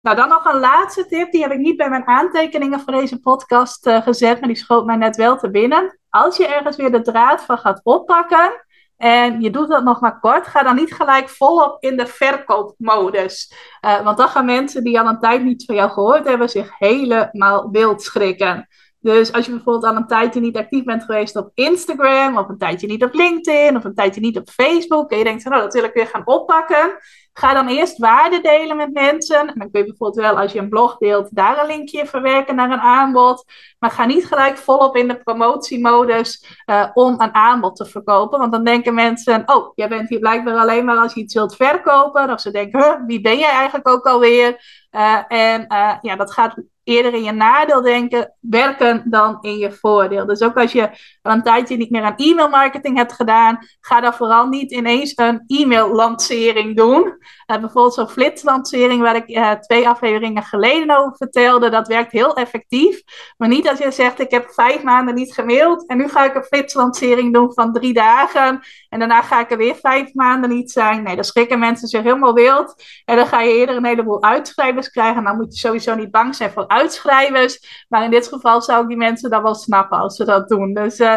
Nou, 0.00 0.16
dan 0.16 0.28
nog 0.28 0.44
een 0.44 0.60
laatste 0.60 1.06
tip, 1.06 1.32
die 1.32 1.42
heb 1.42 1.52
ik 1.52 1.58
niet 1.58 1.76
bij 1.76 1.88
mijn 1.88 2.06
aantekeningen 2.06 2.80
voor 2.80 2.92
deze 2.92 3.20
podcast 3.20 3.86
uh, 3.86 4.02
gezet, 4.02 4.38
maar 4.38 4.48
die 4.48 4.56
schoot 4.56 4.86
mij 4.86 4.96
net 4.96 5.16
wel 5.16 5.36
te 5.36 5.50
binnen. 5.50 5.98
Als 6.08 6.36
je 6.36 6.46
ergens 6.46 6.76
weer 6.76 6.92
de 6.92 7.00
draad 7.00 7.42
van 7.42 7.58
gaat 7.58 7.80
oppakken 7.82 8.64
en 8.96 9.40
je 9.40 9.50
doet 9.50 9.68
dat 9.68 9.84
nog 9.84 10.00
maar 10.00 10.20
kort, 10.20 10.46
ga 10.46 10.62
dan 10.62 10.74
niet 10.74 10.94
gelijk 10.94 11.28
volop 11.28 11.82
in 11.82 11.96
de 11.96 12.06
verkoopmodus. 12.06 13.52
Uh, 13.84 14.00
want 14.00 14.18
dan 14.18 14.28
gaan 14.28 14.44
mensen 14.44 14.84
die 14.84 15.00
al 15.00 15.06
een 15.06 15.18
tijd 15.18 15.42
niet 15.42 15.64
van 15.64 15.74
jou 15.74 15.90
gehoord 15.90 16.24
hebben 16.24 16.48
zich 16.48 16.78
helemaal 16.78 17.70
wild 17.70 18.02
schrikken. 18.02 18.68
Dus 19.14 19.32
als 19.32 19.46
je 19.46 19.52
bijvoorbeeld 19.52 19.92
al 19.92 19.96
een 19.96 20.06
tijdje 20.06 20.40
niet 20.40 20.56
actief 20.56 20.84
bent 20.84 21.04
geweest 21.04 21.36
op 21.36 21.50
Instagram, 21.54 22.38
of 22.38 22.48
een 22.48 22.58
tijdje 22.58 22.86
niet 22.86 23.04
op 23.04 23.14
LinkedIn, 23.14 23.76
of 23.76 23.84
een 23.84 23.94
tijdje 23.94 24.20
niet 24.20 24.38
op 24.38 24.48
Facebook, 24.48 25.10
en 25.10 25.18
je 25.18 25.24
denkt, 25.24 25.44
nou, 25.44 25.62
dat 25.62 25.72
wil 25.72 25.84
ik 25.84 25.94
weer 25.94 26.06
gaan 26.06 26.26
oppakken, 26.26 26.98
ga 27.38 27.54
dan 27.54 27.68
eerst 27.68 27.98
waarde 27.98 28.40
delen 28.40 28.76
met 28.76 28.92
mensen. 28.92 29.38
En 29.38 29.54
dan 29.58 29.70
kun 29.70 29.80
je 29.80 29.86
bijvoorbeeld 29.86 30.26
wel, 30.26 30.38
als 30.38 30.52
je 30.52 30.58
een 30.58 30.68
blog 30.68 30.96
deelt, 30.96 31.28
daar 31.30 31.60
een 31.60 31.66
linkje 31.66 32.06
verwerken 32.06 32.54
naar 32.54 32.70
een 32.70 32.80
aanbod. 32.80 33.44
Maar 33.78 33.90
ga 33.90 34.04
niet 34.04 34.26
gelijk 34.26 34.56
volop 34.56 34.96
in 34.96 35.08
de 35.08 35.22
promotiemodus 35.22 36.60
uh, 36.66 36.88
om 36.94 37.20
een 37.20 37.34
aanbod 37.34 37.76
te 37.76 37.84
verkopen. 37.84 38.38
Want 38.38 38.52
dan 38.52 38.64
denken 38.64 38.94
mensen, 38.94 39.42
oh, 39.46 39.72
jij 39.74 39.88
bent 39.88 40.08
hier 40.08 40.18
blijkbaar 40.18 40.56
alleen 40.56 40.84
maar 40.84 40.96
als 40.96 41.14
je 41.14 41.20
iets 41.20 41.34
wilt 41.34 41.56
verkopen. 41.56 42.30
Of 42.30 42.40
ze 42.40 42.50
denken, 42.50 42.82
huh, 42.82 43.06
wie 43.06 43.20
ben 43.20 43.38
jij 43.38 43.50
eigenlijk 43.50 43.88
ook 43.88 44.06
alweer? 44.06 44.86
Uh, 44.90 45.18
en 45.28 45.64
uh, 45.68 45.94
ja, 46.00 46.16
dat 46.16 46.32
gaat 46.32 46.54
eerder 46.88 47.14
in 47.14 47.22
je 47.22 47.32
nadeel 47.32 47.82
denken, 47.82 48.34
werken 48.40 49.02
dan 49.10 49.38
in 49.40 49.58
je 49.58 49.72
voordeel. 49.72 50.26
Dus 50.26 50.42
ook 50.42 50.56
als 50.56 50.72
je 50.72 50.90
al 51.22 51.32
een 51.32 51.42
tijdje 51.42 51.76
niet 51.76 51.90
meer 51.90 52.02
aan 52.02 52.16
e-mail 52.16 52.48
marketing 52.48 52.96
hebt 52.96 53.12
gedaan, 53.12 53.58
ga 53.80 54.00
dan 54.00 54.14
vooral 54.14 54.46
niet 54.46 54.72
ineens 54.72 55.12
een 55.16 55.44
e-mail 55.46 55.94
lancering 55.94 56.76
doen. 56.76 57.16
Uh, 57.46 57.58
bijvoorbeeld 57.58 57.94
zo'n 57.94 58.08
flitslancering 58.08 59.00
waar 59.00 59.16
ik 59.16 59.28
uh, 59.28 59.52
twee 59.52 59.88
afleveringen 59.88 60.42
geleden 60.42 60.98
over 60.98 61.16
vertelde, 61.16 61.70
dat 61.70 61.88
werkt 61.88 62.12
heel 62.12 62.36
effectief. 62.36 63.02
Maar 63.36 63.48
niet 63.48 63.68
als 63.68 63.78
je 63.78 63.90
zegt, 63.90 64.20
ik 64.20 64.30
heb 64.30 64.50
vijf 64.50 64.82
maanden 64.82 65.14
niet 65.14 65.34
gemaild 65.34 65.86
en 65.86 65.96
nu 65.96 66.08
ga 66.08 66.24
ik 66.24 66.34
een 66.34 66.44
flitslancering 66.44 67.34
doen 67.34 67.52
van 67.52 67.72
drie 67.72 67.92
dagen 67.92 68.60
en 68.88 68.98
daarna 68.98 69.22
ga 69.22 69.40
ik 69.40 69.50
er 69.50 69.56
weer 69.56 69.74
vijf 69.74 70.14
maanden 70.14 70.50
niet 70.50 70.70
zijn. 70.70 71.02
Nee, 71.02 71.14
dan 71.14 71.24
schrikken 71.24 71.58
mensen 71.58 71.88
zich 71.88 72.02
helemaal 72.02 72.34
wild 72.34 72.84
en 73.04 73.16
dan 73.16 73.26
ga 73.26 73.40
je 73.40 73.52
eerder 73.52 73.76
een 73.76 73.84
heleboel 73.84 74.22
uitschrijvers 74.22 74.90
krijgen. 74.90 75.16
En 75.16 75.24
dan 75.24 75.36
moet 75.36 75.52
je 75.52 75.58
sowieso 75.58 75.94
niet 75.94 76.10
bang 76.10 76.34
zijn 76.34 76.50
voor 76.50 76.68
uitschrijvers. 76.68 77.84
Maar 77.88 78.04
in 78.04 78.10
dit 78.10 78.28
geval 78.28 78.62
zou 78.62 78.82
ik 78.82 78.88
die 78.88 78.96
mensen 78.96 79.30
dan 79.30 79.42
wel 79.42 79.54
snappen 79.54 79.98
als 79.98 80.16
ze 80.16 80.24
dat 80.24 80.48
doen. 80.48 80.74
Dus 80.74 81.00
uh, 81.00 81.14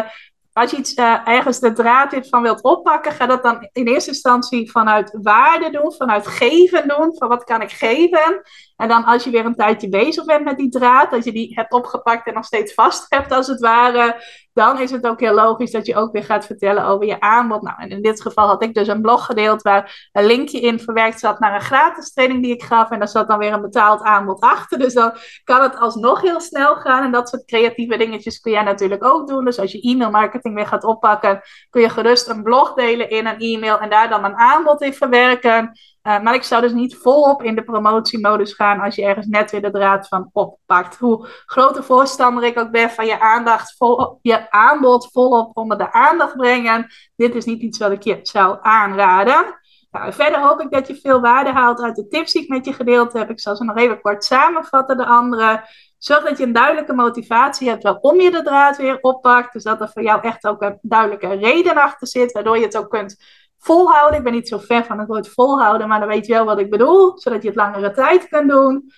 als 0.52 0.70
je 0.70 0.76
iets 0.76 0.96
uh, 0.96 1.28
ergens 1.28 1.60
de 1.60 1.72
draad 1.72 2.16
van 2.20 2.42
wilt 2.42 2.62
oppakken, 2.62 3.12
ga 3.12 3.26
dat 3.26 3.42
dan 3.42 3.68
in 3.72 3.86
eerste 3.86 4.10
instantie 4.10 4.70
vanuit 4.70 5.18
waarde 5.22 5.70
doen, 5.70 5.92
vanuit 5.92 6.26
geven 6.26 6.88
doen. 6.88 7.14
Van 7.16 7.28
wat 7.28 7.44
kan 7.44 7.62
ik 7.62 7.70
geven? 7.70 8.42
En 8.82 8.88
dan 8.88 9.04
als 9.04 9.24
je 9.24 9.30
weer 9.30 9.44
een 9.44 9.54
tijdje 9.54 9.88
bezig 9.88 10.24
bent 10.24 10.44
met 10.44 10.56
die 10.56 10.68
draad, 10.68 11.10
dat 11.10 11.24
je 11.24 11.32
die 11.32 11.54
hebt 11.54 11.72
opgepakt 11.72 12.26
en 12.26 12.34
nog 12.34 12.44
steeds 12.44 12.74
vast 12.74 13.06
hebt 13.08 13.32
als 13.32 13.46
het 13.46 13.60
ware, 13.60 14.22
dan 14.52 14.80
is 14.80 14.90
het 14.90 15.06
ook 15.06 15.20
heel 15.20 15.34
logisch 15.34 15.70
dat 15.70 15.86
je 15.86 15.96
ook 15.96 16.12
weer 16.12 16.24
gaat 16.24 16.46
vertellen 16.46 16.84
over 16.84 17.06
je 17.06 17.20
aanbod. 17.20 17.62
Nou, 17.62 17.76
en 17.78 17.88
in 17.88 18.02
dit 18.02 18.22
geval 18.22 18.46
had 18.46 18.62
ik 18.62 18.74
dus 18.74 18.88
een 18.88 19.00
blog 19.00 19.24
gedeeld 19.24 19.62
waar 19.62 20.08
een 20.12 20.24
linkje 20.24 20.60
in 20.60 20.80
verwerkt 20.80 21.20
zat 21.20 21.40
naar 21.40 21.54
een 21.54 21.60
gratis 21.60 22.12
training 22.12 22.42
die 22.42 22.52
ik 22.52 22.62
gaf. 22.62 22.90
En 22.90 22.98
daar 22.98 23.08
zat 23.08 23.28
dan 23.28 23.38
weer 23.38 23.52
een 23.52 23.60
betaald 23.60 24.02
aanbod 24.02 24.40
achter. 24.40 24.78
Dus 24.78 24.94
dan 24.94 25.12
kan 25.44 25.62
het 25.62 25.76
alsnog 25.76 26.20
heel 26.20 26.40
snel 26.40 26.76
gaan. 26.76 27.04
En 27.04 27.12
dat 27.12 27.28
soort 27.28 27.44
creatieve 27.44 27.96
dingetjes 27.96 28.40
kun 28.40 28.52
jij 28.52 28.62
natuurlijk 28.62 29.04
ook 29.04 29.28
doen. 29.28 29.44
Dus 29.44 29.58
als 29.58 29.72
je 29.72 29.80
e-mail 29.80 30.10
marketing 30.10 30.54
weer 30.54 30.66
gaat 30.66 30.84
oppakken, 30.84 31.40
kun 31.70 31.80
je 31.80 31.88
gerust 31.88 32.28
een 32.28 32.42
blog 32.42 32.74
delen 32.74 33.10
in 33.10 33.26
een 33.26 33.38
e-mail 33.38 33.78
en 33.78 33.90
daar 33.90 34.08
dan 34.08 34.24
een 34.24 34.36
aanbod 34.36 34.82
in 34.82 34.94
verwerken. 34.94 35.72
Uh, 36.02 36.20
maar 36.20 36.34
ik 36.34 36.42
zou 36.42 36.62
dus 36.62 36.72
niet 36.72 36.96
volop 36.96 37.42
in 37.42 37.54
de 37.54 37.64
promotiemodus 37.64 38.52
gaan 38.52 38.80
als 38.80 38.94
je 38.94 39.04
ergens 39.04 39.26
net 39.26 39.50
weer 39.50 39.62
de 39.62 39.70
draad 39.70 40.08
van 40.08 40.30
oppakt. 40.32 40.98
Hoe 40.98 41.28
grote 41.46 41.82
voorstander 41.82 42.44
ik 42.44 42.58
ook 42.58 42.70
ben 42.70 42.90
van 42.90 43.06
je 43.06 43.20
aandacht, 43.20 43.76
vol, 43.76 44.18
je 44.22 44.50
aanbod 44.50 45.08
volop 45.12 45.56
onder 45.56 45.78
de 45.78 45.92
aandacht 45.92 46.36
brengen. 46.36 46.86
Dit 47.16 47.34
is 47.34 47.44
niet 47.44 47.62
iets 47.62 47.78
wat 47.78 47.90
ik 47.90 48.02
je 48.02 48.18
zou 48.22 48.58
aanraden. 48.60 49.60
Nou, 49.90 50.12
verder 50.12 50.40
hoop 50.40 50.60
ik 50.60 50.70
dat 50.70 50.86
je 50.86 50.94
veel 50.94 51.20
waarde 51.20 51.52
haalt 51.52 51.80
uit 51.80 51.96
de 51.96 52.08
tips 52.08 52.32
die 52.32 52.42
ik 52.42 52.48
met 52.48 52.64
je 52.64 52.72
gedeeld 52.72 53.12
heb. 53.12 53.30
Ik 53.30 53.40
zal 53.40 53.56
ze 53.56 53.64
nog 53.64 53.76
even 53.76 54.00
kort 54.00 54.24
samenvatten, 54.24 54.96
de 54.96 55.06
andere. 55.06 55.64
Zorg 55.98 56.24
dat 56.24 56.38
je 56.38 56.44
een 56.44 56.52
duidelijke 56.52 56.94
motivatie 56.94 57.68
hebt 57.68 57.82
waarom 57.82 58.20
je 58.20 58.30
de 58.30 58.42
draad 58.42 58.76
weer 58.76 58.98
oppakt. 59.00 59.52
Dus 59.52 59.62
dat 59.62 59.80
er 59.80 59.88
voor 59.88 60.02
jou 60.02 60.22
echt 60.22 60.46
ook 60.46 60.62
een 60.62 60.78
duidelijke 60.82 61.34
reden 61.34 61.76
achter 61.76 62.06
zit, 62.06 62.32
waardoor 62.32 62.58
je 62.58 62.64
het 62.64 62.76
ook 62.76 62.90
kunt 62.90 63.16
volhouden. 63.62 64.18
Ik 64.18 64.24
ben 64.24 64.32
niet 64.32 64.48
zo 64.48 64.58
ver 64.58 64.84
van 64.84 64.98
het 64.98 65.08
woord 65.08 65.28
volhouden, 65.28 65.88
maar 65.88 65.98
dan 66.00 66.08
weet 66.08 66.26
je 66.26 66.32
wel 66.32 66.44
wat 66.44 66.58
ik 66.58 66.70
bedoel, 66.70 67.18
zodat 67.18 67.42
je 67.42 67.48
het 67.48 67.56
langere 67.56 67.92
tijd 67.92 68.28
kunt 68.28 68.50
doen. 68.50 68.92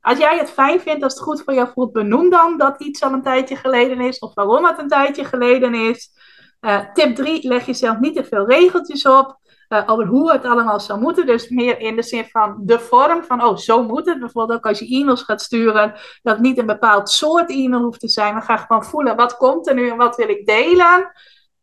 Als 0.00 0.18
jij 0.18 0.38
het 0.38 0.50
fijn 0.50 0.80
vindt, 0.80 1.02
als 1.02 1.14
het 1.14 1.22
goed 1.22 1.42
voor 1.42 1.54
jou 1.54 1.68
voelt, 1.74 1.92
benoem 1.92 2.30
dan 2.30 2.58
dat 2.58 2.80
iets 2.80 3.02
al 3.02 3.12
een 3.12 3.22
tijdje 3.22 3.56
geleden 3.56 4.00
is 4.00 4.18
of 4.18 4.34
waarom 4.34 4.64
het 4.64 4.78
een 4.78 4.88
tijdje 4.88 5.24
geleden 5.24 5.74
is. 5.74 6.10
Uh, 6.60 6.80
tip 6.92 7.14
3, 7.14 7.48
leg 7.48 7.66
jezelf 7.66 7.98
niet 7.98 8.16
te 8.16 8.24
veel 8.24 8.46
regeltjes 8.46 9.06
op 9.06 9.38
uh, 9.68 9.82
over 9.86 10.06
hoe 10.06 10.32
het 10.32 10.44
allemaal 10.44 10.80
zou 10.80 11.00
moeten. 11.00 11.26
Dus 11.26 11.48
meer 11.48 11.78
in 11.78 11.96
de 11.96 12.02
zin 12.02 12.24
van 12.24 12.56
de 12.60 12.78
vorm 12.78 13.22
van, 13.24 13.42
oh, 13.44 13.56
zo 13.56 13.82
moet 13.82 14.06
het. 14.06 14.20
Bijvoorbeeld 14.20 14.58
ook 14.58 14.66
als 14.66 14.78
je 14.78 15.00
e-mails 15.00 15.22
gaat 15.22 15.42
sturen, 15.42 15.92
dat 16.22 16.34
het 16.34 16.40
niet 16.40 16.58
een 16.58 16.66
bepaald 16.66 17.10
soort 17.10 17.50
e-mail 17.50 17.82
hoeft 17.82 18.00
te 18.00 18.08
zijn, 18.08 18.32
maar 18.32 18.42
ga 18.42 18.56
gewoon 18.56 18.84
voelen, 18.84 19.16
wat 19.16 19.36
komt 19.36 19.68
er 19.68 19.74
nu 19.74 19.90
en 19.90 19.96
wat 19.96 20.16
wil 20.16 20.28
ik 20.28 20.46
delen. 20.46 21.12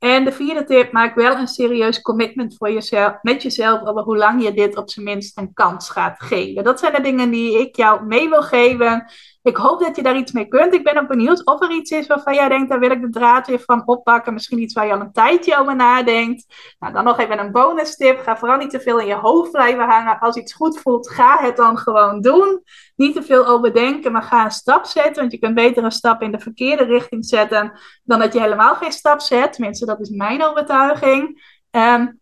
En 0.01 0.25
de 0.25 0.31
vierde 0.31 0.63
tip, 0.63 0.91
maak 0.91 1.15
wel 1.15 1.35
een 1.35 1.47
serieus 1.47 2.01
commitment 2.01 2.55
voor 2.57 2.71
jezelf, 2.71 3.13
met 3.21 3.41
jezelf 3.41 3.81
over 3.81 4.01
hoe 4.01 4.17
lang 4.17 4.43
je 4.43 4.53
dit 4.53 4.77
op 4.77 4.89
zijn 4.89 5.05
minst 5.05 5.37
een 5.37 5.53
kans 5.53 5.89
gaat 5.89 6.21
geven. 6.23 6.63
Dat 6.63 6.79
zijn 6.79 6.93
de 6.93 7.01
dingen 7.01 7.31
die 7.31 7.59
ik 7.59 7.75
jou 7.75 8.05
mee 8.05 8.29
wil 8.29 8.41
geven. 8.41 9.11
Ik 9.43 9.57
hoop 9.57 9.79
dat 9.79 9.95
je 9.95 10.03
daar 10.03 10.17
iets 10.17 10.31
mee 10.31 10.47
kunt. 10.47 10.73
Ik 10.73 10.83
ben 10.83 10.97
ook 10.97 11.07
benieuwd 11.07 11.45
of 11.45 11.61
er 11.61 11.71
iets 11.71 11.91
is 11.91 12.07
waarvan 12.07 12.33
jij 12.33 12.49
denkt, 12.49 12.69
daar 12.69 12.79
wil 12.79 12.91
ik 12.91 13.01
de 13.01 13.09
draad 13.09 13.47
weer 13.47 13.59
van 13.59 13.87
oppakken. 13.87 14.33
Misschien 14.33 14.59
iets 14.59 14.73
waar 14.73 14.85
je 14.85 14.93
al 14.93 14.99
een 14.99 15.11
tijdje 15.11 15.57
over 15.59 15.75
nadenkt. 15.75 16.45
Nou, 16.79 16.93
dan 16.93 17.03
nog 17.03 17.19
even 17.19 17.39
een 17.39 17.51
bonus 17.51 17.95
tip. 17.95 18.19
Ga 18.19 18.37
vooral 18.37 18.57
niet 18.57 18.69
te 18.69 18.79
veel 18.79 18.99
in 18.99 19.07
je 19.07 19.15
hoofd 19.15 19.51
blijven 19.51 19.89
hangen. 19.89 20.19
Als 20.19 20.35
iets 20.35 20.53
goed 20.53 20.79
voelt, 20.79 21.09
ga 21.09 21.37
het 21.37 21.57
dan 21.57 21.77
gewoon 21.77 22.21
doen. 22.21 22.63
Niet 22.95 23.15
te 23.15 23.23
veel 23.23 23.47
overdenken, 23.47 24.11
maar 24.11 24.23
ga 24.23 24.43
een 24.43 24.51
stap 24.51 24.85
zetten. 24.85 25.15
Want 25.15 25.31
je 25.31 25.39
kunt 25.39 25.55
beter 25.55 25.83
een 25.83 25.91
stap 25.91 26.21
in 26.21 26.31
de 26.31 26.39
verkeerde 26.39 26.83
richting 26.83 27.25
zetten 27.25 27.79
dan 28.03 28.19
dat 28.19 28.33
je 28.33 28.41
helemaal 28.41 28.75
geen 28.75 28.91
stap 28.91 29.19
zet. 29.19 29.53
Tenminste, 29.53 29.85
dat 29.85 29.99
is 29.99 30.09
mijn 30.09 30.43
overtuiging. 30.43 31.43
Um, 31.71 32.20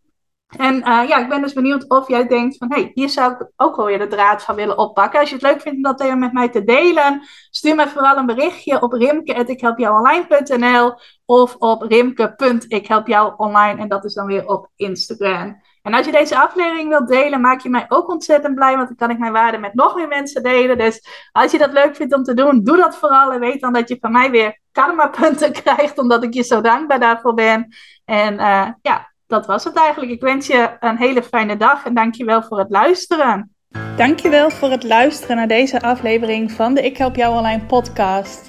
en 0.57 0.75
uh, 0.75 1.01
ja, 1.07 1.17
ik 1.17 1.29
ben 1.29 1.41
dus 1.41 1.53
benieuwd 1.53 1.89
of 1.89 2.07
jij 2.07 2.27
denkt 2.27 2.57
van, 2.57 2.71
hé, 2.71 2.81
hey, 2.81 2.91
hier 2.93 3.09
zou 3.09 3.31
ik 3.31 3.51
ook 3.55 3.75
wel 3.75 3.85
weer 3.85 3.99
de 3.99 4.07
draad 4.07 4.43
van 4.43 4.55
willen 4.55 4.77
oppakken. 4.77 5.19
Als 5.19 5.29
je 5.29 5.35
het 5.35 5.43
leuk 5.43 5.61
vindt 5.61 5.77
om 5.77 5.83
dat 5.83 6.01
even 6.01 6.19
met 6.19 6.33
mij 6.33 6.49
te 6.49 6.63
delen, 6.63 7.21
stuur 7.49 7.75
me 7.75 7.87
vooral 7.87 8.17
een 8.17 8.25
berichtje 8.25 8.81
op 8.81 8.93
rimke.ikhelpjouonline.nl 8.93 10.99
of 11.25 11.55
op 11.55 11.81
rimke.ikhelpjouonline 11.81 13.81
en 13.81 13.87
dat 13.87 14.05
is 14.05 14.13
dan 14.13 14.25
weer 14.25 14.47
op 14.47 14.69
Instagram. 14.75 15.61
En 15.81 15.93
als 15.93 16.05
je 16.05 16.11
deze 16.11 16.39
aflevering 16.39 16.89
wilt 16.89 17.07
delen, 17.07 17.41
maak 17.41 17.61
je 17.61 17.69
mij 17.69 17.85
ook 17.87 18.09
ontzettend 18.09 18.55
blij, 18.55 18.75
want 18.75 18.87
dan 18.87 18.97
kan 18.97 19.09
ik 19.09 19.19
mijn 19.19 19.31
waarde 19.31 19.57
met 19.57 19.73
nog 19.73 19.95
meer 19.95 20.07
mensen 20.07 20.43
delen. 20.43 20.77
Dus 20.77 21.07
als 21.31 21.51
je 21.51 21.57
dat 21.57 21.71
leuk 21.71 21.95
vindt 21.95 22.13
om 22.13 22.23
te 22.23 22.33
doen, 22.33 22.63
doe 22.63 22.77
dat 22.77 22.97
vooral 22.97 23.31
en 23.31 23.39
weet 23.39 23.61
dan 23.61 23.73
dat 23.73 23.89
je 23.89 23.97
van 23.99 24.11
mij 24.11 24.31
weer 24.31 24.59
karma-punten 24.71 25.51
krijgt, 25.61 25.97
omdat 25.97 26.23
ik 26.23 26.33
je 26.33 26.43
zo 26.43 26.61
dankbaar 26.61 26.99
daarvoor 26.99 27.33
ben. 27.33 27.75
En 28.05 28.33
uh, 28.33 28.67
ja, 28.81 29.08
dat 29.29 29.45
was 29.45 29.63
het 29.63 29.75
eigenlijk. 29.75 30.11
Ik 30.11 30.21
wens 30.21 30.47
je 30.47 30.69
een 30.79 30.97
hele 30.97 31.23
fijne 31.23 31.57
dag 31.57 31.85
en 31.85 31.93
dankjewel 31.93 32.43
voor 32.43 32.59
het 32.59 32.69
luisteren. 32.69 33.55
Dankjewel 33.97 34.49
voor 34.49 34.71
het 34.71 34.83
luisteren 34.83 35.35
naar 35.35 35.47
deze 35.47 35.81
aflevering 35.81 36.51
van 36.51 36.73
de 36.73 36.81
Ik 36.81 36.97
Help 36.97 37.15
Jou 37.15 37.37
Online 37.37 37.65
podcast. 37.65 38.47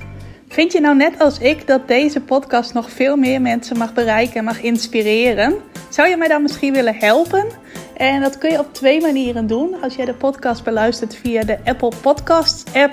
Vind 0.48 0.72
je 0.72 0.80
nou 0.80 0.96
net 0.96 1.20
als 1.20 1.38
ik 1.38 1.66
dat 1.66 1.88
deze 1.88 2.20
podcast 2.20 2.74
nog 2.74 2.90
veel 2.90 3.16
meer 3.16 3.40
mensen 3.40 3.78
mag 3.78 3.92
bereiken 3.92 4.36
en 4.36 4.44
mag 4.44 4.62
inspireren? 4.62 5.56
Zou 5.88 6.08
je 6.08 6.16
mij 6.16 6.28
dan 6.28 6.42
misschien 6.42 6.72
willen 6.72 6.94
helpen? 6.94 7.46
En 7.96 8.20
dat 8.20 8.38
kun 8.38 8.50
je 8.50 8.58
op 8.58 8.74
twee 8.74 9.00
manieren 9.00 9.46
doen. 9.46 9.82
Als 9.82 9.94
jij 9.94 10.04
de 10.04 10.14
podcast 10.14 10.64
beluistert 10.64 11.16
via 11.16 11.42
de 11.42 11.58
Apple 11.64 11.92
Podcasts 12.02 12.74
app 12.74 12.92